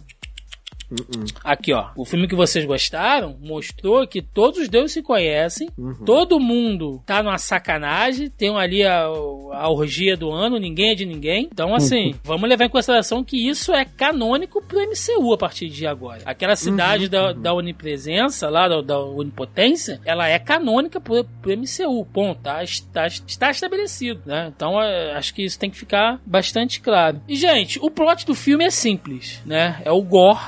[1.45, 1.91] Aqui, ó.
[1.97, 5.69] O filme que vocês gostaram mostrou que todos os deuses se conhecem,
[6.05, 11.07] todo mundo tá numa sacanagem, tem ali a, a orgia do ano, ninguém é de
[11.07, 11.49] ninguém.
[11.53, 15.87] Então, assim, vamos levar em consideração que isso é canônico pro MCU a partir de
[15.87, 16.23] agora.
[16.25, 22.05] Aquela cidade da, da onipresença, lá da, da onipotência, ela é canônica pro, pro MCU.
[22.13, 22.41] Ponto.
[22.41, 24.53] Tá, está, está estabelecido, né?
[24.55, 27.21] Então, é, acho que isso tem que ficar bastante claro.
[27.29, 29.81] E, gente, o plot do filme é simples, né?
[29.85, 30.41] É o Gore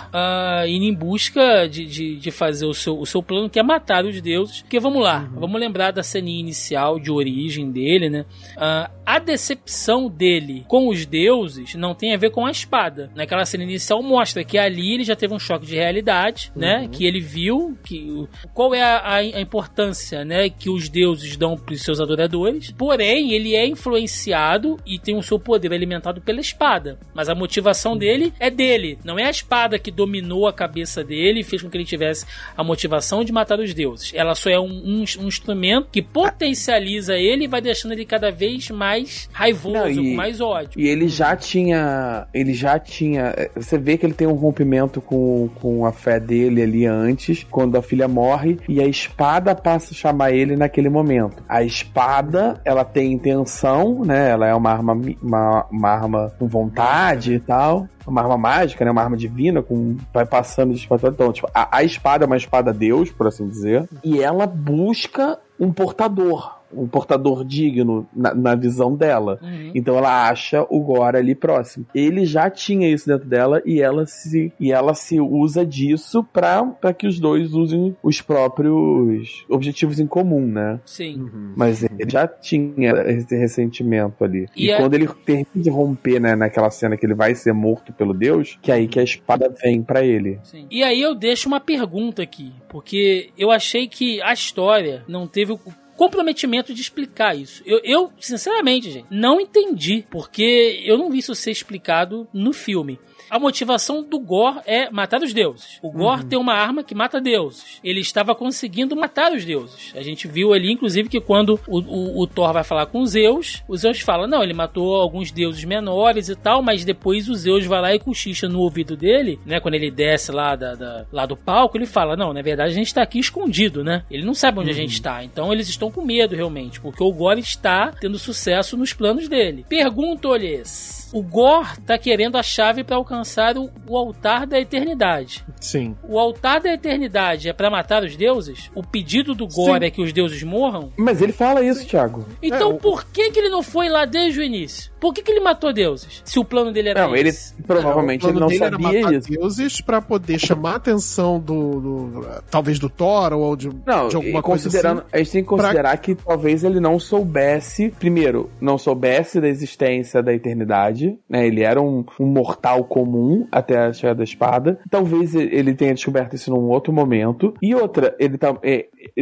[0.66, 4.04] indo em busca de, de, de fazer o seu, o seu plano, que é matar
[4.04, 4.62] os deuses.
[4.62, 8.24] Porque, vamos lá, vamos lembrar da ceninha inicial de origem dele, né?
[8.56, 13.10] Ah, a decepção dele com os deuses não tem a ver com a espada.
[13.14, 16.88] Naquela cena inicial mostra que ali ele já teve um choque de realidade, né?
[16.90, 20.48] Que ele viu que qual é a, a- importância, né?
[20.48, 22.70] Que os deuses dão para os seus adoradores.
[22.72, 26.98] Porém, ele é influenciado e tem o seu poder alimentado pela espada.
[27.14, 28.98] Mas a motivação dele é dele.
[29.04, 31.84] Não é a espada que dominou dominou a cabeça dele e fez com que ele
[31.84, 32.24] tivesse
[32.56, 34.12] a motivação de matar os deuses.
[34.14, 38.30] Ela só é um, um- um instrumento que potencializa ele e vai deixando ele cada
[38.30, 40.80] vez mais raivoso, Não, e- com mais ódio.
[40.80, 42.26] E ele já tinha.
[42.32, 43.34] Ele já tinha.
[43.56, 47.76] Você vê que ele tem um rompimento com, com a fé dele ali antes, quando
[47.76, 51.42] a filha morre, e a espada passa a chamar ele naquele momento.
[51.48, 54.30] A espada, ela tem intenção, né?
[54.30, 54.92] Ela é uma arma,
[55.22, 57.88] uma, uma arma com vontade e tal.
[58.06, 58.90] Uma arma mágica, né?
[58.90, 61.08] Uma arma divina, com vai passando de espada.
[61.08, 63.88] Então, tipo, a, a espada é uma espada Deus, por assim dizer.
[64.02, 66.61] E ela busca um portador.
[66.74, 69.38] Um portador digno na, na visão dela.
[69.42, 69.70] Uhum.
[69.74, 71.86] Então ela acha o Gore ali próximo.
[71.94, 76.64] Ele já tinha isso dentro dela e ela se, e ela se usa disso pra,
[76.64, 80.80] pra que os dois usem os próprios objetivos em comum, né?
[80.84, 81.28] Sim.
[81.56, 84.46] Mas ele já tinha esse ressentimento ali.
[84.56, 87.52] E E, a- quando ele termina de romper, né, naquela cena que ele vai ser
[87.52, 90.38] morto pelo Deus, que é aí que a espada vem pra ele.
[90.44, 90.66] Sim.
[90.70, 95.52] E aí eu deixo uma pergunta aqui, porque eu achei que a história não teve
[95.52, 95.58] o
[95.96, 97.62] comprometimento de explicar isso.
[97.66, 102.98] Eu, eu, sinceramente, gente, não entendi, porque eu não vi isso ser explicado no filme.
[103.32, 105.78] A motivação do Gore é matar os deuses.
[105.80, 107.80] O Gore tem uma arma que mata deuses.
[107.82, 109.90] Ele estava conseguindo matar os deuses.
[109.96, 113.12] A gente viu ali, inclusive, que quando o, o- o Thor vai falar com os
[113.12, 117.34] Zeus, os Zeus fala: não, ele matou alguns deuses menores e tal, mas depois o
[117.34, 119.60] Zeus vai lá e cochicha no ouvido dele, né?
[119.60, 122.74] Quando ele desce lá, da, da- lá do palco, ele fala: não, na verdade a
[122.74, 124.04] gente tá aqui escondido, né?
[124.10, 125.24] Ele não sabe onde a gente tá.
[125.24, 129.64] Então eles estão com medo realmente, porque o Gore está tendo sucesso nos planos dele.
[129.70, 131.01] Pergunto-lhes.
[131.12, 135.44] O Gore tá querendo a chave para alcançar o, o altar da eternidade.
[135.60, 135.96] Sim.
[136.02, 138.70] O altar da eternidade é para matar os deuses?
[138.74, 139.86] O pedido do Gore Sim.
[139.86, 140.92] é que os deuses morram?
[140.96, 142.26] Mas ele fala isso, Thiago.
[142.42, 144.91] Então É, o- por que, que ele não foi lá desde o início?
[145.02, 146.22] Por que, que ele matou deuses?
[146.24, 147.52] Se o plano dele era Não, ele esse.
[147.64, 149.28] provavelmente O ele plano não dele era sabia matar isso.
[149.28, 154.14] deuses pra poder chamar a atenção do, do- talvez do Thor ou de, Não, de
[154.14, 155.00] alguma coisa assim.
[155.12, 160.22] a gente tem que considerar que talvez ele não soubesse, primeiro, não soubesse da existência
[160.22, 161.46] da eternidade, né?
[161.48, 164.78] Ele era um, um mortal comum até a chegada da espada.
[164.88, 167.54] Talvez ele tenha descoberto isso num outro momento.
[167.60, 168.56] E outra, ele tá,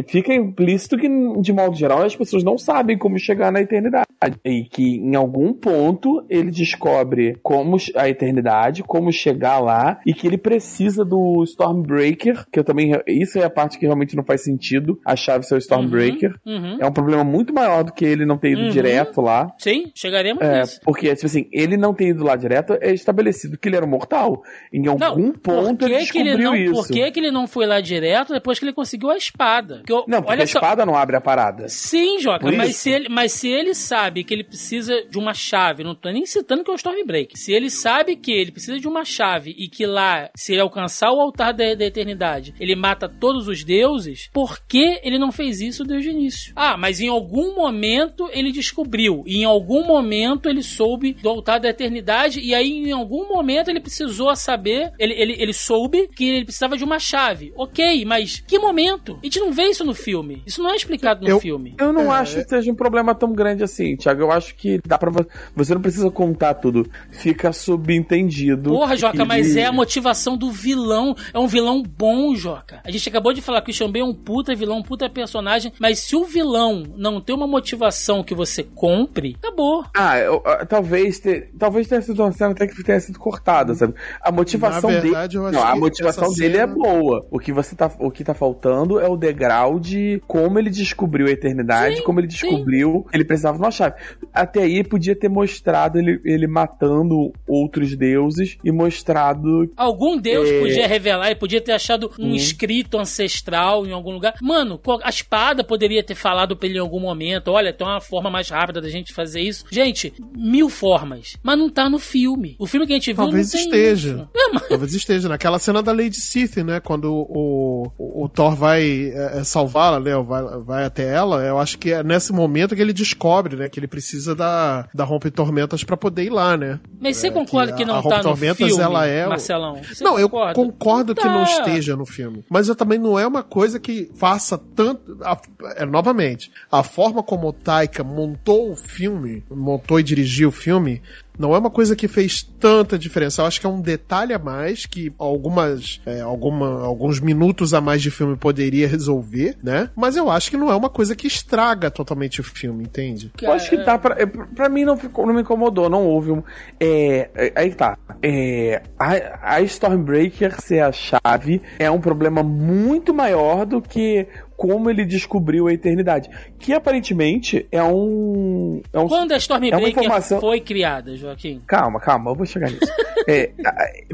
[0.07, 1.07] fica implícito que,
[1.41, 4.05] de modo geral, as pessoas não sabem como chegar na eternidade.
[4.45, 10.27] E que em algum ponto ele descobre como a eternidade, como chegar lá, e que
[10.27, 12.91] ele precisa do Stormbreaker, que eu também.
[13.07, 16.35] Isso é a parte que realmente não faz sentido, a chave ser o Stormbreaker.
[16.45, 16.77] Uhum.
[16.79, 18.69] É um problema muito maior do que ele não ter ido Uhum.
[18.69, 19.51] direto lá.
[19.57, 20.79] Sim, chegaremos É, nisso.
[20.83, 23.89] porque, tipo assim, ele não ter ido lá direto é estabelecido que ele era um
[23.89, 24.43] mortal.
[24.71, 26.73] Em algum ponto por que ele que ele descobriu não, isso.
[26.73, 29.70] Por que, que ele não foi lá direto depois que ele conseguiu a espada?
[29.77, 31.67] Porque eu- Não, porque olha a só, espada não abre a parada.
[31.69, 35.83] Sim, Joca, mas se, ele, mas se ele sabe que ele precisa de uma chave,
[35.83, 38.87] não tô nem citando que é o Stormbreak, se ele sabe que ele precisa de
[38.87, 43.07] uma chave e que lá, se ele alcançar o altar da, da eternidade, ele mata
[43.09, 46.53] todos os deuses, por que ele não fez isso desde o início?
[46.55, 51.59] Ah, mas em algum momento ele descobriu, e em algum momento ele soube do altar
[51.59, 56.25] da eternidade, e aí em algum momento ele precisou saber, ele, ele, ele soube que
[56.27, 57.51] ele precisava de uma chave.
[57.55, 59.17] Ok, mas que momento?
[59.21, 60.41] A gente não vê isso no filme.
[60.45, 61.75] Isso não é explicado no Eu- filme.
[61.79, 64.21] Eu não É, acho que seja um problema tão grande assim, Thiago.
[64.21, 65.09] Eu acho que dá pra.
[65.09, 65.25] vo-
[65.55, 66.89] Você não precisa contar tudo.
[67.11, 68.69] Fica subentendido.
[68.71, 71.15] Porra, Joca, que- mas é a motivação do vilão.
[71.33, 72.79] É um vilão bom, Joca.
[72.83, 75.71] A gente acabou de falar que o Bale é um puta vilão, um puta personagem.
[75.79, 79.83] Mas se o vilão não tem uma motivação que você compre, acabou.
[79.95, 83.73] Ah, eu- ah, talvez, te- talvez tenha sido uma cena até que tenha sido cortada,
[83.75, 83.93] sabe?
[84.21, 85.43] A motivação Na verdade, dele.
[85.43, 87.25] eu acho Não, a motivação dele é cena- boa.
[87.31, 91.27] O que você tá, o que tá faltando é o degrau de como ele descobriu
[91.27, 93.95] a eternidade, Sim, como ele descobriu que ele precisava de uma chave.
[94.33, 100.59] Até aí podia ter mostrado ele, ele matando outros deuses e mostrado Algum deus É.
[100.59, 102.35] podia revelar e podia ter achado um Uhum.
[102.35, 104.35] escrito ancestral em algum lugar.
[104.41, 108.29] Mano, a espada poderia ter falado pra ele em algum momento: olha, tem uma forma
[108.29, 109.65] mais rápida da gente fazer isso.
[109.71, 111.35] Gente, mil formas.
[111.43, 112.55] Mas não tá no filme.
[112.59, 114.09] O filme que a gente viu Talvez não tem esteja.
[114.09, 114.29] isso.
[114.35, 115.29] É, mas- Talvez esteja.
[115.29, 116.79] Naquela cena da Lady Sith, né?
[116.79, 118.81] Quando o, o, o Thor vai
[119.13, 120.15] é, é, salvá-la, né?
[120.23, 121.41] Vai, vai até ela.
[121.43, 123.69] Eu acho que é nesse momento que ele descobre, né?
[123.69, 126.79] Que ele precisa da, da Rompe Tormentas pra poder ir lá, né?
[126.99, 129.25] Mas você É, concorda que que, a- não a tá no Rompe-Tormentas, filme, ela é
[129.25, 129.81] o- Marcelão?
[129.83, 130.53] Você não, eu concorda?
[130.53, 131.51] concordo que não Tá.
[131.51, 132.43] esteja no filme.
[132.49, 135.17] Mas eu também não é uma coisa que faça tanto.
[135.23, 135.39] a-
[135.77, 141.01] é, novamente, a forma como o Taika montou o filme, montou e dirigiu o filme,
[141.41, 143.41] não é uma coisa que fez tanta diferença.
[143.41, 147.81] Eu acho que é um detalhe a mais que algumas, é, alguma, alguns minutos a
[147.81, 149.89] mais de filme poderia resolver, né?
[149.95, 153.31] Mas eu acho que não é uma coisa que estraga totalmente o filme, entende?
[153.41, 154.21] Eu acho que dá pra.
[154.21, 156.43] é, Pra mim não, ficou, não me incomodou, não houve um.
[156.79, 157.97] É, é, aí tá.
[158.21, 164.27] É, a, a Stormbreaker ser a chave é um problema muito maior do que
[164.61, 166.29] como ele descobriu a eternidade.
[166.59, 168.79] Que aparentemente é um.
[168.93, 171.59] É um Quando a é uma Stormbreaker informação- foi criada, Joaquim?
[171.65, 172.85] Calma, calma, eu vou chegar nisso.
[173.27, 173.49] é,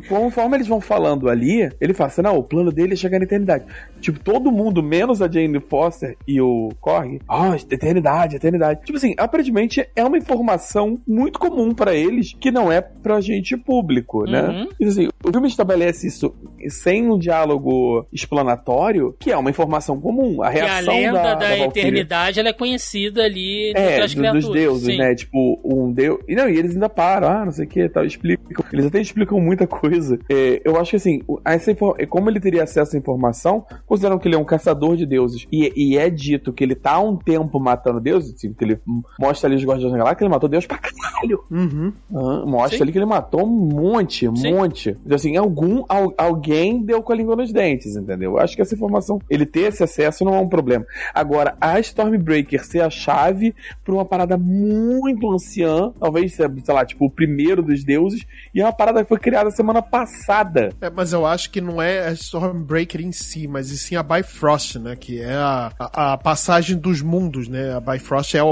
[0.07, 3.25] conforme eles vão falando ali, ele fala assim: não, o plano dele é chegar na
[3.25, 3.65] eternidade.
[3.99, 8.85] Tipo, todo mundo, menos a Jane Foster e o Korg, ah, eternidade, eternidade.
[8.85, 13.57] Tipo assim, aparentemente é uma informação muito comum pra eles que não é pra gente
[13.57, 14.47] público, né?
[14.47, 14.69] Uhum.
[14.79, 16.33] E, assim, o filme estabelece isso
[16.69, 20.36] sem um diálogo explanatório, que é uma informação comum.
[20.43, 24.11] A Que a reação lenda da, da, da eternidade ela é conhecida ali é, do-
[24.13, 24.45] criaturas.
[24.45, 24.97] dos deuses, sim.
[24.97, 25.15] né?
[25.15, 26.19] Tipo, um deus.
[26.27, 28.65] E não, e eles ainda param, ah, não sei o que, tal, explicam.
[28.71, 30.19] Eles até explicam muita coisa.
[30.29, 34.27] É, eu acho que assim, essa infor- como ele teria acesso à informação, considerando que
[34.27, 37.15] ele é um caçador de deuses e, e é dito que ele tá há um
[37.15, 38.79] tempo matando deuses, assim, que ele
[39.19, 41.43] mostra ali os Guardiões da Galáxia, que ele matou Deus pra caralho.
[41.51, 41.91] Uhum.
[42.13, 42.83] Ah, mostra Sim.
[42.83, 44.53] ali que ele matou um monte, um Sim.
[44.53, 44.89] monte.
[45.05, 48.31] Então, assim, algum, al- alguém deu com a língua nos dentes, entendeu?
[48.31, 50.85] Eu acho que essa informação, ele ter esse acesso não é um problema.
[51.13, 57.05] Agora, a Stormbreaker ser a chave pra uma parada muito anciã, talvez, sei lá, tipo,
[57.05, 60.69] o primeiro dos deuses, e é uma parada que foi criada semana passada.
[60.81, 64.03] É, mas eu acho que não é a Stormbreaker em si, mas e sim a
[64.03, 64.95] Bifrost, né?
[64.95, 67.73] Que é a, a, a passagem dos mundos, né?
[67.73, 68.47] A Bifrost é o,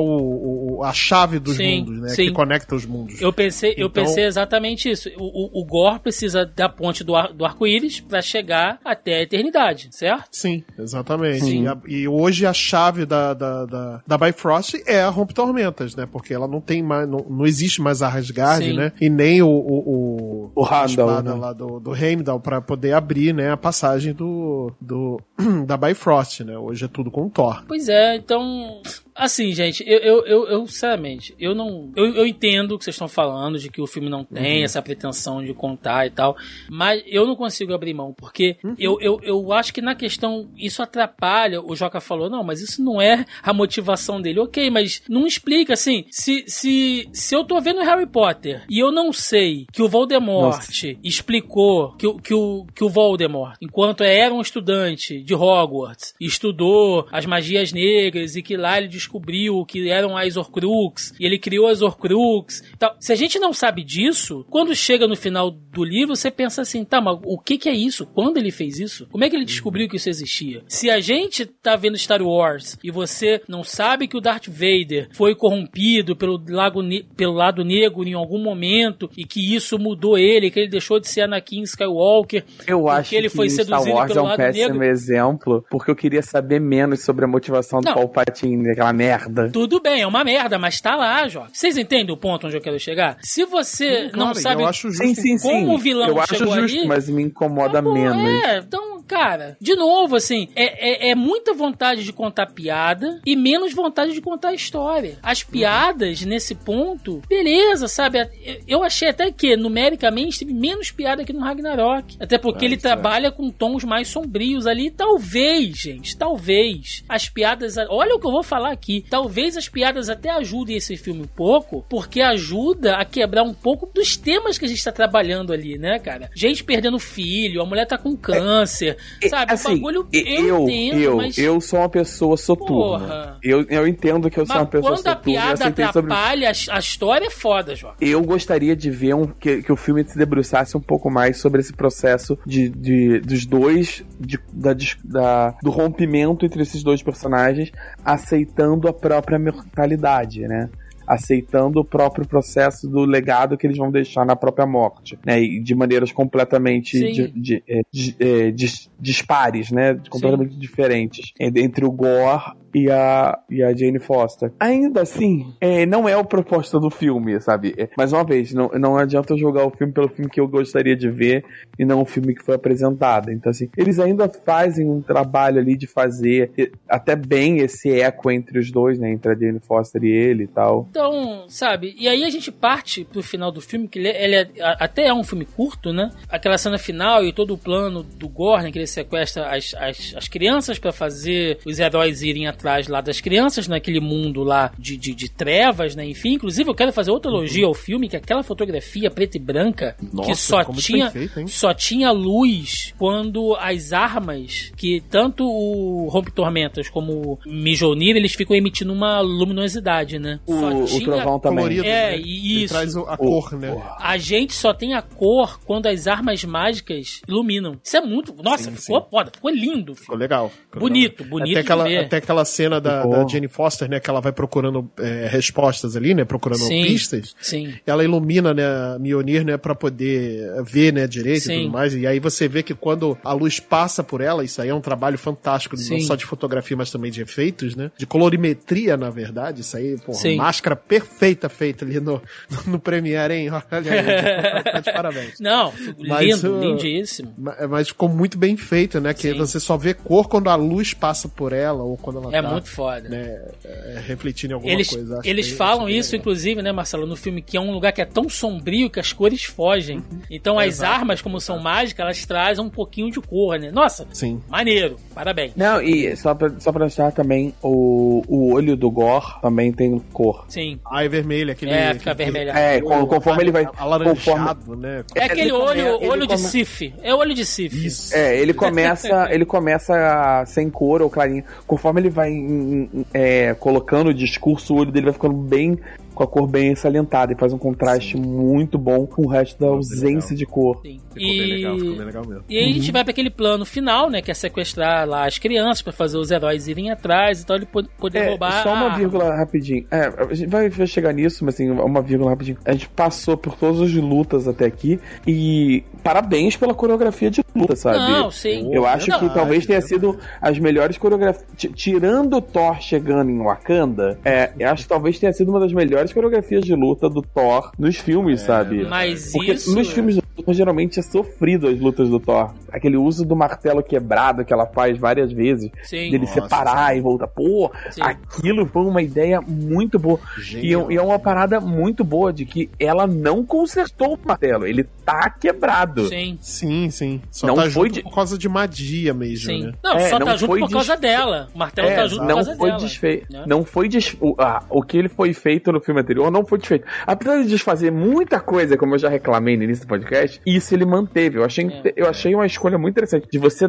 [0.77, 2.09] o- a chave dos Sim, mundos, né?
[2.09, 2.25] sim.
[2.27, 3.21] Que conecta os mundos.
[3.21, 5.09] Eu pensei, eu Então- pensei exatamente isso.
[5.17, 9.21] O, o, o Gore precisa da ponte do, ar- do arco-íris pra chegar até a
[9.21, 10.27] eternidade, certo?
[10.31, 11.43] Sim, exatamente.
[11.45, 11.54] Sim.
[11.63, 15.95] E, a- e hoje a chave da, da, da, da Bifrost é a Rompe Tormentas,
[15.95, 16.05] né?
[16.11, 17.07] Porque ela não tem mais.
[17.09, 18.91] Não, não existe mais a Rasgard, né?
[18.99, 19.47] E nem o.
[19.47, 21.39] O, O espada né?
[21.39, 23.51] lá do, do Heimdall pra poder abrir, né?
[23.51, 24.71] A passagem do.
[24.79, 25.19] do
[25.65, 26.57] da Bifrost, né?
[26.57, 27.63] Hoje é tudo com Thor.
[27.67, 28.81] Pois é, então.
[29.15, 31.91] Assim, gente, eu, eu, eu, eu, sinceramente, eu não.
[31.95, 34.81] Eu, eu entendo o que vocês estão falando, de que o filme não tem essa
[34.81, 36.35] pretensão de contar e tal,
[36.69, 40.81] mas eu não consigo abrir mão, porque eu, eu, eu acho que na questão isso
[40.81, 41.61] atrapalha.
[41.61, 44.39] O Joca falou, não, mas isso não é a motivação dele.
[44.41, 46.03] Ok, mas não explica assim.
[46.11, 50.55] Se, se, se eu tô vendo Harry Potter e eu não sei que o Voldemort
[51.03, 57.07] explicou que, o- que, o, que o Voldemort, enquanto era um estudante de Hogwarts, estudou
[57.11, 61.67] as magias negras e que lá ele descobriu que eram as Horcrux e ele criou
[61.67, 62.61] as Horcrux.
[62.73, 62.95] e tal.
[62.99, 66.83] Se a gente não sabe disso, quando chega no final do livro, você pensa assim,
[66.83, 68.05] tá, mas o que que é isso?
[68.07, 69.07] Quando ele fez isso?
[69.11, 70.63] Como é que ele descobriu que isso existia?
[70.67, 75.09] Se a gente tá vendo Star Wars e você não sabe que o Darth Vader
[75.13, 76.81] foi corrompido pelo, lago
[77.15, 81.07] pelo lado negro em algum momento e que isso mudou ele, que ele deixou de
[81.07, 84.37] ser Anakin Skywalker, Eu acho ele foi que Star seduzido Wars é pelo um lado
[84.37, 84.83] péssimo negro.
[84.83, 87.93] exemplo, porque eu queria saber menos sobre a motivação do Não.
[87.93, 89.49] Palpatine, aquela merda.
[89.51, 91.47] Tudo bem, é uma merda, mas tá lá, Jó.
[91.51, 93.17] Vocês entendem o ponto onde eu quero chegar?
[93.21, 95.03] Se você não Claro, sabe Eu acho justo.
[95.05, 95.47] Sim, sim, sim.
[95.47, 98.43] como o vilão eu acho chegou justo, ali, mas me incomoda Tá bom, menos.
[98.45, 103.35] É, então, cara, de novo, assim, é, é, é muita vontade de contar piada e
[103.35, 105.17] menos vontade de contar história.
[105.21, 108.19] As piadas, nesse ponto, beleza, sabe?
[108.67, 112.15] Eu- achei até que, numericamente, teve menos piada que no Ragnarok.
[112.19, 112.77] Até porque É, ele é.
[112.77, 114.91] trabalha com tons mais sombrios ali.
[114.91, 117.75] Talvez, gente, talvez as piadas.
[117.89, 119.03] Olha o que eu vou falar aqui.
[119.09, 123.89] Talvez as piadas até ajudem esse filme um pouco, porque ajuda a quebrar um pouco
[123.93, 126.29] dos temas que a gente tá trabalhando ali, né, cara?
[126.35, 128.94] Gente perdendo filho, a mulher tá com câncer,
[129.29, 129.51] Sabe?
[129.53, 131.37] assim, o bagulho eu, eu, entendo, eu, mas.
[131.37, 133.07] eu sou uma pessoa soturna.
[133.07, 133.39] Porra.
[133.43, 135.21] Eu, eu entendo que eu sou mas uma pessoa quando a soturna.
[135.41, 137.95] piada sentei sobre- atrapalha, a, história é foda, Jó.
[137.99, 141.61] Eu gostaria de ver um, que, que o filme se debruçasse um pouco mais sobre
[141.61, 147.71] esse processo de, de- dos dois, de- da, da- do rompimento entre esses dois personagens,
[148.03, 150.69] aceitando a própria mortalidade, né?
[151.07, 155.41] Aceitando o próprio processo do legado que eles vão deixar na própria morte, né?
[155.41, 157.31] E de maneiras completamente Sim.
[157.35, 159.99] di- é, di- é, dis- dispares, né?
[160.09, 161.31] Completamente diferentes.
[161.39, 164.51] é, Entre o Gore e a, e a Jane Foster.
[164.59, 167.73] Ainda assim, é, não é o proposta do filme, sabe?
[167.77, 170.93] É, mais uma vez, não, não adianta jogar o filme pelo filme que eu gostaria
[170.95, 171.45] de ver
[171.79, 173.31] e não o filme que foi apresentado.
[173.31, 176.51] Então, assim, eles ainda fazem um trabalho ali de fazer
[176.89, 179.09] até bem esse eco entre os dois, né?
[179.09, 180.85] Entre a Jane Foster e ele e tal.
[180.89, 184.35] Então, sabe, e aí a gente parte pro final do filme, que ele, é- ele
[184.35, 186.11] é, a- até é um filme curto, né?
[186.27, 190.13] Aquela cena final e todo o plano do Gore, né, que ele sequestra as, as,
[190.17, 194.71] as crianças pra fazer os heróis irem atrás atrás lá das crianças, naquele mundo lá
[194.77, 196.05] de, de, de trevas, né?
[196.07, 199.95] Enfim, inclusive eu quero fazer outro elogio ao filme, que aquela fotografia preta e branca,
[199.99, 201.47] que Nossa, só como isso tinha, feito, hein?
[201.47, 208.33] só tinha luz quando as armas, que tanto o Rompe Tormentas como o Mijonir, eles
[208.33, 210.39] ficam emitindo uma luminosidade, né?
[210.45, 211.57] O, Só o trovão também.
[211.59, 212.17] Colorido, É, né?
[212.19, 212.73] e Ele isso.
[212.73, 213.75] traz o- a cor, né?
[213.99, 217.77] A gente só tem a cor quando as armas mágicas iluminam.
[217.83, 218.33] Isso é muito.
[218.41, 219.07] Nossa, Sim, ficou sim.
[219.11, 219.95] foda, ficou lindo.
[219.95, 220.49] Ficou legal.
[220.49, 221.29] ficou Bonito, legal.
[221.39, 223.11] bonito Até aquela, até aquela cena da, Ficou.
[223.23, 223.99] da Jenny Foster, né?
[223.99, 226.23] Que ela vai procurando é, respostas ali, né?
[226.25, 226.83] Procurando Sim.
[226.83, 227.35] pistas.
[227.41, 227.73] Sim.
[227.85, 231.53] Ela ilumina, né, a Mjolnir, né, pra poder ver, né, direito Sim.
[231.53, 231.93] e tudo mais.
[231.93, 234.81] E aí você vê que quando a luz passa por ela, isso aí é um
[234.81, 235.93] trabalho fantástico, Sim.
[235.95, 237.91] não só de fotografia, mas também de efeitos, né?
[237.97, 239.61] De colorimetria, na verdade.
[239.61, 240.35] Isso aí, porra, Sim.
[240.37, 242.21] máscara perfeita feita ali no,
[242.67, 243.49] no Premiere, hein?
[243.51, 245.39] Olha aí, tá de parabéns.
[245.39, 245.73] Não,
[246.07, 247.33] Mas, lindo, uh, lindíssimo.
[247.37, 249.13] Ma- Mas ficou muito bem feito, né?
[249.13, 249.37] Que Sim.
[249.37, 252.49] você só vê cor quando a luz passa por ela ou quando ela É tá,
[252.49, 253.07] muito foda.
[253.09, 255.19] né, é, refletindo em alguma Eles, coisa.
[255.19, 256.21] Acho eles falam isso, legal.
[256.21, 259.13] inclusive, né, Marcelo, no filme, que é um lugar que é tão sombrio que as
[259.13, 260.03] cores fogem.
[260.29, 260.93] Então as Exato.
[260.93, 263.71] armas, como são mágicas, elas trazem um pouquinho de cor, né?
[263.71, 264.41] Nossa, Sim.
[264.49, 265.51] maneiro, parabéns.
[265.55, 269.97] Não, e só pra, só pra deixar também, o, o olho do Gore também tem
[270.11, 270.45] cor.
[270.49, 270.79] Sim.
[270.85, 271.71] Ah, é vermelho, aquele.
[271.71, 272.57] É, fica aquele- vermelho.
[272.57, 273.65] É, con- conforme ele vai.
[273.65, 275.03] Conforme, Alaranjado, né?
[275.15, 276.93] É aquele olho, olho de come- Sif.
[277.01, 277.85] É olho de Sif.
[277.85, 278.15] Isso.
[278.15, 281.43] É, ele começa, ele começa sem cor ou clarinho.
[281.67, 285.77] Conforme ele vai em- em- é, colocando o discurso, o olho dele vai ficando bem
[286.15, 289.67] com a cor bem salientada e faz um contraste muito bom com o resto da
[289.67, 290.37] ausência legal.
[290.37, 290.79] de cor.
[290.81, 290.99] Sim.
[291.13, 292.43] Ficou bem legal, ficou bem E, legal mesmo.
[292.49, 294.21] e aí a gente vai pra aquele plano final, né?
[294.21, 297.65] Que é sequestrar lá as crianças pra fazer os heróis irem atrás e tal, ele
[297.65, 298.63] po- poder É, roubar.
[298.63, 299.85] só a uma vírgula rapidinho.
[299.91, 302.57] É, a gente vai, vai chegar nisso, mas assim, uma vírgula rapidinho.
[302.65, 307.75] A gente passou por todas as lutas até aqui e parabéns pela coreografia de luta,
[307.75, 307.97] sabe?
[307.97, 308.73] Não, sim.
[308.73, 311.45] Eu acho que talvez tenha sido as melhores coreografias.
[311.55, 315.59] ti- Tirando o Thor chegando em Wakanda, é, eu acho que talvez tenha sido uma
[315.59, 318.83] das melhores coreografias de luta do Thor nos filmes, sabe?
[318.85, 319.73] Mas Porque isso.
[319.75, 322.53] nos filmes do Thor, geralmente é sofrido as lutas do Thor.
[322.71, 325.71] Aquele uso do martelo quebrado que ela faz várias vezes.
[325.83, 326.11] Sim.
[326.11, 327.27] Dele Nossa, separar e voltar.
[327.27, 328.01] Pô, Sim.
[328.01, 330.19] aquilo foi uma ideia muito boa.
[330.53, 334.65] E, é- e é uma parada muito boa de que ela não consertou o martelo.
[334.67, 336.07] Ele tá quebrado.
[336.07, 336.37] Sim.
[336.41, 337.21] Sim, sim.
[337.31, 339.63] Só Não tá foi junto de- por causa de magia mesmo, Sim.
[339.65, 339.73] né?
[339.83, 341.47] Não, É, só não tá junto foi por causa des- dela.
[341.53, 342.81] O martelo É, tá junto por não causa foi dela.
[342.81, 343.31] desfeito.
[343.31, 343.43] né?
[343.47, 344.15] Não foi des...
[344.19, 346.85] o, ah, o que ele foi feito no filme anterior não foi desfeito.
[347.05, 350.85] Apesar de desfazer muita coisa, como eu já reclamei no início do podcast, isso ele
[350.85, 351.37] manteve.
[351.37, 351.93] Eu achei, É.
[351.95, 353.67] eu achei uma escolha muito interessante de você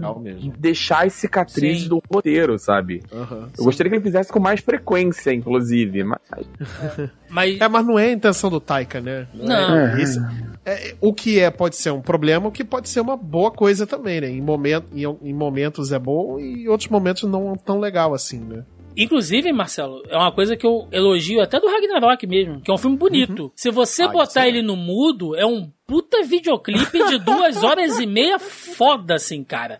[0.58, 1.88] deixar as cicatrizes Sim.
[1.88, 3.02] do roteiro, sabe?
[3.12, 3.48] Aham.
[3.58, 6.04] Eu gostaria que ele fizesse com mais frequência, inclusive.
[6.04, 6.20] Mas
[7.28, 7.60] Mas.
[7.60, 9.26] É, mas não é a intenção do Taika, né?
[9.34, 9.76] Não.
[9.76, 10.20] É, esse-
[10.64, 13.86] é, o que é pode ser um problema, o que pode ser uma boa coisa
[13.86, 14.28] também, né?
[14.30, 18.38] Em, momento, em, em momentos é bom e em outros momentos não tão legal assim,
[18.38, 18.62] né?
[18.96, 22.78] Inclusive, Marcelo, é uma coisa que eu elogio até do Ragnarok mesmo, que é um
[22.78, 23.52] filme bonito.
[23.54, 24.48] Se você Ah, botar é.
[24.48, 29.78] ele no mudo, é um puta videoclipe de duas horas e meia foda, assim, cara.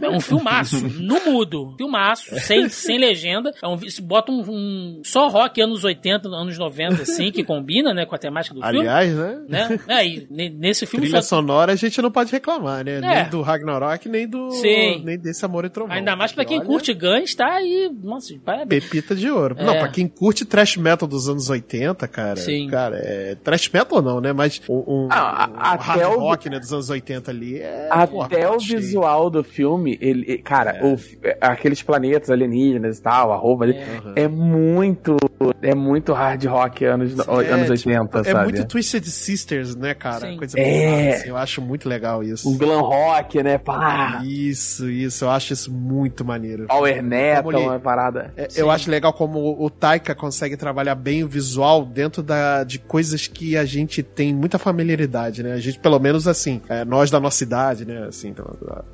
[0.00, 1.74] É um filmaço, no mudo.
[1.76, 3.52] Filmaço, sem, sem legenda.
[3.62, 8.06] É um, bota um, um- só rock anos 80, anos 90, assim, que combina, né,
[8.06, 8.78] com a temática do filme.
[8.80, 9.38] Aliás, né?
[9.48, 9.80] Né?
[9.88, 12.98] É, e ne- nesse filme Trilha só, sonora a gente não pode reclamar, né?
[12.98, 13.00] É.
[13.22, 14.50] Nem do Ragnarok, nem do.
[14.52, 15.02] Sim.
[15.04, 15.94] Nem desse Amor e Trovão.
[15.96, 17.90] Ainda mais pra quem olha, curte Guns, tá aí.
[18.02, 18.84] Nossa, parabéns.
[18.84, 19.56] Pepita de ouro.
[19.58, 19.64] É.
[19.64, 22.36] Não, pra quem curte trash metal dos anos 80, cara.
[22.36, 22.68] Sim.
[22.68, 23.34] Cara, é.
[23.42, 24.32] Trash metal não, né?
[24.32, 27.58] Mas um, um, Ah, um a- até hard o- rock, né, dos anos 80 ali
[27.58, 27.88] é.
[27.90, 28.78] Até porra, o cheio.
[28.80, 33.76] visual do filme, ele, cara, o fi- aqueles planetas alienígenas e tal, a roupa ali,
[34.14, 35.16] é, muito,
[35.62, 37.22] é muito hard rock anos, É,
[37.52, 38.44] anos tipo, 80, É sabe?
[38.44, 40.20] muito Twisted Sisters, né, cara?
[40.28, 40.36] Sim.
[40.36, 40.62] Coisa É.
[40.62, 42.48] bem assim, Eu acho muito legal isso.
[42.48, 43.58] Um glam rock, né?
[43.58, 45.24] Pá, Isso, isso.
[45.24, 46.66] Eu acho isso muito maneiro.
[46.66, 48.32] power metal, ele- uma parada.
[48.36, 52.78] É, eu acho legal como o Taika consegue trabalhar bem o visual dentro da, de
[52.78, 55.05] coisas que a gente tem muita familiaridade,
[55.42, 55.52] né?
[55.52, 58.06] A gente, pelo menos assim, é, nós da nossa idade, né?
[58.08, 58.44] Assim, então,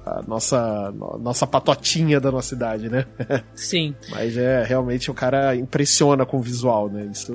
[0.04, 3.04] a, a nossa, no- nossa patotinha da nossa idade, né?
[3.54, 3.94] Sim.
[4.10, 7.08] Mas é, realmente o cara impressiona com o visual, né?
[7.12, 7.32] Isso,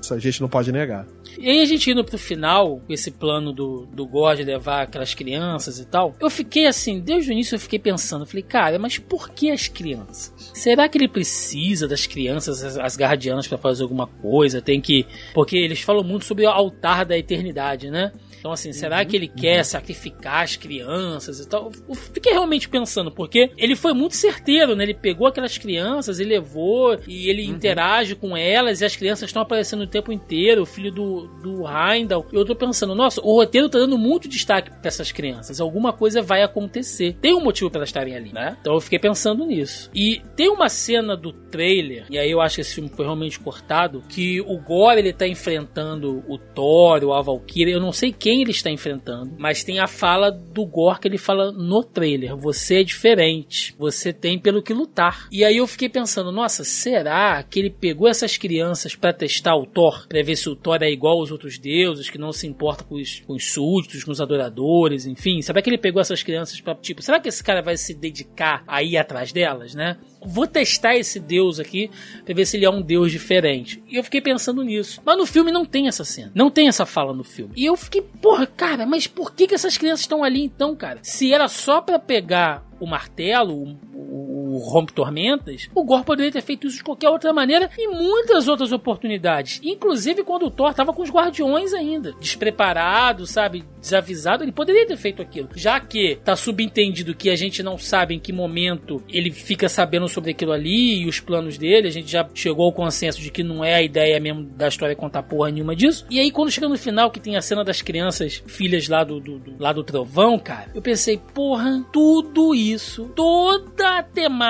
[0.00, 1.06] isso a gente não pode negar.
[1.38, 5.78] E aí a gente indo pro final, esse plano do, do God levar aquelas crianças
[5.78, 9.30] e tal, eu fiquei assim, desde o início eu fiquei pensando, falei, cara, mas por
[9.30, 10.32] que as crianças?
[10.54, 14.60] Será que ele precisa das crianças, as, as guardianas, pra fazer alguma coisa?
[14.60, 15.06] Tem que.
[15.34, 18.12] Porque eles falam muito sobre o altar da eternidade, né?
[18.40, 21.70] Então, assim, será que ele quer sacrificar as crianças e tal?
[21.86, 24.84] Eu fiquei realmente pensando, porque ele foi muito certeiro, né?
[24.84, 29.42] Ele pegou aquelas crianças e levou, e ele interage com elas, e as crianças estão
[29.42, 30.62] aparecendo o tempo inteiro.
[30.62, 31.26] O filho do.
[31.42, 35.60] do, Heimdall, eu tô pensando, nossa, o roteiro tá dando muito destaque pra essas crianças.
[35.60, 37.16] Alguma coisa vai acontecer.
[37.20, 38.56] Tem um motivo pra elas estarem ali, né?
[38.60, 39.90] Então eu fiquei pensando nisso.
[39.94, 43.38] E tem uma cena do trailer, e aí eu acho que esse filme foi realmente
[43.38, 48.29] cortado, que o Gore ele tá enfrentando o Thor, a Valkyrie, eu não sei quem
[48.38, 52.80] ele está enfrentando, mas tem a fala do Gore que ele fala no trailer: você
[52.80, 55.28] é diferente, você tem pelo que lutar.
[55.32, 59.66] E aí eu fiquei pensando, nossa, será que ele pegou essas crianças pra testar o
[59.66, 62.84] Thor, pra ver se o Thor é igual aos outros deuses, que não se importa
[62.84, 65.40] com os, com os súditos, com os adoradores, enfim?
[65.42, 68.62] Será que ele pegou essas crianças pra, tipo, será que esse cara vai se dedicar
[68.66, 69.96] a ir atrás delas, né?
[70.24, 71.90] Vou testar esse deus aqui
[72.24, 73.82] pra ver se ele é um deus diferente.
[73.88, 75.00] E eu fiquei pensando nisso.
[75.04, 76.30] Mas no filme não tem essa cena.
[76.34, 77.52] Não tem essa fala no filme.
[77.56, 81.00] E eu fiquei, porra, cara, mas por que, que essas crianças estão ali então, cara?
[81.02, 86.42] Se era só pra pegar o martelo, o, o rompe tormentas, o Gore poderia ter
[86.42, 89.60] feito isso de qualquer outra maneira em muitas outras oportunidades.
[89.62, 92.12] Inclusive quando o Thor tava com os guardiões ainda.
[92.20, 93.64] Despreparado, sabe?
[93.80, 95.48] Desavisado, ele poderia ter feito aquilo.
[95.54, 100.08] Já que tá subentendido que a gente não sabe em que momento ele fica sabendo
[100.08, 103.42] sobre aquilo ali e os planos dele, a gente já chegou ao consenso de que
[103.42, 106.06] não é a ideia mesmo da história contar porra nenhuma disso.
[106.10, 109.20] E aí quando chega no final que tem a cena das crianças, filhas lá do,
[109.20, 114.49] do, do lá do trovão, cara, eu pensei, porra, tudo isso, toda a temática,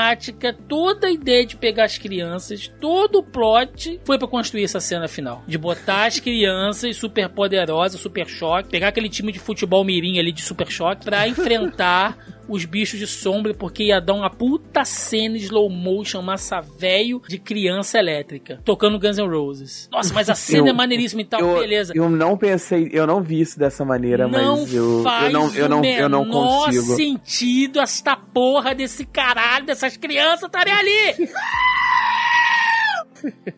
[0.68, 5.09] toda a ideia de pegar as crianças, todo o plot foi pra construir essa cena
[5.09, 5.43] final.
[5.47, 10.32] De botar as crianças super poderosas, super choque, pegar aquele time de futebol mirim ali
[10.32, 12.16] de super choque pra enfrentar
[12.52, 17.39] os bichos de sombra, porque ia dar uma puta cena slow motion, massa velho de
[17.39, 19.89] criança elétrica, tocando Guns N' Roses.
[19.93, 21.93] Nossa, mas a cena Eu- é maneiríssima e tal, eu, beleza.
[21.97, 25.55] eu não pensei, eu não vi isso dessa maneira, não mas eu, faz eu não,
[25.55, 26.97] eu não, eu não consigo.
[26.97, 31.28] sentido esta porra desse caralho, dessas crianças estarem ali.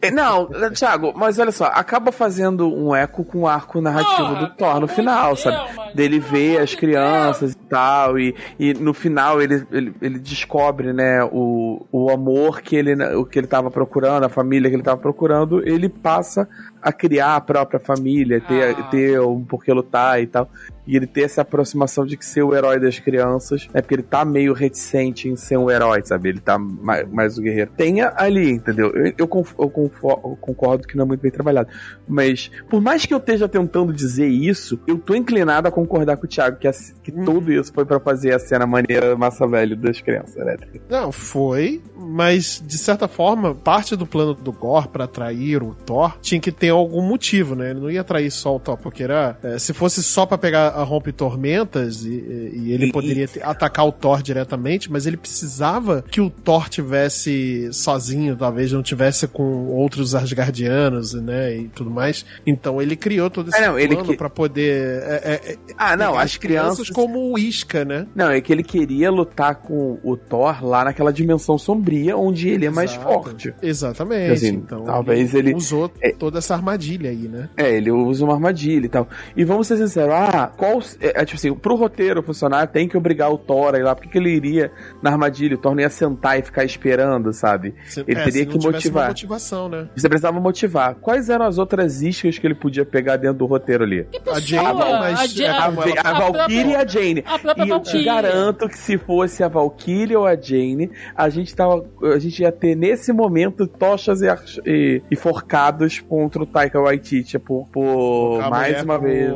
[0.00, 4.46] É, Não, Thiago, mas olha só, acaba fazendo um eco com o arco narrativo Porra,
[4.46, 5.74] do Thor no final, de sabe?
[5.74, 5.94] Deus.
[5.94, 11.22] Dele ver as crianças e tal, e, e no final ele, ele, ele descobre, né,
[11.24, 15.00] o, o amor que ele, o que ele tava procurando, a família que ele tava
[15.00, 16.48] procurando, ele passa
[16.80, 18.82] a criar a própria família, ter, Ah.
[18.84, 20.48] ter um porquê lutar e tal.
[20.86, 24.02] E ele ter essa aproximação de que ser o herói das crianças, é porque ele
[24.02, 26.30] tá meio reticente em ser um herói, sabe?
[26.30, 27.70] Ele tá mais, mais o guerreiro.
[27.76, 28.90] Tenha ali, entendeu?
[28.90, 29.72] Eu, eu, conf- eu
[30.02, 31.68] eu concordo que não é muito bem trabalhado.
[32.08, 36.26] Mas, por mais que eu esteja tentando dizer isso, eu tô inclinado a concordar com
[36.26, 36.72] o Thiago, que, a-
[37.02, 40.80] que tudo isso foi pra fazer a cena maneira massa velho das crianças elétricas.
[40.90, 46.16] Não, foi, mas de certa forma, parte do plano do Gore pra atrair o Thor
[46.20, 47.70] tinha que ter algum motivo, né?
[47.70, 49.36] Ele não ia atrair só o Thor, porque era.
[49.42, 52.10] é, se fosse só pra pegar a Rompe Tormentas, e,
[52.54, 56.68] e ele E- poderia ter- atacar o Thor diretamente, mas ele precisava que o Thor
[56.68, 61.56] tivesse sozinho, talvez não tivesse com outros Asgardianos, né?
[61.56, 62.24] E tudo mais.
[62.46, 65.02] Então ele criou todo esse É, não, ele plano que- pra poder.
[65.02, 66.90] é, é, é, Ah, não, as crianças.
[66.90, 68.06] como o Isca, né?
[68.14, 72.66] Não, é que ele queria lutar com o Thor lá naquela dimensão sombria onde ele
[72.66, 73.04] é mais Exato.
[73.12, 73.54] forte.
[73.62, 74.32] Exatamente.
[74.32, 77.48] Assim, então, talvez ele- usou é- toda essa armadilha aí, né?
[77.56, 79.08] É, ele usa uma armadilha e tal.
[79.36, 80.80] E vamos ser sinceros, ah, qual.
[81.00, 83.96] É, é, tipo assim, pro roteiro funcionar, tem que obrigar o Thor a ir lá.
[83.96, 84.70] Por que, que ele iria
[85.02, 85.56] na armadilha?
[85.56, 87.74] O Thor não ia sentar e ficar esperando, sabe?
[87.86, 89.02] Se- Ele é, teria que motivar.
[89.04, 89.88] Uma motivação, né?
[89.96, 90.94] Você precisava motivar.
[90.94, 94.04] Quais eram as outras iscas que ele podia pegar dentro do roteiro ali?
[94.04, 97.24] Que pessoa, A Jane, a é A, a a Valkyrie e a Jane.
[97.64, 101.84] E eu te garanto que se fosse a Valkyrie ou a Jane, a gente tava.
[102.14, 104.26] A gente ia ter nesse momento tochas e,
[104.66, 109.32] e, e forcados contra o Taika Waititi por, por mais uma vez.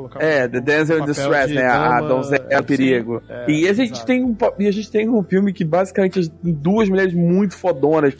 [0.00, 1.62] Colocar É, o- The o Dancer in Distress, né?
[1.66, 3.22] A, a dama, donzela é, perigo.
[3.28, 4.06] é, e a gente exato.
[4.06, 8.14] tem um e a gente tem um filme que basicamente duas mulheres muito fodonas,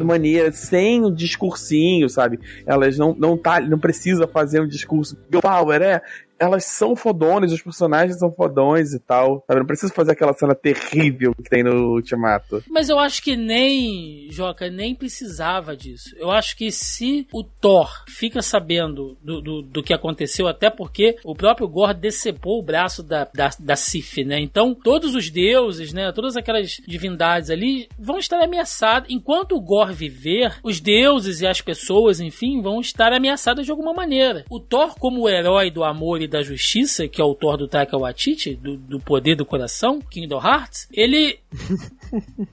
[0.00, 0.04] Sim.
[0.04, 2.38] maneira, sem um discursinho, sabe?
[2.66, 6.02] Elas não não tá, não precisa fazer um discurso power, é.
[6.40, 9.44] Elas são fodonas, os personagens são fodões e tal.
[9.46, 9.60] Sabe?
[9.60, 12.62] Não precisa fazer aquela cena terrível que tem no Ultimato.
[12.68, 16.14] Mas eu acho que nem, Joca, nem precisava disso.
[16.16, 21.16] Eu acho que se o Thor fica sabendo do, do, do que aconteceu, até porque
[21.24, 24.40] o próprio Gore decepou o braço da, da, da Sif, né?
[24.40, 26.10] Então, todos os deuses, né?
[26.12, 29.10] Todas aquelas divindades ali vão estar ameaçadas.
[29.10, 33.92] Enquanto o Gore viver, os deuses e as pessoas, enfim, vão estar ameaçadas de alguma
[33.92, 34.44] maneira.
[34.48, 37.68] O Thor, como o herói do amor e da justiça, que é o Thor do
[37.68, 41.38] Taika Waititi, do, do poder do coração, Kingdom Hearts, ele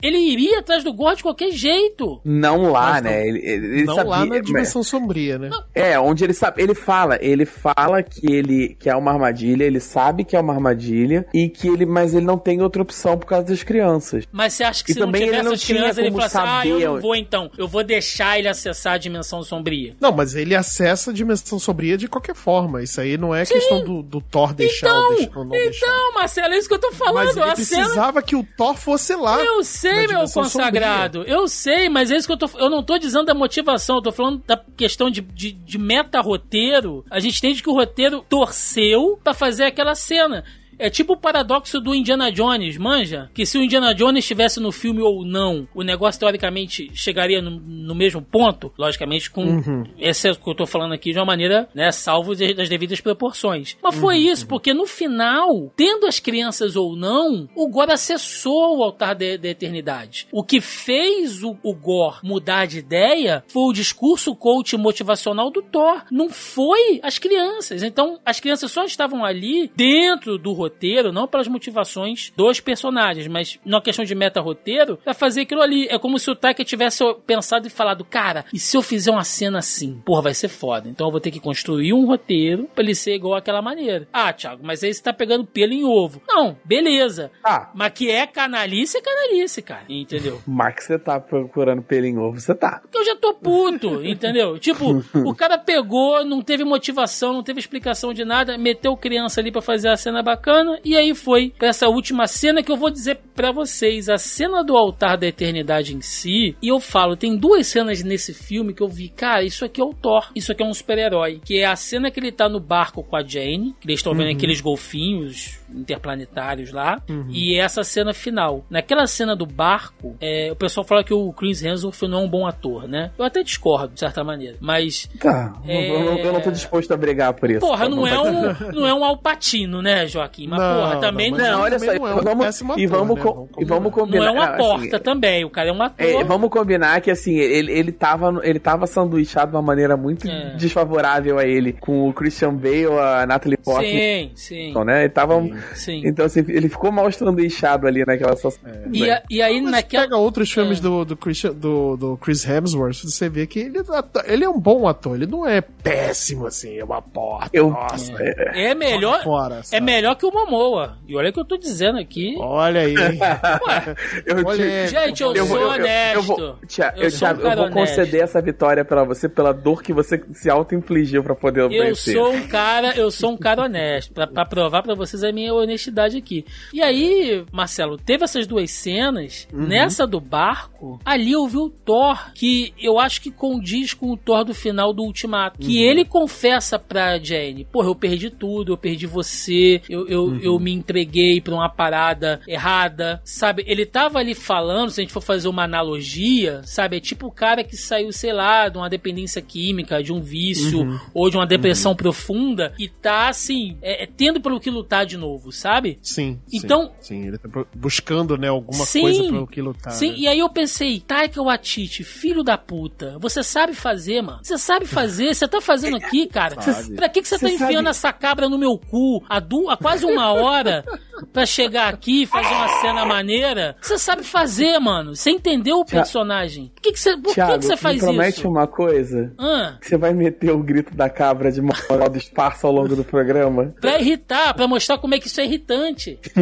[0.01, 2.19] ele iria atrás do Gore de qualquer jeito.
[2.23, 3.27] Não lá, Mas não- né?
[3.27, 5.49] Ele, ele, ele não sabia, lá na mas- dimensão sombria, né?
[5.73, 9.79] É, onde ele sabe, ele fala, ele fala que ele que é uma armadilha, ele
[9.79, 13.25] sabe que é uma armadilha e que ele, mas ele não tem outra opção por
[13.25, 14.25] causa das crianças.
[14.31, 16.29] Mas você acha que E se não também ele não as tinha crianças, ele como
[16.29, 17.51] falasse, ah, eu não vou então.
[17.57, 19.95] Eu vou deixar ele acessar a dimensão sombria.
[19.99, 22.81] Não, mas ele acessa a dimensão sombria de qualquer forma.
[22.83, 25.85] Isso aí não é questão do, do Thor deixar ou, deixar, ou não deixar.
[25.85, 27.15] Então, Marcelo, é isso que eu tô falando.
[27.25, 29.37] Mas ele a cena precisava que o Thor fosse lá.
[29.47, 31.23] Eu sei, meu consagrado.
[31.23, 32.49] Eu sei, mas é isso que eu tô.
[32.57, 37.05] Eu não tô dizendo da motivação, eu tô falando da questão de, de, de meta-roteiro.
[37.09, 40.43] A gente entende que o roteiro torceu pra fazer aquela cena.
[40.79, 43.29] É tipo o paradoxo do Indiana Jones, manja?
[43.33, 47.51] Que se o Indiana Jones estivesse no filme ou não, o negócio teoricamente chegaria no,
[47.51, 51.67] no mesmo ponto, logicamente com esse é que eu tô falando aqui de uma maneira,
[51.73, 53.77] né, salvo das devidas proporções.
[53.81, 58.83] Mas foi isso, porque no final, tendo as crianças ou não, o Gore acessou o
[58.83, 60.27] altar da da eternidade.
[60.31, 65.61] O que fez o, o Gore mudar de ideia foi o discurso coach motivacional do
[65.61, 66.03] Thor.
[66.11, 67.83] Não foi as crianças.
[67.83, 73.59] Então, as crianças só estavam ali dentro do roteiro, não pelas motivações dos personagens, mas
[73.65, 75.87] na questão de meta-roteiro, pra fazer aquilo ali.
[75.89, 79.23] É como se o Taika tivesse pensado e falado, cara, e se eu fizer uma
[79.23, 80.01] cena assim?
[80.05, 80.89] Porra, vai ser foda.
[80.89, 84.07] Então eu vou ter que construir um roteiro pra ele ser igual àquela maneira.
[84.11, 86.21] Ah, Thiago, mas aí você tá pegando pelo em ovo.
[86.27, 87.31] Não, beleza.
[87.43, 89.83] Ah, Mas que é canalice, é canalice, cara.
[89.89, 90.41] Entendeu?
[90.47, 92.79] Mark, você tá procurando pelo em ovo, você tá.
[92.81, 94.57] Porque eu já tô puto, entendeu?
[94.59, 99.51] Tipo, o cara pegou, não teve motivação, não teve explicação de nada, meteu criança ali
[99.51, 102.89] pra fazer a cena bacana, e aí foi pra essa última cena que eu vou
[102.89, 104.09] dizer pra vocês.
[104.09, 108.33] A cena do altar da eternidade em si, e eu falo, tem duas cenas nesse
[108.33, 111.41] filme que eu vi, cara, isso aqui é o Thor, isso aqui é um super-herói.
[111.43, 114.13] Que é a cena que ele tá no barco com a Jane, que eles estão
[114.13, 118.65] vendo aqueles golfinhos interplanetários lá, e essa cena final.
[118.69, 122.29] Naquela cena do barco, é, o pessoal fala que o Chris Hemsworth não é um
[122.29, 123.11] bom ator, né?
[123.17, 124.57] Eu até discordo, de certa maneira.
[124.59, 125.53] Mas, Tá.
[125.65, 125.91] É.
[125.91, 127.59] Eu, não, eu não tô disposto a brigar por isso.
[127.59, 130.47] porra, Tá não bom, é um, não é um alpatino, né, Joaquim?
[130.47, 132.79] Mas, Não, porra, também não, não, Não, não, olha só, não é um vamos, péssimo
[132.79, 133.21] e ator, vamos, né?
[133.23, 134.25] co- Vamos e vamos combinar.
[134.27, 135.45] é uma assim, porta também.
[135.45, 136.05] O cara é um ator.
[136.05, 139.95] É, vamos combinar que assim, ele, ele, tava, no- ele tava sanduichado de uma maneira
[139.97, 140.55] muito É.
[140.55, 144.73] desfavorável a ele, com o Christian Bale, a Natalie Portman, Sim, sim.
[144.85, 145.01] né?
[145.01, 145.41] Ele tava.
[145.41, 145.56] Sim.
[146.05, 148.61] Então, assim, ele ficou mal sanduichado ali naquela situação.
[148.91, 150.03] E, a- e aí, Mas naquela.
[150.03, 150.81] pega outros filmes É.
[150.81, 153.79] do, do, Christian- do, do Chris Hemsworth, você vê que ele,
[154.25, 157.49] ele é um bom ator, ele não é péssimo assim, é uma porta.
[157.53, 158.11] Eu- Nossa,
[158.53, 159.23] É melhor.
[159.23, 159.61] fora.
[159.71, 160.97] É melhor que o Momoa.
[161.07, 162.35] E olha o que eu tô dizendo aqui.
[162.39, 162.95] Olha aí.
[162.97, 166.15] Ué, Eu, Olha, te- gente, eu, vou- sou eu- eu- honesto.
[166.15, 168.23] Eu, vou, Tia- Eu eu, sou um eu vou conceder honesto.
[168.23, 172.13] essa vitória pra você pela dor que você se auto-infligiu pra poder Eu vencer.
[172.15, 175.46] sou um cara, eu sou um cara honesto, pra, pra provar pra vocês a minha
[175.51, 176.45] honestidade aqui.
[176.73, 179.67] E aí, Marcelo, teve essas duas cenas, Uhum.
[179.67, 184.17] nessa do barco, ali eu vi o Thor, que eu acho que condiz com o
[184.17, 185.59] Thor do final do Ultimato.
[185.59, 185.89] Que Uhum.
[185.91, 190.39] ele confessa pra Jane, porra, eu perdi tudo, eu perdi você, eu, eu, Uhum.
[190.41, 193.63] eu me entreguei pra uma parada errada, sabe?
[193.67, 196.97] Ele tava ali falando, se a gente for fazer uma analogia, sabe?
[196.97, 200.81] É tipo o cara que saiu, sei lá, de uma dependência química, de um vício,
[200.81, 200.99] Uhum.
[201.13, 205.17] ou de uma depressão profunda, e tá, assim, é, é tendo pelo que lutar de
[205.17, 205.99] novo, sabe?
[206.01, 206.39] Sim.
[206.51, 209.93] Então- Sim, sim, ele tá buscando, né, alguma Sim, coisa pelo que lutar.
[209.93, 210.15] Sim, né?
[210.17, 214.39] e aí eu pensei, Taika Waititi, filho da puta, você sabe fazer, mano.
[214.43, 216.59] Você sabe fazer, você tá fazendo aqui, cara.
[216.61, 216.95] Sabe.
[216.95, 217.89] Pra que, que você tá Você enfiando sabe.
[217.89, 220.83] essa cabra no meu cu há, du- há quase uma hora
[221.31, 223.75] pra chegar aqui e fazer uma cena maneira?
[223.81, 225.15] Você sabe fazer, mano.
[225.15, 226.71] Você entendeu o personagem.
[226.75, 228.49] Por que, que você, por que Thiago, que você faz promete isso?
[228.49, 229.33] uma coisa?
[229.39, 229.77] Hã?
[229.81, 233.73] Você vai meter o grito da cabra de moral do espaço ao longo do programa?
[233.79, 236.17] Pra irritar, pra mostrar como é que isso é irritante.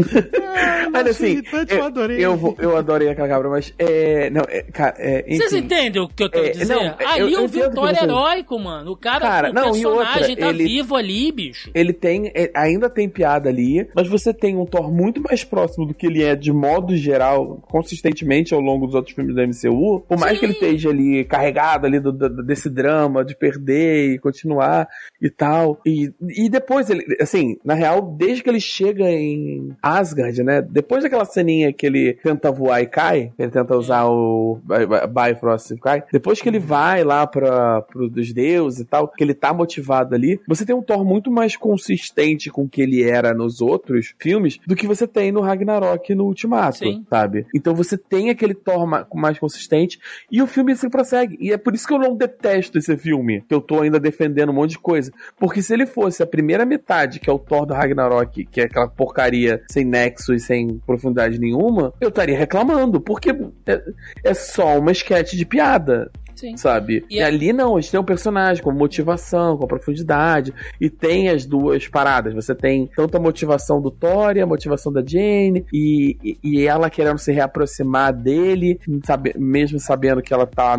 [0.94, 2.26] Olha achei assim, irritante, eu adorei.
[2.26, 4.30] Eu, vou- eu adorei aquela cabra, mas é.
[4.30, 5.24] Não, é, cara, é.
[5.24, 5.66] Vocês enfim.
[5.66, 6.74] entendem o que eu quero É, dizer?
[6.74, 7.60] não, é, ali eu- eu, eu um o que
[8.00, 8.92] você- heróico, mano.
[8.92, 11.72] O cara, Cara, o não, e outra, personagem tá ele- vivo ali, bicho.
[11.74, 12.32] Ele tem.
[12.34, 16.06] é, ainda tem piada ali, mas você tem um Thor muito mais próximo do que
[16.08, 20.02] ele é de modo geral, consistentemente ao longo dos outros filmes da MCU.
[20.08, 20.40] Por mais Sim.
[20.40, 24.88] que ele esteja ali carregado ali do- do- desse drama de perder e continuar
[25.22, 25.80] e tal.
[25.86, 27.04] E, e depois ele.
[27.20, 30.62] Assim, na real, desde que ele chega em Asgard, né?
[30.62, 35.72] Depois daquela ceninha que ele tenta voar e cai, ele tenta usar o Bi- Bifrost
[35.72, 36.04] e cai.
[36.12, 40.14] Depois que ele vai lá para pro dos deuses e tal, que ele tá motivado
[40.16, 44.14] ali, você tem um Thor muito mais consistente com o que ele era nos outros
[44.20, 47.06] filmes, do que você tem no Ragnarok no Ultimato, Sim.
[47.10, 47.46] sabe?
[47.54, 50.00] Então você tem aquele Thor ma- mais consistente
[50.32, 51.38] e o filme se prossegue.
[51.40, 54.50] E é por isso que eu não detesto esse filme, que eu tô ainda defendendo
[54.50, 55.12] um monte de coisa.
[55.40, 58.65] Porque se ele fosse a primeira metade, que é o Thor do Ragnarok, que é
[58.66, 63.32] aquela porcaria sem nexo e sem profundidade nenhuma, eu estaria reclamando, porque
[63.66, 63.82] é,
[64.24, 66.58] é só uma esquete de piada Sim.
[66.58, 67.04] sabe?
[67.10, 70.90] E E, a- ali não, a gente tem um personagem com motivação, com profundidade, e
[70.90, 72.34] tem as duas paradas.
[72.34, 76.90] Você tem tanto a motivação do Thor a motivação da Jane, e, e, e ela
[76.90, 80.78] querendo se reaproximar dele, sabe, mesmo sabendo que ela tá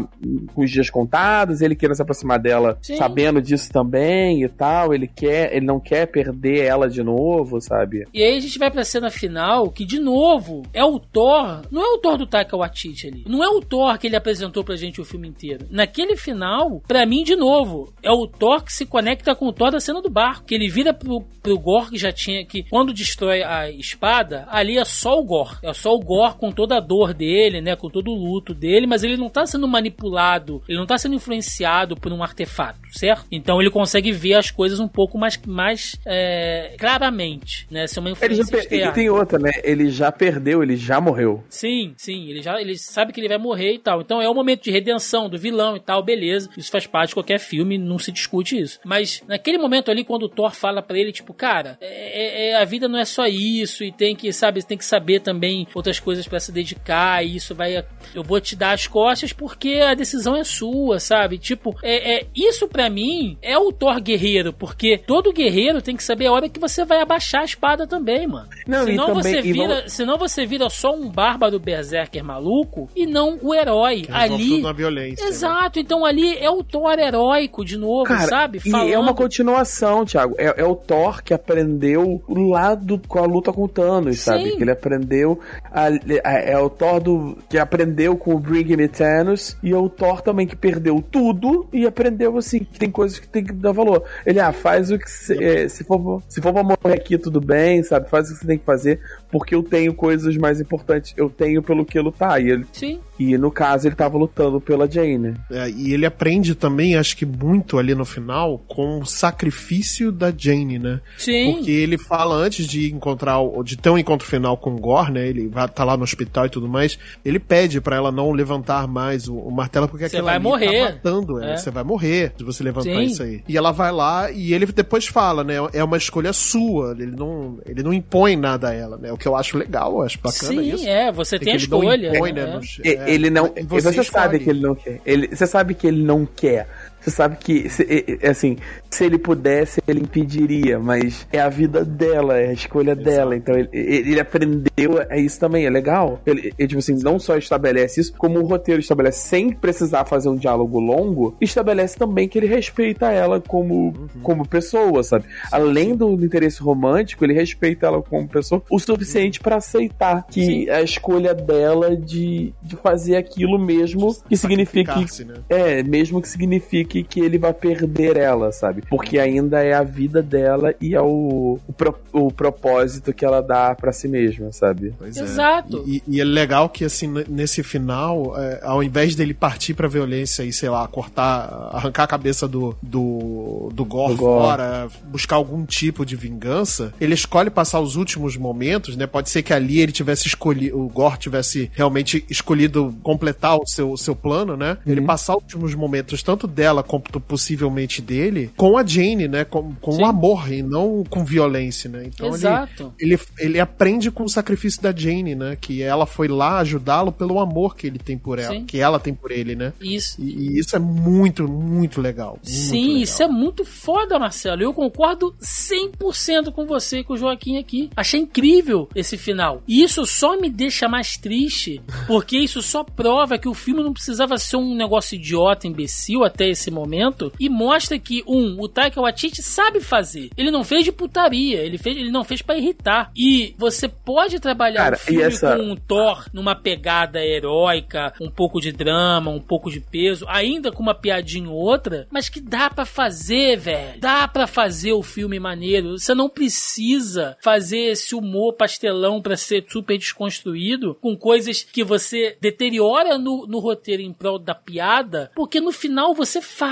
[0.54, 2.96] com os dias contados, ele querendo se aproximar dela, Sim.
[2.96, 4.92] sabendo disso também e tal.
[4.92, 8.04] Ele quer, ele não quer perder ela de novo, sabe?
[8.12, 11.62] E aí a gente vai pra cena final, que de novo é o Thor.
[11.70, 13.24] Não é o Thor do Taika Waititi ali.
[13.26, 15.45] Não é o Thor que ele apresentou pra gente o filme inteiro.
[15.70, 19.70] Naquele final, pra mim, de novo, é o Thor que se conecta com o Thor
[19.70, 20.46] da cena do barco.
[20.46, 22.44] Que ele vira pro, pro Gore que já tinha.
[22.44, 25.56] que Quando destrói a espada, ali é só o Gore.
[25.62, 27.76] É só o Gore com toda a dor dele, né?
[27.76, 31.14] Com todo o luto dele, mas ele não tá sendo manipulado, ele não tá sendo
[31.14, 33.26] influenciado por um artefato, certo?
[33.30, 37.86] Então ele consegue ver as coisas um pouco mais, mais é, claramente, né?
[37.86, 38.90] Ser uma Ele já influência per- externa.
[38.90, 39.50] e tem outra, né?
[39.62, 41.42] Ele já perdeu, ele já morreu.
[41.48, 44.00] Sim, sim, ele já ele sabe que ele vai morrer e tal.
[44.00, 46.48] Então é o momento de redenção do vilão e tal, beleza.
[46.56, 48.78] Isso faz parte de qualquer filme, não se discute isso.
[48.84, 52.64] Mas naquele momento ali, quando o Thor fala pra ele, tipo, cara, é, é- a
[52.64, 56.26] vida não é só isso e tem que, sabe, tem que saber também outras coisas
[56.26, 57.84] pra se dedicar e isso vai.
[58.14, 61.38] Eu vou te dar as costas porque a decisão é sua, sabe?
[61.38, 66.02] Tipo, é, é isso pra mim é o Thor guerreiro, porque todo guerreiro tem que
[66.04, 68.48] saber a hora que você vai abaixar a espada também, mano.
[68.66, 73.06] Não, Senão também- você vira, vamos- senão você vira só um bárbaro berserker maluco e
[73.06, 74.04] não o herói.
[74.08, 74.62] Resolve ali.
[74.62, 75.25] na violência.
[75.26, 75.36] Né?
[75.36, 78.60] Exato, então ali é o Thor heróico de novo, Cara, sabe?
[78.64, 80.34] e é uma continuação, Thiago.
[80.38, 84.22] É, é o Thor que aprendeu lá do, com a luta com o Thanos, Sim.
[84.24, 84.56] sabe?
[84.56, 85.38] Que ele aprendeu.
[85.70, 85.86] a-
[86.24, 89.56] a- é o Thor do, que aprendeu com o Bring Me Thanos.
[89.62, 93.28] E é o Thor também que perdeu tudo e aprendeu assim: que tem coisas que
[93.28, 94.02] tem que dar valor.
[94.24, 95.10] Ele, ah, faz o que.
[95.10, 98.08] Se, é, se, for, se for pra morrer aqui, tudo bem, sabe?
[98.08, 99.00] Faz o que você tem que fazer,
[99.30, 101.12] porque eu tenho coisas mais importantes.
[101.16, 102.40] Eu tenho pelo que lutar.
[102.42, 102.98] E, ele, Sim.
[103.18, 105.34] e no caso, ele tava lutando pela Jane.
[105.50, 110.32] É, e ele aprende também, acho que muito ali no final, com o sacrifício da
[110.36, 111.00] Jane, né?
[111.18, 111.52] Sim.
[111.54, 115.12] Porque ele fala antes de encontrar, o- de ter um encontro final com o Gore,
[115.12, 115.28] né?
[115.28, 116.98] Ele vai tá lá no hospital e tudo mais.
[117.24, 120.78] Ele pede pra ela não levantar mais o, o martelo porque aquilo vai ali morrer.
[120.86, 121.52] tá matando ela.
[121.52, 121.56] É.
[121.56, 123.02] Você vai morrer se você levantar Sim.
[123.02, 123.42] isso aí.
[123.48, 125.54] E ela vai lá e ele depois fala, né?
[125.72, 126.92] É uma escolha sua.
[126.98, 129.12] Ele não, ele não impõe nada a ela, né?
[129.16, 130.86] O que eu acho legal, eu acho bacana Sim, isso.
[130.86, 132.14] é, você É tem a não escolha.
[132.14, 132.42] impõe, né?
[132.42, 132.46] É.
[132.54, 133.50] nos- ele não.
[133.66, 135.00] Você, você sabe que ele não quer.
[135.06, 136.68] Ele, você sabe que ele não quer.
[137.06, 138.56] Você sabe que, se- assim,
[138.90, 143.36] se ele pudesse, ele impediria, mas é a vida dela, é a escolha dela.
[143.36, 146.20] Então ele, ele aprendeu é isso também, é legal.
[146.26, 150.28] Ele, ele, tipo assim, não só estabelece isso, como o roteiro estabelece sem precisar fazer
[150.28, 155.26] um diálogo longo, estabelece também que ele respeita ela como, como pessoa, sabe?
[155.52, 160.44] Além do, do interesse romântico, ele respeita ela como pessoa o suficiente pra aceitar que
[160.44, 160.70] Sim.
[160.70, 165.34] a escolha dela de, de fazer aquilo mesmo que signifique né?
[165.48, 168.82] é, mesmo que signifique que ele vai perder ela, sabe?
[168.88, 173.40] Porque ainda é a vida dela e é o, o, pro- o propósito que ela
[173.40, 174.94] dá pra si mesma, sabe?
[174.98, 175.22] Pois é.
[175.22, 175.84] Exato.
[175.86, 180.42] E, e é legal que, assim, nesse final, é, ao invés dele partir pra violência
[180.42, 184.40] e, sei lá, cortar, arrancar a cabeça do, do, do Gore Do Gore.
[184.42, 189.06] fora, buscar algum tipo de vingança, ele escolhe passar os últimos momentos, né?
[189.06, 193.90] Pode ser que ali ele tivesse escolhido, o Gore tivesse realmente escolhido completar o seu,
[193.92, 194.78] o seu plano, né?
[194.86, 195.06] Ele Uhum.
[195.06, 199.44] passar os últimos momentos, tanto dela quanto possivelmente dele, com a Jane, né?
[199.44, 202.04] Com, com o amor e não com violência, né?
[202.06, 202.94] Então ele, Exato.
[202.98, 205.56] ele, ele aprende com o sacrifício da Jane, né?
[205.60, 208.64] Que ela foi lá ajudá-lo pelo amor que ele tem por ela, Sim.
[208.64, 209.72] que ela tem por ele, né?
[209.80, 210.20] Isso.
[210.20, 212.38] E, e isso é muito, muito legal.
[212.42, 213.02] muito Sim, legal.
[213.02, 214.62] isso é muito foda, Marcelo.
[214.62, 217.90] Eu concordo 100% com você e com o Joaquim aqui.
[217.96, 219.62] Achei incrível esse final.
[219.66, 223.92] E isso só me deixa mais triste, porque isso só prova que o filme não
[223.92, 229.00] precisava ser um negócio idiota, imbecil até esse momento, e mostra que, um, o Taika
[229.00, 230.30] Waititi sabe fazer.
[230.36, 233.10] Ele não fez de putaria, ele, fez, ele não fez pra irritar.
[233.16, 238.30] E você pode trabalhar Cara, e filme essa- com um Thor numa pegada heróica, um
[238.30, 242.40] pouco de drama, um pouco de peso, ainda com uma piadinha ou outra, mas que
[242.40, 244.00] dá pra fazer, velho.
[244.00, 245.98] Dá pra fazer o filme maneiro.
[245.98, 252.36] Você não precisa fazer esse humor pastelão pra ser super desconstruído com coisas que você
[252.40, 256.65] deteriora no, no roteiro em prol da piada, porque no final você faz.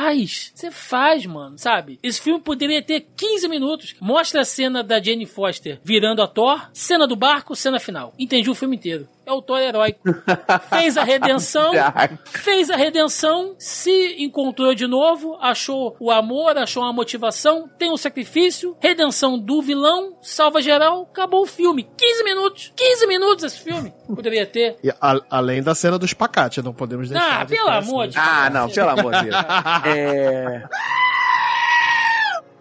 [0.55, 1.99] Você faz, mano, sabe?
[2.03, 3.95] Esse filme poderia ter 15 minutos.
[4.01, 8.15] Mostra a cena da Jane Foster virando a Thor, cena do barco, cena final.
[8.19, 9.09] Entendi o filme inteiro.
[9.27, 10.01] É o Thor heróico.
[10.71, 11.73] Fez a redenção,
[12.27, 17.97] fez a redenção, se encontrou de novo, achou o amor, achou uma motivação, tem um
[17.97, 21.89] sacrifício, redenção do vilão, salva geral, acabou o filme.
[21.97, 22.73] 15 minutos.
[22.77, 23.93] 15 minutos esse filme.
[24.15, 24.77] Poderia ter.
[24.85, 27.41] E a- além da cena do espacate, não podemos deixar.
[27.41, 29.35] Ah, de pelo amor de essa- Ah, não, pelo amor de Deus.
[29.87, 30.63] É...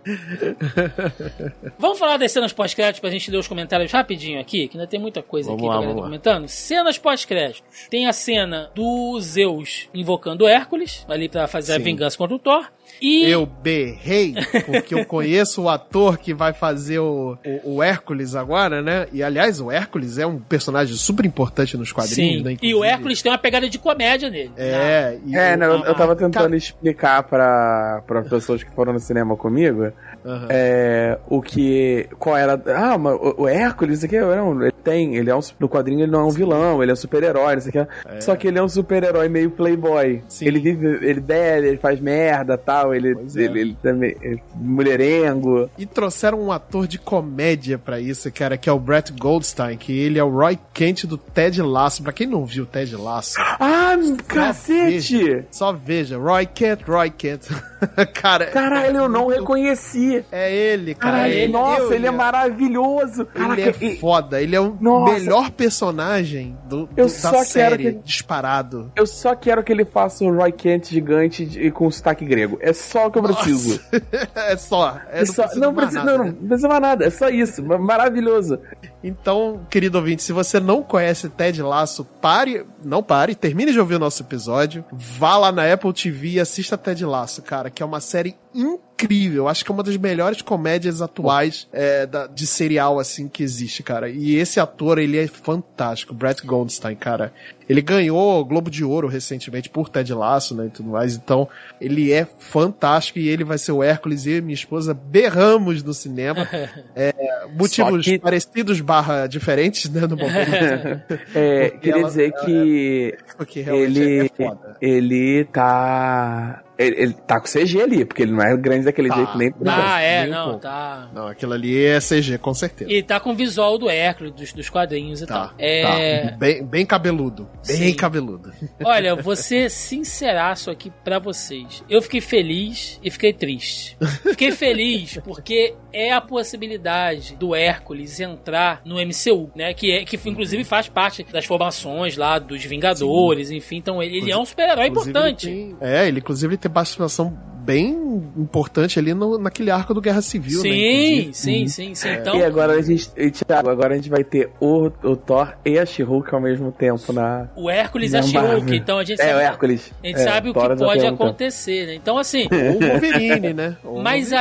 [1.80, 5.00] Vamos falar das cenas pós-créditos pra gente ler os comentários rapidinho aqui, que ainda tem
[5.00, 6.08] muita coisa Vamos aqui lá, galera vamos lá.
[6.08, 6.48] comentando.
[6.48, 7.64] Cenas pós-créditos.
[7.90, 11.84] Tem a cena do Zeus invocando Hércules, ali pra fazer a Sim.
[11.84, 12.68] vingança contra o Thor.
[13.06, 14.34] E Eu berrei,
[14.66, 19.08] porque eu conheço o ator que vai fazer o, o, o Hércules agora, né?
[19.12, 22.52] E aliás, o Hércules é um personagem super importante nos quadrinhos, Sim, né?
[22.52, 22.80] e inclusive.
[22.80, 24.52] o Hércules tem uma pegada de comédia nele.
[24.56, 28.72] É, e É, o- não, eu, eu tava ah, tentando explicar pra, pra pessoas que
[28.72, 29.92] foram no cinema comigo
[30.26, 30.48] Aham.
[30.50, 32.08] é, o que.
[32.20, 32.62] Qual era.
[32.68, 35.16] Ah, mas o, o Hércules, aqui, não, ele tem.
[35.16, 37.70] Ele é um, no quadrinho ele não é um vilão, ele é um super-herói, isso
[37.70, 37.88] aqui.
[38.22, 40.22] Só que ele é um super-herói meio playboy.
[40.28, 40.46] Sim.
[40.48, 43.40] Ele vive, ele bebe, ele faz merda tal, ele, é.
[43.42, 44.16] ele, ele também.
[44.22, 45.70] é mulherengo.
[45.78, 49.98] E trouxeram um ator de comédia pra isso, cara, que é o Brett Goldstein, que
[49.98, 52.04] ele é o Roy Kent do Ted Lasso.
[52.04, 53.96] Pra quem não viu Ted Lasso, Ah,
[54.28, 55.46] cacete!
[55.52, 56.18] só veja.
[56.18, 57.48] Roy Kent, Roy Kent.
[58.14, 60.13] cara, Caralho, eu não reconheci.
[60.32, 61.14] É ele, cara.
[61.18, 63.26] Caralho, ele, nossa, eu- ele é maravilhoso.
[63.26, 65.14] Caraca, Ele é foda, ele é o Nossa.
[65.14, 68.92] melhor personagem do, do- Eu da só quero série, que- disparado.
[68.96, 72.58] Eu só quero que ele faça o Roy Kent gigante de- e com sotaque grego.
[72.62, 73.80] É só o que eu preciso.
[74.36, 74.98] é só.
[75.12, 76.34] É, É só- não, precisa, não, né?
[76.40, 77.06] não precisa mais nada.
[77.06, 77.64] É só isso.
[77.64, 78.60] Ma- Maravilhoso.
[79.04, 83.96] Então, querido ouvinte, se você não conhece Ted Lasso, pare, não pare, termine de ouvir
[83.96, 87.86] o nosso episódio, vá lá na Apple TV e assista Ted Lasso, cara, que é
[87.86, 89.48] uma série incrível.
[89.48, 93.84] Acho que é uma das melhores comédias atuais é, da- de serial, assim, que existe,
[93.84, 94.10] cara.
[94.10, 97.34] E esse ator, ele é fantástico, Brett Goldstein, cara.
[97.70, 101.16] Ele ganhou o Globo de Ouro recentemente por Ted Lasso, né, e tudo mais.
[101.16, 101.48] Então,
[101.80, 105.82] ele é fantástico e ele vai ser o Hércules e eu e minha esposa berramos
[105.84, 106.48] no cinema.
[106.96, 107.14] É,
[107.58, 111.02] motivos que- parecidos barra diferentes, né, no momento.
[111.36, 114.78] É, queria ela- dizer que Porque realmente ele, é foda.
[114.82, 116.64] ele tá.
[116.78, 119.16] Ele, ele tá com CG ali, porque ele não é grande daquele Tá.
[119.16, 119.54] jeito nem.
[119.66, 120.60] Ah, é, Nem não, pouco.
[120.62, 121.08] tá.
[121.14, 122.92] Não, aquilo ali é CG, com certeza.
[122.92, 125.52] E tá com o visual do Hércules, dos, dos quadrinhos e Tá, tal.
[125.60, 126.28] É.
[126.30, 126.38] tá.
[126.38, 127.48] Bem, bem cabeludo.
[127.68, 127.94] Bem Sim.
[127.94, 128.52] cabeludo.
[128.84, 131.84] Olha, vou ser sinceraço aqui pra vocês.
[131.90, 133.96] Eu fiquei feliz e fiquei triste.
[134.24, 139.74] Fiquei feliz porque é a possibilidade do Hércules entrar no MCU, né?
[139.74, 143.78] Que, é, que inclusive faz parte das formações lá dos Vingadores, enfim.
[143.78, 145.48] Então ele, ele é um super-herói importante.
[145.50, 147.32] ele tem- é, ele inclusive tem participação
[147.64, 147.92] bem
[148.38, 150.70] importante ali no, naquele arco do Guerra Civil, né?
[150.70, 151.34] Sim, inclusive.
[151.34, 152.10] sim, sim, sim.
[152.10, 153.10] Então, E agora a gente.
[153.16, 156.74] E, Thiago, agora a gente vai ter o, o Thor e a She-Hulk ao mesmo
[156.74, 157.48] tempo na.
[157.56, 159.92] o Hércules na é She-Hulk, então a gente É, sabe, o Hércules.
[160.04, 161.96] a gente É, sabe o que pode acontecer, né?
[161.96, 163.78] Então, assim, Ou o Wolverine, né?
[163.86, 164.36] Ou Mas Wolverine.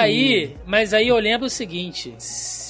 [0.45, 2.13] aí, mas aí eu lembro o seguinte: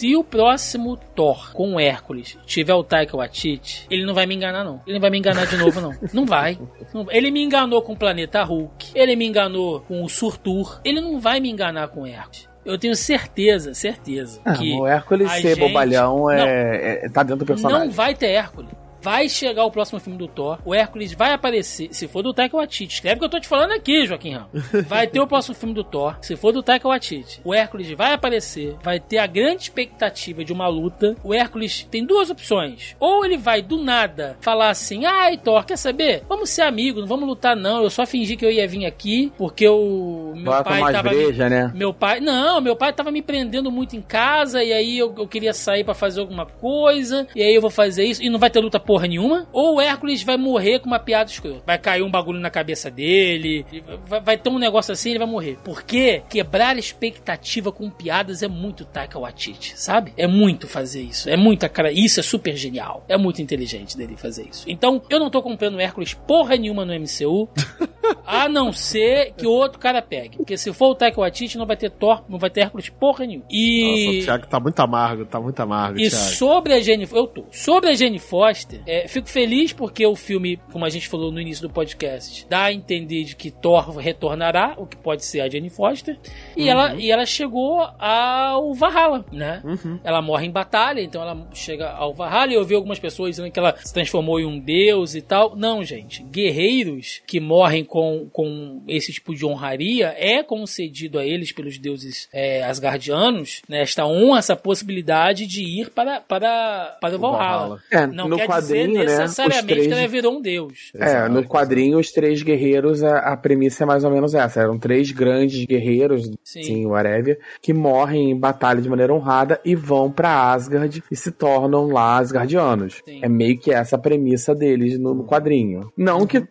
[0.03, 4.35] se o próximo Thor com o Hércules tiver o Taika Waititi, ele não vai me
[4.35, 4.81] enganar não.
[4.85, 5.93] Ele não vai me enganar de novo não.
[6.12, 6.59] Não vai.
[6.93, 8.91] Não- Ele me enganou com o Planeta Hulk.
[8.97, 10.81] Ele me enganou com o Surtur.
[10.85, 12.49] Ele não vai me enganar com o Hércules.
[12.65, 16.47] Eu tenho certeza, certeza Ah, que o Hércules ser gente- bobalhão é, Não.
[16.47, 17.87] é- tá dentro do personagem.
[17.87, 18.70] não vai ter Hércules.
[19.03, 20.59] Vai chegar o próximo filme do Thor.
[20.65, 21.89] O Hércules vai aparecer.
[21.93, 22.95] Se for do Taika Waititi.
[22.95, 24.62] Escreve o que eu tô te falando aqui, Joaquim Ramos.
[24.87, 26.16] Vai ter o próximo filme do Thor.
[26.23, 27.41] Se for do Taika Waititi.
[27.45, 28.77] O Hércules vai aparecer.
[28.83, 31.16] Vai ter a grande expectativa de uma luta.
[31.24, 32.95] O Hércules tem duas opções.
[33.01, 36.23] Ou ele vai do nada falar assim: Ai, Thor, quer saber?
[36.29, 37.83] Vamos ser amigos, não vamos lutar não.
[37.83, 41.11] Eu só fingi que eu ia vir aqui porque o meu pai tava.
[41.11, 41.73] me- breja, né?
[41.74, 42.20] meu pai.
[42.20, 44.62] Não, meu pai tava me prendendo muito em casa.
[44.62, 47.27] E aí eu, eu queria sair pra fazer alguma coisa.
[47.35, 48.23] E aí eu vou fazer isso.
[48.23, 49.48] E não vai ter luta porra nenhuma.
[49.55, 51.62] Ou o Hércules vai morrer com uma piada escrota.
[51.66, 53.64] Vai cair um bagulho na cabeça dele.
[54.06, 55.56] Vai, vai ter um negócio assim e ele vai morrer.
[55.64, 60.12] Porque quebrar expectativa com piadas é muito Taika Waititi, sabe?
[60.14, 61.31] É muito fazer isso.
[61.31, 61.90] É muita cara.
[61.90, 63.02] Isso é super genial.
[63.09, 64.64] É muito inteligente dele fazer isso.
[64.69, 67.48] Então, eu não tô comprando Hércules porra nenhuma no MCU.
[68.27, 70.36] A não ser que o outro cara pegue.
[70.36, 73.24] Porque se for o Taika Waititi, não vai ter Thor, não vai ter Hércules porra
[73.24, 73.44] nenhuma.
[73.44, 74.20] Nossa, E...
[74.20, 76.24] o Thiago tá muito amargo, tá muito amargo, E Thiago.
[76.35, 77.44] sobre a Jane eu tô.
[77.51, 81.40] Sobre a Jane Foster, é, fico feliz porque o filme, como a gente falou no
[81.40, 85.48] início do podcast, dá a entender de que Thor retornará, o que pode ser a
[85.48, 86.18] Jane Foster.
[86.56, 89.62] E, ela, e ela chegou ao Valhalla, né?
[90.04, 92.52] Ela morre em batalha, então ela chega ao Valhalla.
[92.52, 95.56] E eu vi algumas pessoas dizendo que ela se transformou em um deus e tal.
[95.56, 96.22] Não, gente.
[96.24, 102.28] Guerreiros que morrem com, com esse tipo de honraria, é concedido a eles pelos deuses
[102.32, 107.42] é, asgardianos, né, esta honra, essa possibilidade de ir para, para, para o Valhalla.
[107.42, 107.82] Valhalla.
[107.90, 109.05] É, Não no quer quadrinho, dizer né?
[109.05, 109.86] Necessariamente três...
[109.86, 110.90] que ela virou um deus.
[110.97, 111.32] É, Exato.
[111.32, 114.61] no quadrinho, os três guerreiros, a, a premissa é mais ou menos essa.
[114.61, 116.62] Eram três grandes guerreiros, Sim.
[116.62, 121.31] sim, whatever, que morrem em batalha de maneira honrada e vão pra Asgard e se
[121.31, 123.01] tornam lá Asgardianos.
[123.05, 123.20] Sim.
[123.23, 125.93] É meio que essa a premissa deles no, no quadrinho.
[125.97, 126.43] Não que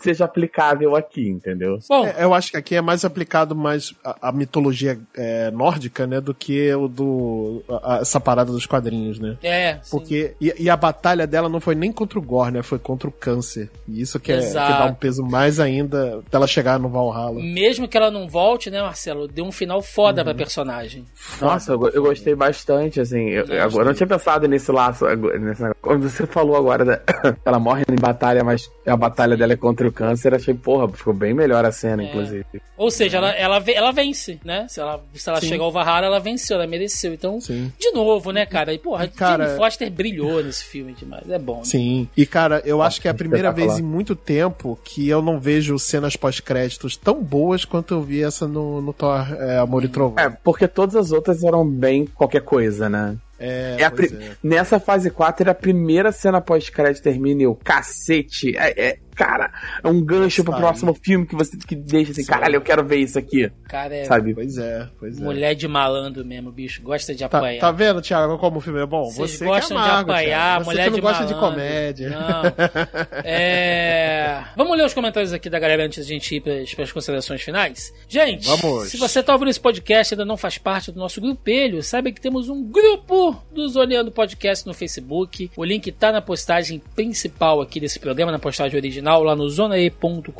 [0.00, 1.78] seja aplicável aqui, entendeu?
[1.88, 6.06] Bom, É, eu acho que aqui é mais aplicado mais a, a mitologia é, nórdica,
[6.06, 9.36] né, do que o do a- essa parada dos quadrinhos, né?
[9.42, 9.78] é.
[9.82, 9.90] sim.
[9.90, 12.62] Porque e, e a batalha dela não foi nem contra o Gore, né?
[12.62, 13.70] Foi contra o câncer.
[13.88, 17.40] E isso que, é, que dá um peso mais ainda dela chegar no Valhalla.
[17.40, 19.26] Mesmo que ela não volte, né, Marcelo?
[19.28, 20.24] Deu um final foda Uhum.
[20.26, 21.04] pra personagem.
[21.40, 23.28] Nossa, eu, eu gostei bastante, assim.
[23.30, 25.06] Eu, eu agora eu não tinha pensado nesse laço.
[25.06, 27.00] agora- Nesse, quando você falou agora da,
[27.44, 31.12] ela morre em batalha, mas a batalha dela é contra o câncer, achei, porra, ficou
[31.14, 32.06] bem melhor a cena, É.
[32.06, 32.44] inclusive.
[32.76, 34.66] Ou seja, ela, ela, ve- ela vence, né?
[34.68, 35.48] Se ela, se ela Sim.
[35.48, 37.12] chegar ao Valhalla, ela venceu, ela mereceu.
[37.14, 37.72] Então, Sim.
[37.78, 38.72] de novo, né, cara?
[38.72, 41.28] E, porra, cara- Jane Foster brilhou nesse filme demais.
[41.34, 41.58] É bom.
[41.58, 41.64] né?
[41.64, 42.08] Sim.
[42.16, 45.38] E, cara, eu acho que é a primeira vez em muito tempo que eu não
[45.40, 49.88] vejo cenas pós-créditos tão boas quanto eu vi essa no, no Thor é, Amor e
[49.88, 50.22] Trovão.
[50.24, 53.16] É, porque todas as outras eram bem qualquer coisa, né?
[53.38, 54.36] É, É a é.
[54.42, 58.56] Nessa fase 4 a primeira cena pós-crédito termina e o cacete.
[58.56, 59.52] É, é- cara,
[59.82, 60.60] é um gancho pro Sai.
[60.60, 62.34] próximo filme que você que deixa assim, Sai.
[62.36, 63.50] caralho, eu quero ver isso aqui.
[63.68, 64.34] Cara, é Sabe?
[64.34, 65.24] Pois é, pois é.
[65.24, 66.82] mulher de malandro mesmo, bicho.
[66.82, 67.60] Gosta de Tá, apanhar.
[67.60, 69.04] tá vendo, Thiago, como o filme é bom?
[69.10, 70.64] Vocês você gostam que é amargo, de apanhar, Thiago.
[70.64, 71.52] Você mulher que não de gosta de malandro.
[71.56, 72.10] comédia.
[72.10, 73.22] Não.
[73.24, 74.44] É...
[74.56, 77.42] Vamos ler os comentários aqui da galera antes de a gente ir para as considerações
[77.42, 77.92] finais?
[78.08, 78.88] Gente, Vamos.
[78.88, 82.10] se você tá ouvindo esse podcast e ainda não faz parte do nosso grupelho, saiba
[82.10, 85.50] que temos um grupo do Zoneando Podcast no Facebook.
[85.56, 90.30] O link tá na postagem principal aqui desse programa, na postagem original, lá no zonae.com.br.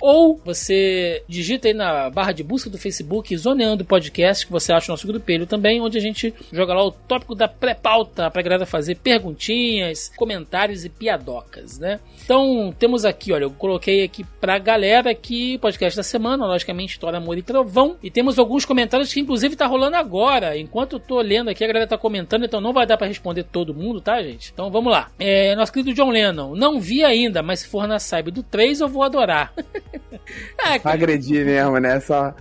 [0.00, 4.90] Ou você digita aí na barra de busca do Facebook Zoneando Podcast, que você acha
[4.90, 8.66] o nosso grupelho também, onde a gente joga lá o tópico da pré-pauta pra galera
[8.66, 12.00] fazer perguntinhas, comentários e piadocas, né?
[12.24, 17.18] Então, temos aqui, olha, eu coloquei aqui pra galera aqui, podcast da semana, logicamente, Tora
[17.18, 17.96] Amor e Trovão.
[18.02, 20.56] E temos alguns comentários que, inclusive, tá rolando agora.
[20.56, 23.44] Enquanto eu tô lendo aqui, a galera tá comentando, então não vai dar pra responder
[23.44, 24.50] todo mundo, tá, gente?
[24.52, 25.10] Então, vamos lá.
[25.18, 28.80] É, nosso querido John Lennon, não vi ainda, mas se for na Cyber do 3,
[28.80, 29.52] eu vou adorar.
[30.58, 31.98] é, cara, agredir mesmo, né?
[32.00, 32.34] Só.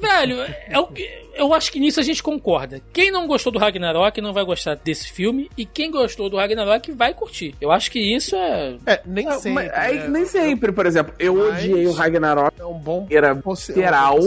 [0.00, 0.36] Velho,
[0.68, 1.22] é o que.
[1.34, 2.78] Eu acho que nisso a gente concorda.
[2.92, 5.50] Quem não gostou do Ragnarok não vai gostar desse filme.
[5.56, 7.54] E quem gostou do Ragnarok vai curtir.
[7.58, 8.76] Eu acho que isso é.
[8.86, 9.52] É, nem Não, sempre.
[9.66, 10.08] mas aí né?
[10.08, 12.52] nem sempre, por exemplo, eu Mas- odiei o Ragnarok.
[12.60, 14.18] É um bom Era é geral.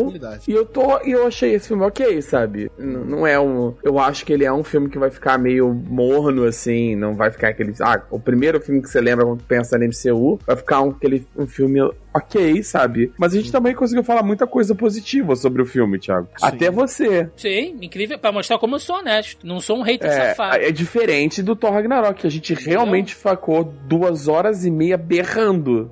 [0.48, 1.00] E eu tô.
[1.04, 2.72] E eu achei esse filme ok, sabe?
[2.80, 3.76] N- não é um.
[3.84, 6.96] Eu acho que ele é um filme que vai ficar meio morno, assim.
[6.96, 7.72] Não vai ficar aquele.
[7.82, 11.28] Ah, o primeiro filme que você lembra quando pensa no MCU vai ficar um, aquele,
[11.36, 11.80] um filme
[12.16, 13.12] ok, sabe?
[13.18, 16.28] Mas a gente também conseguiu falar muita coisa positiva sobre o filme, Thiago.
[16.38, 16.46] Sim.
[16.46, 17.30] Até você.
[17.36, 18.18] Sim, incrível.
[18.18, 19.46] Pra mostrar como eu sou honesto.
[19.46, 20.58] Não sou um hater É, safado.
[20.64, 25.92] é diferente do Thor Ragnarok, que a gente realmente ficou duas horas e meia berrando.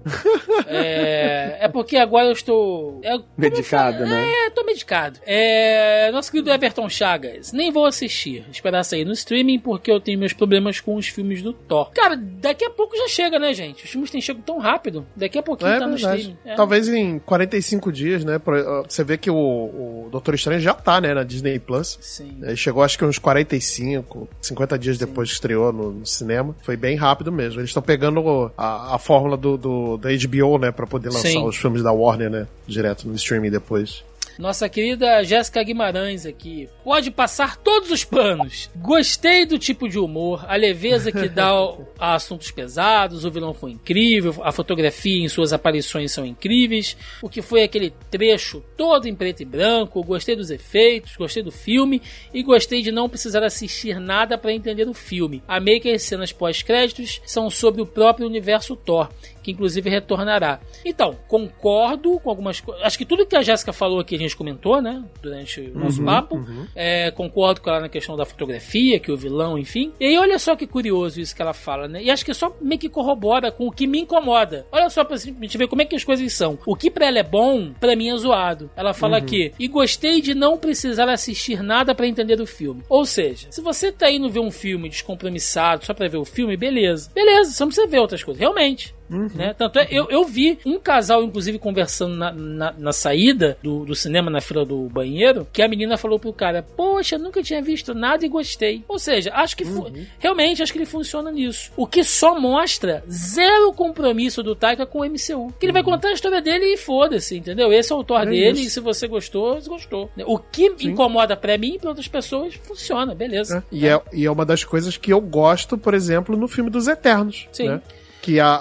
[0.67, 2.99] É, é porque agora eu estou.
[3.03, 4.23] É, Medicado, né?
[4.45, 5.19] É, tô medicado.
[5.25, 7.51] É, nosso querido Everton Chagas.
[7.51, 8.45] Nem vou assistir.
[8.51, 11.91] Esperar sair no streaming porque eu tenho meus problemas com os filmes do Thor.
[11.91, 13.83] Cara, daqui a pouco já chega, né, gente?
[13.83, 15.05] Os filmes têm chego tão rápido.
[15.15, 16.37] Daqui a pouquinho É tá no verdade.
[16.45, 16.55] É.
[16.55, 18.39] Talvez em 45 dias, né?
[18.87, 21.97] Você vê que o, o Doutor Estranho já tá, né, na Disney Plus.
[22.01, 22.37] Sim.
[22.41, 26.55] Ele chegou acho que uns 45, 50 dias depois que estreou no, no cinema.
[26.63, 27.59] Foi bem rápido mesmo.
[27.59, 30.71] Eles estão pegando a, a fórmula do, do, da HBO, né?
[30.71, 31.45] Pra poder lançar Sim.
[31.45, 32.47] os filmes da Warner, né?
[32.67, 34.03] Direto no streaming depois.
[34.37, 36.67] Nossa querida Jéssica Guimarães aqui.
[36.83, 38.69] Pode passar todos os panos.
[38.75, 41.51] Gostei do tipo de humor, a leveza que dá
[41.99, 46.97] a assuntos pesados, o vilão foi incrível, a fotografia em suas aparições são incríveis.
[47.21, 51.51] O que foi aquele trecho todo em preto e branco, gostei dos efeitos, gostei do
[51.51, 52.01] filme
[52.33, 55.43] e gostei de não precisar assistir nada para entender o filme.
[55.47, 59.09] Amei que as cenas pós-créditos são sobre o próprio universo Thor,
[59.43, 60.59] que inclusive retornará.
[60.85, 62.83] Então, concordo com algumas coisas.
[62.83, 65.03] Acho que tudo que a Jéssica falou aqui a gente comentou, né?
[65.21, 66.43] Durante o nosso papo.
[66.75, 69.91] É, concordo com ela na questão da fotografia, que o vilão, enfim.
[69.99, 72.01] E aí, olha só que curioso isso que ela fala, né?
[72.01, 74.65] E acho que só meio que corrobora com o que me incomoda.
[74.71, 76.57] Olha só pra gente ver como é que as coisas são.
[76.65, 78.71] O que pra ela é bom, pra mim é zoado.
[78.75, 82.83] Ela fala aqui, e gostei de não precisar assistir nada pra entender o filme.
[82.87, 86.55] Ou seja, se você tá indo ver um filme descompromissado só pra ver o filme,
[86.55, 87.11] beleza.
[87.13, 88.39] Beleza, você não precisa ver outras coisas.
[88.39, 88.92] Realmente.
[89.09, 89.53] Né?
[89.57, 93.93] Tanto é, eu, eu vi um casal, inclusive, conversando na, na, na saída do, do
[93.95, 97.93] cinema, na fila do banheiro, que a menina falou pro cara: Poxa, nunca tinha visto
[97.93, 98.83] nada e gostei.
[98.87, 101.71] Ou seja, acho que fu- realmente acho que ele funciona nisso.
[101.77, 105.53] O que só mostra zero compromisso do Taika com o MCU.
[105.59, 107.71] Que ele vai contar a história dele e foda-se, entendeu?
[107.71, 108.67] Esse é o autor É dele, isso.
[108.67, 110.09] e se você gostou, você gostou.
[110.25, 113.63] O que incomoda pra mim e pra outras pessoas, funciona, beleza.
[113.71, 116.87] E é, e é uma das coisas que eu gosto, por exemplo, no filme dos
[116.87, 117.47] Eternos.
[117.51, 117.67] Sim.
[117.69, 117.81] né?
[118.23, 118.55] Que a,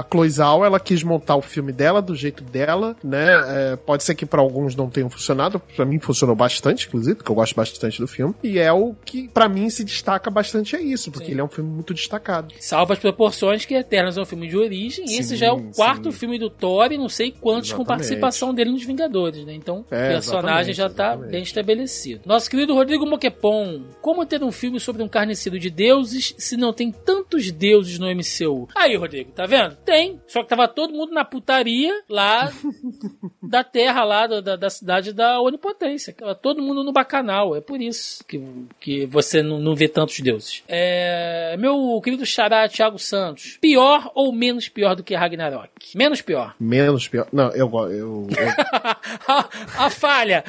[0.00, 3.26] a Chloe Zhao, ela quis montar o filme dela do jeito dela, né?
[3.72, 7.30] É, pode ser que pra alguns não tenham funcionado, pra mim funcionou bastante, inclusive, porque
[7.32, 8.34] eu gosto bastante do filme.
[8.44, 11.32] E é o que pra mim se destaca bastante é isso, porque Sim.
[11.32, 12.52] ele é um filme muito destacado.
[12.60, 15.52] Salva as proporções que Eternos é um filme de origem, e esse Sim, já é
[15.52, 16.18] o quarto sim.
[16.18, 17.86] filme do Thor e não sei quantos com Exatamente.
[17.86, 19.54] participação dele nos Vingadores, né?
[19.54, 21.30] Então, o É, personagem exatamente, já tá exatamente.
[21.30, 22.20] bem estabelecido.
[22.26, 26.74] Nosso querido Rodrigo Moquepon, como ter um filme sobre um carniceiro de deuses se não
[26.74, 28.68] tem tantos deuses no MCU?
[28.76, 29.76] Aí, Rodrigo, tá vendo?
[29.84, 32.50] Tem, só que tava todo mundo na putaria lá
[33.42, 36.12] da terra lá, da, da, da cidade da Onipotência.
[36.12, 38.42] Tava todo mundo no bacanal, é por isso que,
[38.80, 40.62] que você não, não vê tantos deuses.
[40.68, 45.70] É, meu querido xará Thiago Santos, pior ou menos pior do que Ragnarok?
[45.94, 46.54] Menos pior.
[46.60, 47.26] Menos pior.
[47.32, 47.92] Não, eu gosto.
[47.92, 48.48] Eu, eu-
[49.28, 49.48] a,
[49.86, 50.44] a falha.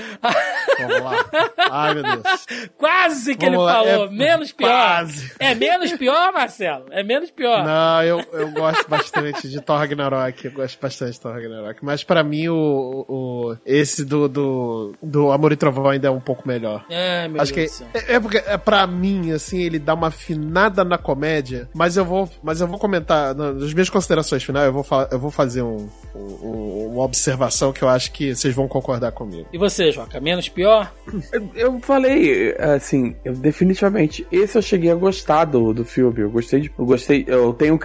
[0.79, 1.29] vamos lá.
[1.71, 2.45] Ai, meu Deus.
[2.77, 4.05] Quase que Vamos ele lá, falou.
[4.05, 4.69] é menos pior.
[4.69, 5.31] quase.
[5.39, 6.85] É menos pior, Marcelo?
[6.91, 7.63] É menos pior.
[7.65, 10.45] Não, eu, eu gosto bastante de Thor Ragnarok.
[10.45, 11.83] Eu gosto bastante de Thor Ragnarok.
[11.83, 16.19] Mas pra mim, o, o, esse do, do, do Amor e Trovão ainda é um
[16.19, 16.85] pouco melhor.
[16.89, 17.87] É, meu Acho que Deus céu.
[17.93, 22.05] é, é porque é pra mim assim ele dá uma afinada na comédia, mas eu
[22.05, 25.31] vou, mas eu vou comentar na- nas minhas considerações finais, eu vou fa- eu vou
[25.31, 29.47] fazer um, um- uma observação que eu acho que vocês vão concordar comigo.
[29.53, 30.19] E você, Joca?
[30.19, 30.91] Menos pior?
[31.31, 36.21] Eu, eu falei, assim, eu definitivamente, esse eu cheguei a gostar do, do filme.
[36.21, 37.77] Eu gostei de, eu gostei, eu tenho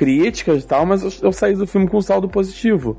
[0.44, 2.96] críticas e tal, mas eu, eu saí do filme com um saldo positivo.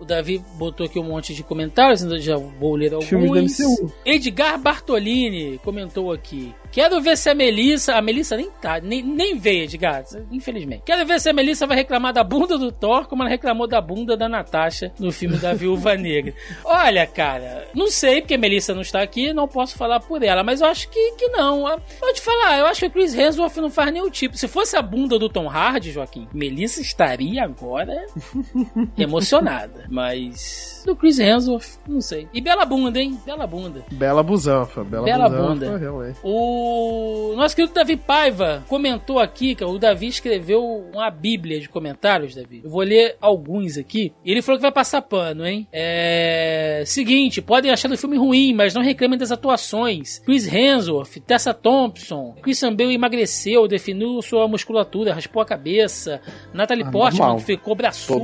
[0.00, 3.08] O Davi botou aqui um monte de comentários, ainda já vou ler alguns.
[3.08, 3.92] Filmes do MCU.
[4.04, 6.54] Edgar Bartolini comentou aqui.
[6.72, 7.94] Quero ver se a Melissa.
[7.94, 10.82] A Melissa nem tá, nem, nem veio, Edgar, infelizmente.
[10.84, 13.80] Quero ver se a Melissa vai reclamar da bunda do Thor, como ela reclamou da
[13.80, 16.32] bunda da Natasha no filme da Viúva Negra.
[16.64, 20.42] Olha, cara, não sei, porque a Melissa não está aqui, não posso falar por ela,
[20.42, 21.64] mas eu acho que, que não.
[22.00, 24.36] Pode falar, eu acho que o Chris Hemsworth não faz o tipo.
[24.38, 28.06] Se fosse a bunda do Tom Hardy, Joaquim, Melissa estaria agora
[28.96, 29.84] emocionada.
[29.90, 32.26] Mas do Chris Hemsworth, não sei.
[32.32, 33.20] E bela bunda, hein?
[33.26, 33.84] Bela bunda.
[33.92, 35.78] Bela busanfa, bela, Bela busanfa, bunda.
[35.78, 36.18] realmente.
[36.22, 36.61] O
[37.36, 42.60] nosso querido Davi Paiva comentou aqui, que o Davi escreveu uma bíblia de comentários, Davi.
[42.64, 44.12] Eu vou ler alguns aqui.
[44.24, 45.66] Ele falou que vai passar pano, hein?
[45.72, 46.82] É...
[46.86, 50.18] Seguinte, podem achar o filme ruim, mas não reclamem das atuações.
[50.20, 56.20] Chris Hemsworth, Tessa Thompson, Christian Bale emagreceu, definiu sua musculatura, raspou a cabeça.
[56.52, 58.20] Natalie Ah, Portman ficou braçuda.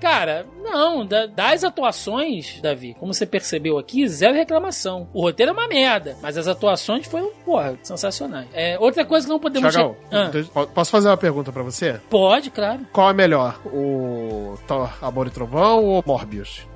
[0.00, 5.08] Cara, não, da- das atuações, Davi, como você percebeu aqui, zero reclamação.
[5.12, 7.30] O roteiro é uma merda, mas as atuações foram,
[7.64, 8.48] porra, sensacionais.
[8.52, 9.72] É, outra coisa que não podemos...
[9.72, 12.00] Tiagão, Ah, posso fazer uma pergunta pra você?
[12.10, 12.80] pode, claro.
[12.92, 16.66] Qual é melhor, o Thor Amor e Trovão ou Morbius?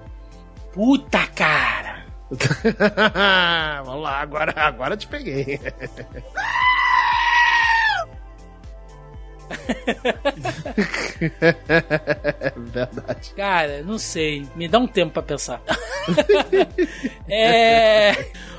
[0.72, 2.04] Puta, cara.
[3.84, 5.60] Vamos lá, agora, agora te peguei.
[12.56, 13.34] Verdade.
[13.36, 14.46] Cara, não sei.
[14.54, 15.60] Me dá um tempo pra pensar.
[17.28, 18.14] é...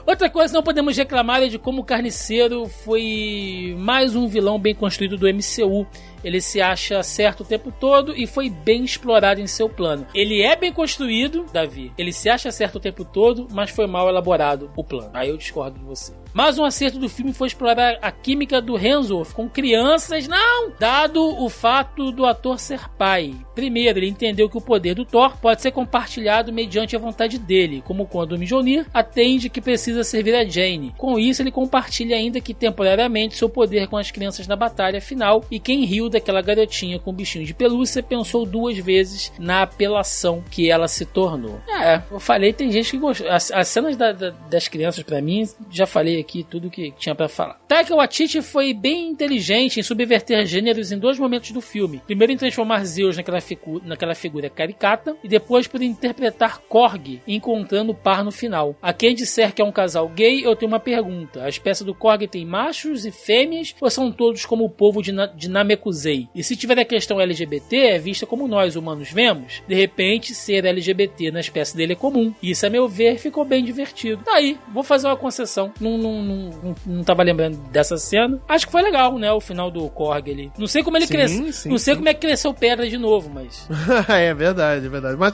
[0.07, 4.73] Outra coisa não podemos reclamar é de como o Carniceiro foi mais um vilão bem
[4.73, 5.85] construído do MCU.
[6.23, 10.07] Ele se acha certo o tempo todo e foi bem explorado em seu plano.
[10.14, 11.91] Ele é bem construído, Davi.
[11.97, 15.11] Ele se acha certo o tempo todo, mas foi mal elaborado o plano.
[15.14, 16.14] Aí eu discordo de você.
[16.38, 20.72] Mais um acerto do filme foi explorar a química do Hemsworth com crianças, não!
[20.80, 23.34] Dado o fato do ator ser pai.
[23.55, 27.81] Primeiro, ele entendeu que o poder do Thor pode ser compartilhado mediante a vontade dele,
[27.84, 30.93] como quando o Mjolnir atende que precisa servir a Jane.
[30.95, 35.43] Com isso, ele compartilha ainda que temporariamente seu poder com as crianças na batalha final
[35.49, 40.69] e quem riu daquela garotinha com bichinho de pelúcia pensou duas vezes na apelação que
[40.69, 41.59] ela se tornou.
[41.68, 43.27] É, eu falei, tem gente que gostou.
[43.27, 47.15] As, as cenas da- da- das crianças, pra mim, já falei aqui tudo que tinha
[47.15, 47.59] pra falar.
[47.67, 52.01] Taika Waititi foi bem inteligente em subverter gêneros em dois momentos do filme.
[52.05, 57.93] Primeiro em transformar Zeus naquela, figu naquela figura caricata e depois por interpretar Korg, encontrando
[57.93, 58.75] o par no final.
[58.81, 61.43] A quem disser que é um casal gay, eu tenho uma pergunta.
[61.43, 65.11] A espécie do Korg tem machos e fêmeas ou são todos como o povo de,
[65.11, 65.47] Na de
[65.85, 66.27] usei.
[66.35, 69.63] E se tiver a questão LGBT, é vista como nós humanos vemos.
[69.67, 72.33] De repente, ser LGBT na espécie dele é comum.
[72.43, 74.23] Isso, a meu ver, ficou bem divertido.
[74.23, 75.71] Tá aí, vou fazer uma concessão.
[75.79, 78.39] Não, não, não, não, não tava lembrando dessa cena.
[78.47, 79.31] Acho que foi legal, né?
[79.31, 80.51] O final do Korg ali.
[80.57, 81.53] Não sei como ele Sim, cresceu.
[81.53, 81.97] sim, Não sei sim.
[81.99, 83.67] como é que cresceu pedra de novo, mas.
[84.09, 85.17] é verdade, é verdade.
[85.17, 85.34] Mas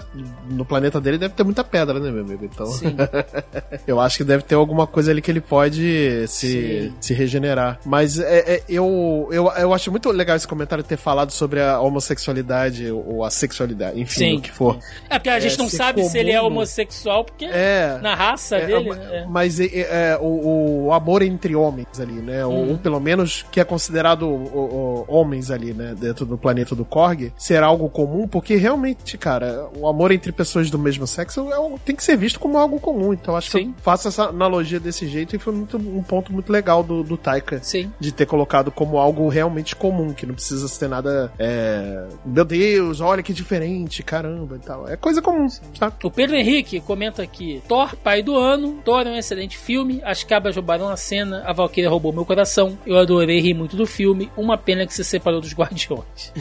[0.50, 2.44] no planeta dele deve ter muita pedra, né, meu amigo?
[2.46, 2.96] Então, Sim.
[3.88, 7.80] eu acho que deve ter alguma coisa ali que ele pode se, se regenerar.
[7.86, 11.80] Mas é, é, eu, eu, eu acho muito legal esse comentário ter falado sobre a
[11.80, 14.38] homossexualidade ou a sexualidade, enfim, Sim.
[14.38, 14.78] o que for.
[15.10, 16.48] É porque a gente É, não sabe se ele é comum.
[16.48, 17.98] homossexual, porque É.
[18.02, 18.90] na raça É, dele.
[18.94, 19.08] né?
[19.12, 19.26] É.
[19.28, 20.28] Mas é, é, o,
[20.64, 22.46] o amor entre homens ali, né?
[22.46, 22.70] Ou, Uhum.
[22.72, 25.96] ou pelo menos que é considerado o- o- homens ali, né?
[25.98, 30.70] Dentro do planeta do Korg, será algo comum, porque realmente, cara, o amor entre pessoas
[30.70, 33.14] do mesmo sexo é tem que ser visto como algo comum.
[33.14, 33.68] Então acho que Sim.
[33.78, 37.18] eu faço essa analogia desse jeito e foi muito- um ponto muito legal do, do
[37.18, 37.60] Taika.
[37.62, 37.92] Sim.
[38.00, 41.32] De ter colocado como algo realmente comum, que não precisa ser nada.
[41.40, 44.88] É, meu Deus, olha que diferente, caramba e tal.
[44.88, 45.96] É coisa comum, sabe?
[46.04, 48.80] O Pedro Henrique comenta aqui: Thor, pai do ano.
[48.84, 50.02] Thor é um excelente filme.
[50.04, 51.44] As cabras roubaram a cena.
[51.46, 52.78] A Valkyria roubou meu coração.
[52.86, 54.30] Eu adorei rir muito do filme.
[54.38, 56.32] Uma pena que se separou dos Guardiões.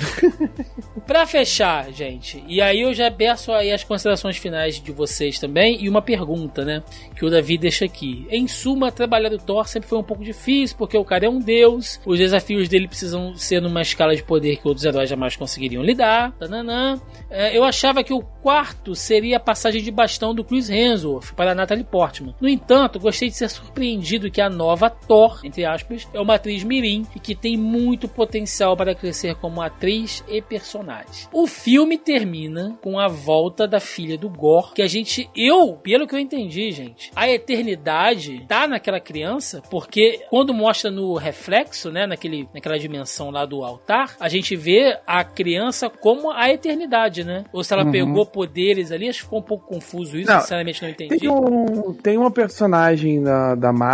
[1.07, 5.83] pra fechar, gente, e aí eu já peço aí as considerações finais de vocês também.
[5.83, 6.83] E uma pergunta, né?
[7.17, 8.27] Que o Davi deixa aqui.
[8.31, 11.39] Em suma, trabalhar o Thor sempre foi um pouco difícil, porque o cara é um
[11.39, 12.01] deus.
[12.05, 16.33] Os desafios dele precisam ser numa escala de poder que outros heróis jamais conseguiriam lidar.
[16.39, 17.01] Tananã.
[17.31, 21.53] É, eu achava que o quarto seria a passagem de bastão do Chris Hemsworth para
[21.53, 22.35] a Natalie Portman.
[22.41, 26.65] No entanto, gostei de ser surpreendido que a nova Thor, entre aspas, é uma atriz
[26.65, 31.29] mirim e que tem muito potencial para crescer como atriz e personagem.
[31.33, 36.07] O filme termina com a volta da filha do Gore, que a gente, eu, pelo
[36.07, 42.07] que eu entendi, gente, a eternidade tá naquela criança, porque quando mostra no reflexo, né,
[42.07, 47.45] naquele, naquela dimensão lá do altar, a gente vê a criança como a eternidade, né?
[47.53, 50.83] Ou se ela pegou poderes ali, acho que ficou um pouco confuso isso, Não, sinceramente
[50.83, 51.19] não entendi.
[51.19, 53.92] Tem, um, tem uma personagem da, da Marvel,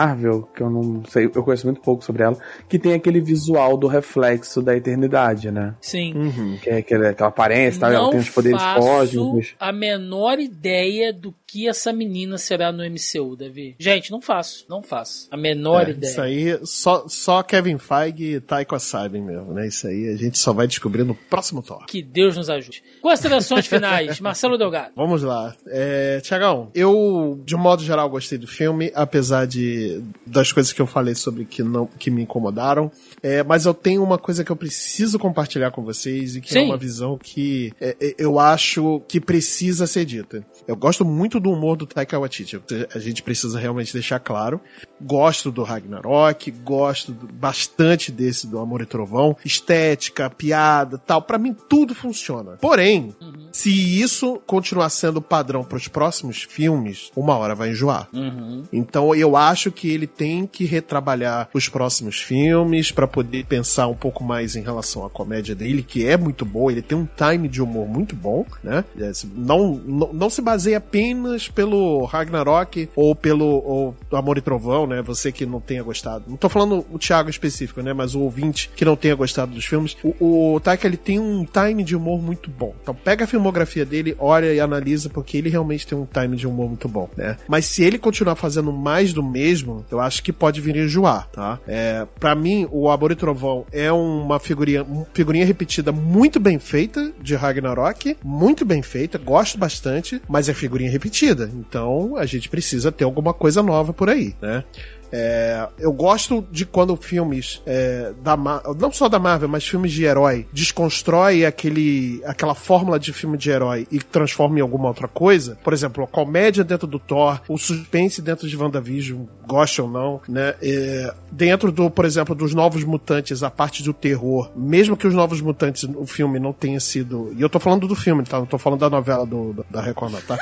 [0.54, 2.36] que eu não sei, eu conheço muito pouco sobre ela,
[2.68, 5.74] que tem aquele visual do reflexo da eternidade, né?
[5.80, 6.58] Sim.
[6.62, 9.54] Que é aquele, aquela aparência, tal, ela não tem os poderes faço cósmicos.
[9.58, 13.74] a menor ideia do que essa menina será no MCU, Davi.
[13.78, 15.26] Gente, não faço, não faço.
[15.30, 16.10] A menor É, ideia.
[16.10, 19.66] Isso aí, só, só Kevin Feige e Taika sabem mesmo, né?
[19.66, 21.86] Isso aí a gente só vai descobrir no próximo Thor.
[21.86, 22.82] Que Deus nos ajude.
[23.00, 24.92] Considerações finais, Marcelo Delgado.
[24.94, 25.56] Vamos lá.
[25.68, 30.82] É, Tiagão, eu, de um modo geral, gostei do filme, apesar de das coisas que
[30.82, 32.92] eu falei sobre que, não, que me incomodaram.
[33.22, 36.60] É, mas eu tenho uma coisa que eu preciso compartilhar com vocês e que é
[36.60, 36.66] Sim.
[36.66, 40.44] uma visão que é, é, eu acho que precisa ser dita.
[40.68, 42.60] Eu gosto muito do humor do Taika Waititi.
[42.94, 44.60] A gente precisa realmente deixar claro.
[45.00, 49.34] Gosto do Ragnarok, gosto bastante desse do Amor e Trovão.
[49.42, 51.22] Estética, piada, tal.
[51.22, 52.58] Pra mim tudo funciona.
[52.60, 53.16] Porém,
[53.58, 58.06] se isso continuar sendo padrão pros próximos filmes, uma hora vai enjoar.
[58.12, 58.62] Uhum.
[58.72, 63.96] Então eu acho que ele tem que retrabalhar os próximos filmes pra poder pensar um
[63.96, 67.48] pouco mais em relação à comédia dele, que é muito boa, ele tem um time
[67.48, 68.84] de humor muito bom, né?
[68.96, 74.86] É, Não, não, não se baseia apenas pelo Ragnarok ou pelo ou Amor e Trovão,
[74.86, 75.02] né?
[75.02, 76.26] Você que não tenha gostado.
[76.28, 77.92] Não tô falando o Thiago específico, né?
[77.92, 79.96] Mas o ouvinte que não tenha gostado dos filmes.
[80.04, 82.72] O, o Taika, ele tem um time de humor muito bom.
[82.80, 83.47] Então pega a filmografia
[83.84, 87.36] dele, olha e analisa, porque ele realmente tem um time de humor muito bom, né?
[87.46, 91.58] Mas se ele continuar fazendo mais do mesmo, eu acho que pode vir enjoar, tá?
[91.66, 97.12] É, pra mim, o Amor e Trovão é uma figurinha, figurinha repetida muito bem feita
[97.20, 101.50] de Ragnarok, muito bem feita, gosto bastante, mas é figurinha repetida.
[101.54, 104.64] Então a gente precisa ter alguma coisa nova por aí, né?
[105.12, 110.04] É, eu gosto de quando filmes é, da não só da Marvel, mas filmes de
[110.04, 115.58] herói desconstrói aquele aquela fórmula de filme de herói e transforma em alguma outra coisa.
[115.62, 120.20] Por exemplo, a comédia dentro do Thor, o suspense dentro de WandaVision, goste ou não,
[120.28, 120.54] né?
[120.62, 125.14] É, dentro do, por exemplo, dos Novos Mutantes, a parte do terror, mesmo que os
[125.14, 128.38] Novos Mutantes, o filme não tenha sido, e eu tô falando do filme, tá?
[128.38, 130.38] Não tô falando da novela do, da Record, tá?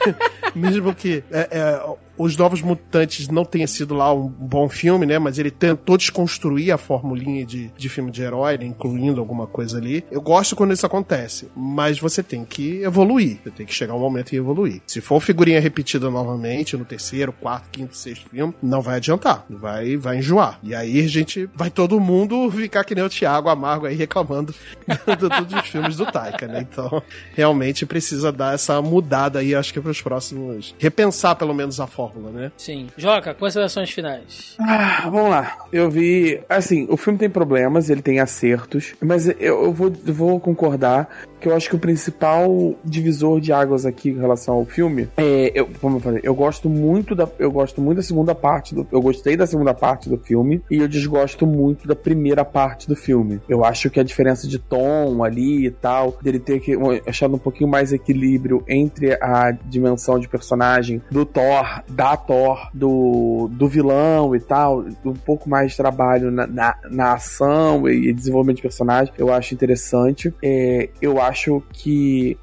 [0.54, 1.82] mesmo que é, é,
[2.22, 5.18] os Novos Mutantes não tenha sido lá um bom filme, né?
[5.18, 9.78] Mas ele tentou desconstruir a formulinha de, de filme de herói, né, incluindo alguma coisa
[9.78, 10.04] ali.
[10.10, 13.38] Eu gosto quando isso acontece, mas você tem que evoluir.
[13.42, 14.80] Você tem que chegar um momento e evoluir.
[14.86, 19.44] Se for figurinha repetida novamente no terceiro, quarto, quinto, sexto filme, não vai adiantar.
[19.48, 20.58] Vai, vai enjoar.
[20.62, 24.54] E aí a gente vai todo mundo ficar que nem o Thiago Amargo aí reclamando
[25.18, 26.66] do- do- dos filmes do Taika, né?
[26.70, 27.02] Então,
[27.34, 30.74] realmente precisa dar essa mudada aí, acho que para os próximos.
[30.78, 32.52] Repensar pelo menos a forma fórmula, né?
[32.56, 32.88] Sim.
[32.96, 34.56] Joca, considerações finais.
[34.60, 35.56] Ah, vamos lá.
[35.72, 36.40] Eu vi.
[36.48, 41.08] Assim, o filme tem problemas, ele tem acertos, mas eu, eu vou, eu vou concordar
[41.40, 45.52] que eu acho que o principal divisor de águas aqui em relação ao filme é.
[45.54, 47.28] Eu, como eu falei, eu gosto muito da.
[47.38, 48.86] Eu gosto muito da segunda parte do.
[48.92, 52.94] Eu gostei da segunda parte do filme e eu desgosto muito da primeira parte do
[52.94, 53.40] filme.
[53.48, 56.76] Eu acho que a diferença de tom ali e tal, dele ter que
[57.06, 63.48] achado um pouquinho mais equilíbrio entre a dimensão de personagem do Thor, da Thor, do,
[63.52, 68.56] do vilão e tal, um pouco mais de trabalho na, na, na ação e desenvolvimento
[68.56, 70.32] de personagem, eu acho interessante.
[70.42, 71.29] É, eu acho
[71.72, 72.38] que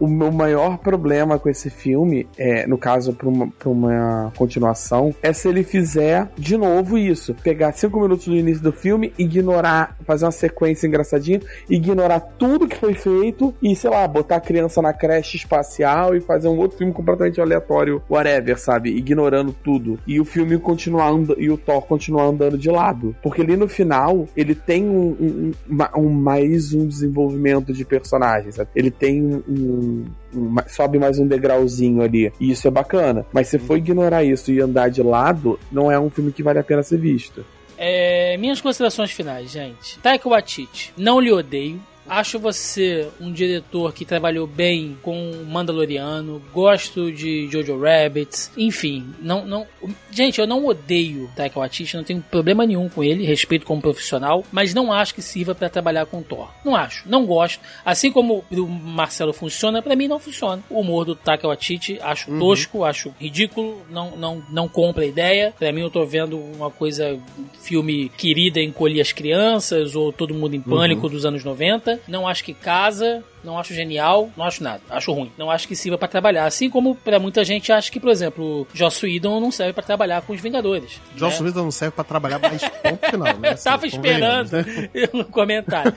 [0.00, 5.14] o meu maior problema com esse filme, é, no caso, para uma, pra uma continuação,
[5.22, 7.34] é se ele fizer de novo isso.
[7.34, 12.76] Pegar cinco minutos do início do filme, ignorar, fazer uma sequência engraçadinha, ignorar tudo que
[12.76, 16.78] foi feito e, sei lá, botar a criança na creche espacial e fazer um outro
[16.78, 18.96] filme completamente aleatório, whatever, sabe?
[18.96, 19.98] Ignorando tudo.
[20.06, 23.14] E o filme continuar andando, e o Thor continuar andando de lado.
[23.22, 28.70] Porque ali no final, ele tem um, um, um, mais um desenvolvimento de personagens, sabe?
[28.74, 29.89] Ele tem um
[30.34, 32.32] um, sobe mais um degrauzinho ali.
[32.40, 33.26] E isso é bacana.
[33.32, 36.58] Mas se for ignorar isso e andar de lado, não é um filme que vale
[36.58, 37.44] a pena ser visto.
[37.76, 39.98] É, minhas considerações finais, gente.
[40.00, 41.80] Taika Waititi, não lhe odeio.
[42.10, 49.46] Acho você um diretor que trabalhou bem com Mandaloriano, gosto de Jojo Rabbit, enfim, não,
[49.46, 49.64] não,
[50.10, 54.44] gente, eu não odeio Taika Waititi, não tenho problema nenhum com ele, respeito como profissional,
[54.50, 56.50] mas não acho que sirva para trabalhar com Thor.
[56.64, 57.60] Não acho, não gosto.
[57.84, 60.64] Assim como o Marcelo funciona, para mim não funciona.
[60.68, 65.54] O humor do Taika Waititi acho tosco, acho ridículo, não, não, não compra a ideia.
[65.56, 67.16] Para mim eu tô vendo uma coisa,
[67.62, 72.44] filme querida encolher as crianças ou todo mundo em pânico dos anos 90 não acho
[72.44, 75.30] que casa, não acho genial, não acho nada, acho ruim.
[75.38, 76.44] Não acho que sirva para trabalhar.
[76.46, 80.22] Assim como para muita gente acha que, por exemplo, Joss Whedon não serve para trabalhar
[80.22, 81.00] com os Vingadores.
[81.16, 81.46] Joss né?
[81.48, 83.50] Whedon não serve pra trabalhar mais ponto final, né?
[83.52, 85.08] Eu tava Assim, esperando convenhamos, né?
[85.12, 85.94] no comentário.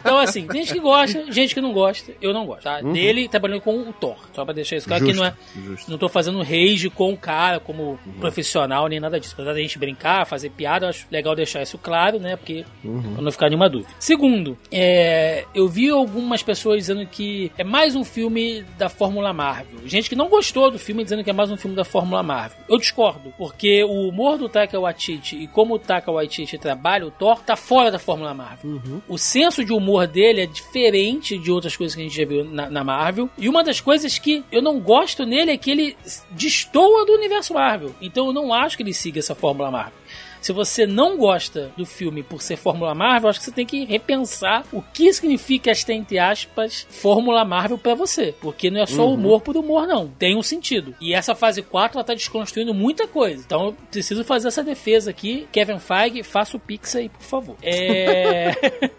[0.00, 2.12] Então, assim, tem gente que gosta, gente que não gosta.
[2.20, 2.80] Eu não gosto, tá?
[2.80, 4.16] Dele trabalhando com o Thor.
[4.34, 5.34] Só pra deixar isso claro que Justo, não é.
[5.66, 5.90] justo.
[5.90, 9.34] Não tô fazendo rage com o cara como profissional nem nada disso.
[9.34, 12.36] Apesar da gente brincar, fazer piada, eu acho legal deixar isso claro, né?
[12.36, 13.90] Porque pra não ficar nenhuma dúvida.
[13.98, 19.80] Segundo, é, eu vi algumas pessoas dizendo que é mais um filme da Fórmula Marvel.
[19.86, 22.58] Gente que não gostou do filme dizendo que é mais um filme da Fórmula Marvel.
[22.68, 27.10] Eu discordo, porque o humor do Taika Waititi e como o Taika Waititi trabalha o
[27.10, 28.80] Thor tá fora da Fórmula Marvel.
[29.08, 32.44] O senso de humor dele é diferente de outras coisas que a gente já viu
[32.44, 33.28] na, na Marvel.
[33.36, 35.96] E uma das coisas que eu não gosto nele é que ele
[36.30, 37.94] destoa do universo Marvel.
[38.00, 39.98] Então eu não acho que ele siga essa Fórmula Marvel.
[40.46, 43.84] Se você não gosta do filme por ser Fórmula Marvel, acho que você tem que
[43.84, 48.32] repensar o que significa esta, entre aspas, Fórmula Marvel pra você.
[48.40, 50.06] Porque não é só humor por humor, não.
[50.06, 50.94] Tem um sentido.
[51.00, 53.42] E essa fase 4, ela tá desconstruindo muita coisa.
[53.44, 55.48] Então eu preciso fazer essa defesa aqui.
[55.50, 57.56] Kevin Feige, faça o Pix aí, por favor.
[57.60, 58.52] É...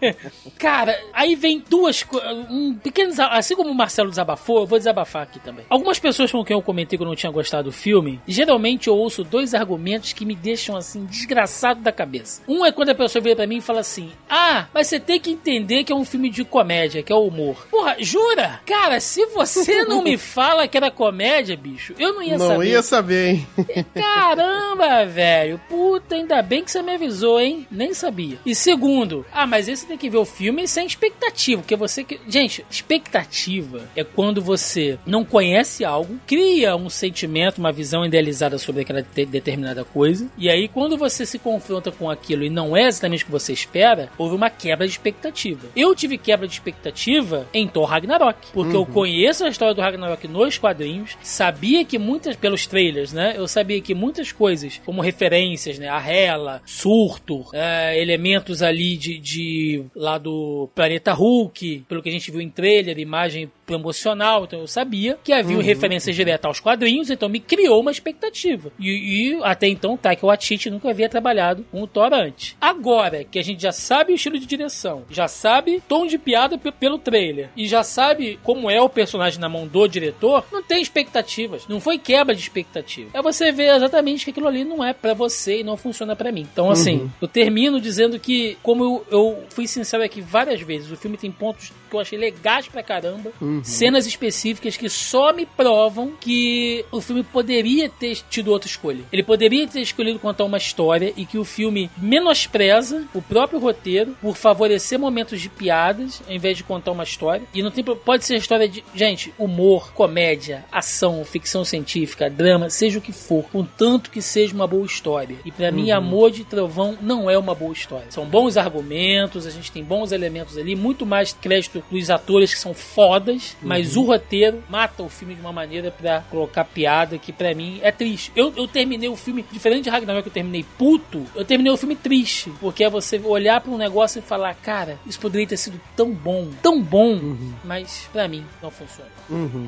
[0.58, 2.30] Cara, aí vem duas coisas.
[2.50, 3.14] Um pequeno.
[3.30, 5.64] Assim como o Marcelo desabafou, eu vou desabafar aqui também.
[5.70, 8.94] Algumas pessoas com quem eu comentei que eu não tinha gostado do filme, geralmente eu
[8.94, 11.06] ouço dois argumentos que me deixam assim,
[11.38, 12.42] desgraçado da cabeça.
[12.48, 15.20] Um é quando a pessoa vira pra mim e fala assim: Ah, mas você tem
[15.20, 17.66] que entender que é um filme de comédia, que é o humor.
[17.70, 18.60] Porra, jura?
[18.66, 22.66] Cara, se você não me fala que era comédia, bicho, eu não ia Não saber.
[22.68, 23.46] ia saber, hein?
[23.94, 25.60] Caramba, velho.
[25.68, 27.66] Puta, ainda bem que você me avisou, hein?
[27.70, 28.38] Nem sabia.
[28.44, 32.18] E segundo, ah, mas esse tem que ver o filme sem expectativa, porque você que.
[32.28, 38.82] Gente, expectativa é quando você não conhece algo, cria um sentimento, uma visão idealizada sobre
[38.82, 42.86] aquela de- determinada coisa, e aí quando você se confronta com aquilo e não é
[42.86, 45.68] exatamente o que você espera, houve uma quebra de expectativa.
[45.76, 50.26] Eu tive quebra de expectativa em Thor Ragnarok, porque eu conheço a história do Ragnarok
[50.26, 53.34] nos quadrinhos, sabia que muitas, pelos trailers, né?
[53.36, 55.88] Eu sabia que muitas coisas, como referências, né?
[55.88, 62.12] A Hela, Surto, é, elementos ali de, de lá do Planeta Hulk, pelo que a
[62.12, 67.10] gente viu em trailer, imagem promocional, então eu sabia que havia referências diretas aos quadrinhos,
[67.10, 68.72] então me criou uma expectativa.
[68.78, 68.88] E,
[69.34, 72.56] e até então, Taika Waititi nunca havia trabalhado com o Thor antes.
[72.60, 76.56] Agora que a gente já sabe o estilo de direção, já sabe tom de piada
[76.58, 80.62] pe- pelo trailer e já sabe como é o personagem na mão do diretor, não
[80.62, 81.66] tem expectativas.
[81.68, 83.10] Não foi quebra de expectativa.
[83.14, 86.30] É você ver exatamente que aquilo ali não é pra você e não funciona pra
[86.32, 86.46] mim.
[86.52, 90.96] Então, assim, eu termino dizendo que, como eu, eu fui sincero aqui várias vezes, o
[90.96, 93.32] filme tem pontos que eu achei legais pra caramba.
[93.62, 99.04] Cenas específicas que só me provam que o filme poderia ter tido outra escolha.
[99.12, 104.16] Ele poderia ter escolhido contar uma história e que o filme menospreza o próprio roteiro
[104.20, 107.46] por favorecer momentos de piadas ao invés de contar uma história.
[107.54, 112.98] E não tem pode ser história de, gente, humor, comédia, ação, ficção científica, drama, seja
[112.98, 115.36] o que for, contanto que seja uma boa história.
[115.44, 118.10] E pra mim, Amor de Trovão não é uma boa história.
[118.10, 122.60] São bons argumentos, a gente tem bons elementos ali, muito mais crédito dos atores que
[122.60, 127.32] são fodas, mas o roteiro mata o filme de uma maneira pra colocar piada que
[127.32, 128.32] pra mim é triste.
[128.34, 131.76] Eu, eu terminei o filme, diferente de Ragnarok, que eu terminei puto, eu terminei o
[131.76, 135.56] filme triste, porque é você olhar pra um negócio e falar, cara, isso poderia ter
[135.56, 139.10] sido tão bom, tão bom, mas pra mim não funciona.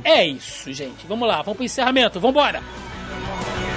[0.04, 1.06] É isso, gente.
[1.06, 2.62] Vamos lá, vamos pro encerramento, vambora!
[3.20, 3.69] Say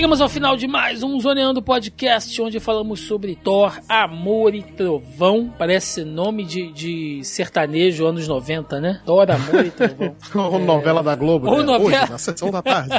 [0.00, 5.52] chegamos ao final de mais um Zoneando Podcast, onde falamos sobre Thor, Amor e Trovão.
[5.58, 9.02] Parece nome de, de sertanejo anos 90, né?
[9.04, 10.16] Thor, Amor e Trovão.
[10.34, 11.64] Ou novela da Globo, Ou né?
[11.64, 12.04] novela.
[12.04, 12.94] Hoje, na sessão da tarde.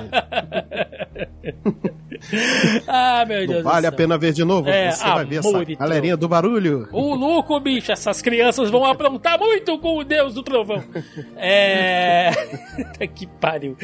[2.88, 4.70] ah, meu Deus Não vale a pena ver de novo?
[4.70, 6.88] É, Você vai ver essa galerinha do barulho.
[6.92, 10.84] Ô, louco, bicho, essas crianças vão aprontar muito com o Deus do Trovão.
[11.36, 12.30] É.
[13.16, 13.76] Que pariu.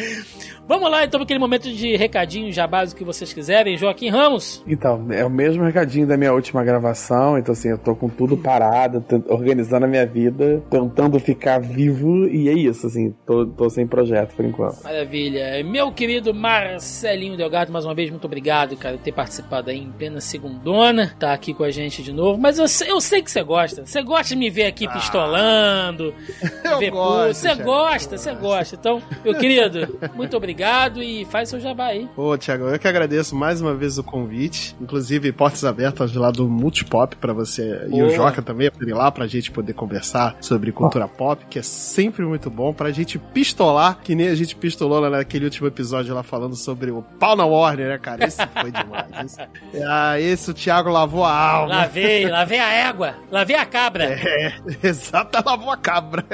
[0.67, 3.77] Vamos lá, então, para aquele momento de recadinho jabás, o que vocês quiserem.
[3.77, 4.61] Joaquim Ramos.
[4.67, 7.37] Então, é o mesmo recadinho da minha última gravação.
[7.37, 12.27] Então, assim, eu tô com tudo parado, organizando a minha vida, tentando ficar vivo.
[12.27, 14.83] E é isso, assim, tô, tô sem projeto por enquanto.
[14.83, 15.63] Maravilha.
[15.63, 19.91] Meu querido Marcelinho Delgado, mais uma vez, muito obrigado, cara, por ter participado aí em
[19.91, 21.15] plena segundona.
[21.17, 22.37] Tá aqui com a gente de novo.
[22.37, 23.85] Mas eu sei, eu sei que você gosta.
[23.85, 26.13] Você gosta de me ver aqui pistolando.
[26.67, 27.33] Eu ver gosto.
[27.35, 28.75] Você gosta, você gosta.
[28.75, 30.56] Então, meu querido, muito obrigado
[31.01, 32.09] e faz seu jabá aí.
[32.15, 34.75] Ô, Thiago, eu que agradeço mais uma vez o convite.
[34.81, 38.15] Inclusive, portas abertas lá do Multipop pra você e o Boa.
[38.15, 42.49] Joca também ir lá pra gente poder conversar sobre cultura pop, que é sempre muito
[42.49, 46.55] bom pra gente pistolar, que nem a gente pistolou lá naquele último episódio lá falando
[46.55, 48.25] sobre o pau na Warner, né, cara?
[48.25, 49.07] Esse foi demais.
[49.25, 49.41] Esse,
[49.87, 51.75] ah, esse o Thiago lavou a alma.
[51.75, 54.07] Lavei, lavei a égua, lavei a cabra.
[54.27, 54.53] É,
[54.83, 56.25] exato, lavou a cabra.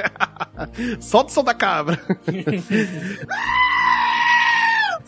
[1.00, 1.98] Solta o som da cabra.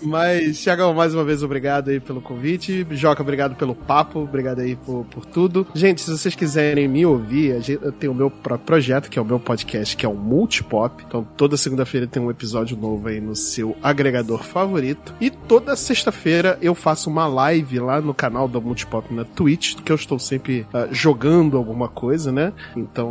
[0.03, 2.87] Mas, Thiagão, mais uma vez, obrigado aí pelo convite.
[2.91, 5.67] Joca, obrigado pelo papo, obrigado aí por, por tudo.
[5.75, 9.25] Gente, se vocês quiserem me ouvir, eu tenho o meu próprio projeto, que é o
[9.25, 11.03] meu podcast, que é o Multipop.
[11.07, 15.15] Então, toda segunda-feira tem um episódio novo aí no seu agregador favorito.
[15.21, 19.93] E toda sexta-feira eu faço uma live lá no canal da Multipop na Twitch, que
[19.93, 22.53] eu estou sempre ah, jogando alguma coisa, né?
[22.77, 23.09] Então,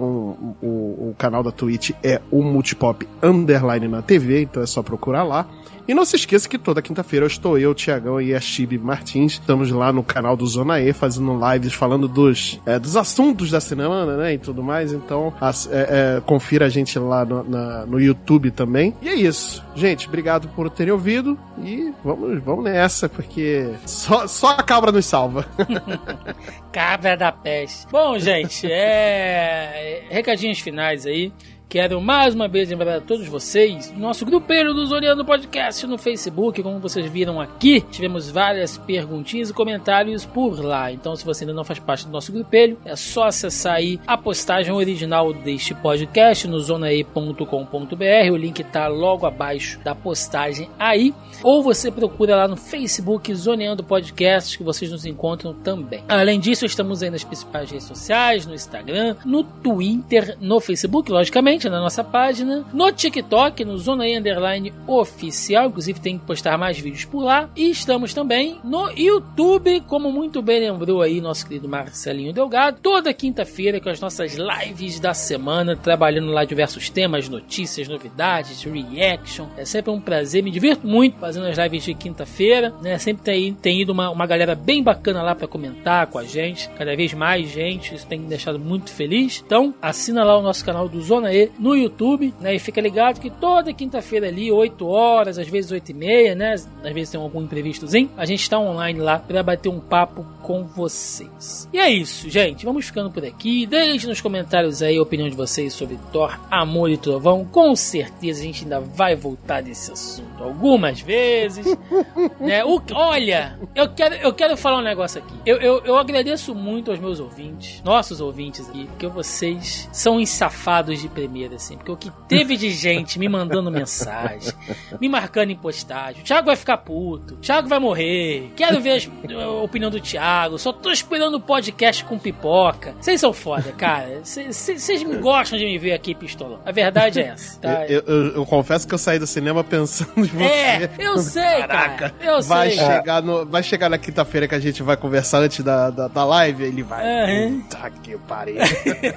[0.62, 5.24] o, o canal da Twitch é o Multipop Underline na TV, então é só procurar
[5.24, 5.48] lá.
[5.88, 9.34] E não se esqueça que toda quinta-feira eu estou eu, Tiagão e a Chibi Martins.
[9.34, 13.62] Estamos lá no canal do Zona E fazendo lives falando dos, é, dos assuntos da
[13.62, 14.34] semana, né?
[14.34, 14.91] E tudo mais.
[14.91, 18.95] Então, as- é, é, confira a gente lá no, na- no YouTube também.
[18.99, 19.64] E é isso.
[19.76, 21.38] Gente, obrigado por terem ouvido.
[21.64, 25.45] E vamos, vamos nessa, porque só, só a cabra nos salva.
[26.72, 27.88] Cabra da peste.
[27.91, 30.03] Bom, gente, é.
[30.10, 31.32] Recadinhos finais aí.
[31.68, 36.62] Quero mais uma vez lembrar a todos vocês, nosso grupeiro do Zoneando Podcast no Facebook,
[36.62, 40.92] como vocês viram aqui, tivemos várias perguntinhas e comentários por lá.
[40.92, 44.16] Então, se você ainda não faz parte do nosso grupelho, é só acessar aí a
[44.16, 48.32] postagem original deste podcast no zonae.com.br.
[48.32, 51.14] O link tá logo abaixo da postagem aí.
[51.44, 56.04] Ou você procura lá no Facebook Zoneando Podcast, que vocês nos encontram também.
[56.08, 61.55] Além disso, estamos aí nas principais redes sociais, no Instagram, no Twitter, no Facebook, logicamente,
[61.64, 67.06] na nossa página, no TikTok, no Zona Underline Oficial, inclusive tem que postar mais vídeos
[67.06, 67.49] por lá.
[67.56, 73.14] E estamos também no YouTube, como muito bem lembrou aí nosso querido Marcelinho Delgado, toda
[73.14, 79.48] quinta-feira com as nossas lives da semana, trabalhando lá diversos temas, notícias, novidades, reaction.
[79.57, 82.98] É sempre um prazer, me divirto muito fazendo as lives de quinta-feira, né?
[82.98, 86.69] Sempre tem, tem ido uma, uma galera bem bacana lá para comentar com a gente,
[86.77, 89.41] cada vez mais gente, isso tem me deixado muito feliz.
[89.45, 92.56] Então, assina lá o nosso canal do Zona E no YouTube, né?
[92.56, 96.54] E fica ligado que toda quinta-feira ali, 8 horas, às vezes 8 e meia, né?
[96.54, 100.64] Às vezes tem algum imprevistozinho, a gente tá online lá pra bater um papo com
[100.64, 101.68] vocês.
[101.74, 102.66] E é isso, gente.
[102.66, 103.66] Vamos ficando por aqui.
[103.66, 107.44] Deixe nos comentários aí a opinião de vocês sobre Thor, Amor e Trovão.
[107.46, 111.66] Com certeza a gente ainda vai voltar desse assunto algumas vezes.
[112.40, 112.64] né?
[112.64, 115.34] O- olha, eu quero, eu quero falar um negócio aqui.
[115.46, 120.30] Eu, eu, eu agradeço muito aos meus ouvintes, nossos ouvintes aqui, porque vocês são uns
[120.30, 121.76] safados de primeira, assim.
[121.78, 124.53] Porque o que teve de gente me mandando mensagem,
[124.99, 126.22] me marcando em postagem.
[126.22, 128.52] O Thiago vai ficar puto, o Thiago vai morrer.
[128.56, 129.10] Quero ver
[129.41, 130.57] a opinião do Thiago.
[130.57, 132.95] Só tô esperando o podcast com pipoca.
[132.99, 134.20] Vocês são foda, cara.
[134.24, 136.60] Vocês me gostam de me ver aqui pistolão.
[136.66, 137.86] A verdade é essa, tá?
[137.88, 140.44] Eu, eu- eu confesso que eu saí do cinema pensando em você.
[140.44, 142.16] É, eu sei, Caraca, cara.
[142.22, 142.86] Eu vai sei.
[142.86, 146.24] chegar no, vai chegar na quinta-feira que a gente vai conversar antes da, da, da
[146.26, 147.03] live, ele vai.
[147.06, 147.62] Aham.
[147.62, 148.56] Puta que pariu.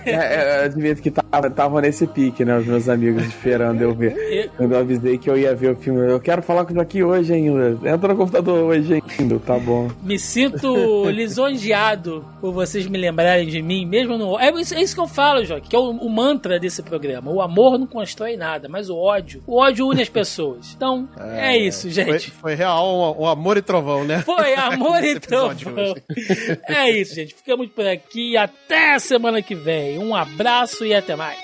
[0.08, 2.58] É, é, eu admito que tava, tava nesse pique, né?
[2.58, 4.50] Os meus amigos esperando eu ver.
[4.56, 7.02] Quando eu avisei que eu ia ver o filme, eu quero falar com isso aqui
[7.02, 7.78] hoje ainda.
[7.88, 9.90] Entra no computador hoje ainda, tá bom.
[10.02, 14.38] Me sinto lisonjeado por vocês me lembrarem de mim, mesmo no.
[14.38, 17.30] É isso, é isso que eu falo, Joque, que é o, o mantra desse programa.
[17.30, 19.42] O amor não constrói nada, mas o ódio.
[19.46, 20.74] O ódio une as pessoas.
[20.76, 22.30] Então, é, isso, Foi, gente.
[22.30, 24.22] foi real um, um amor e trovão, né?
[24.22, 25.94] Foi amor e trovão.
[26.68, 27.34] É isso, gente.
[27.34, 28.36] Ficamos por aqui.
[28.36, 29.98] Até semana que vem.
[29.98, 31.38] Um abraço e até mais.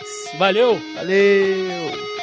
[0.54, 0.78] Valeu!
[0.94, 2.13] Valeu!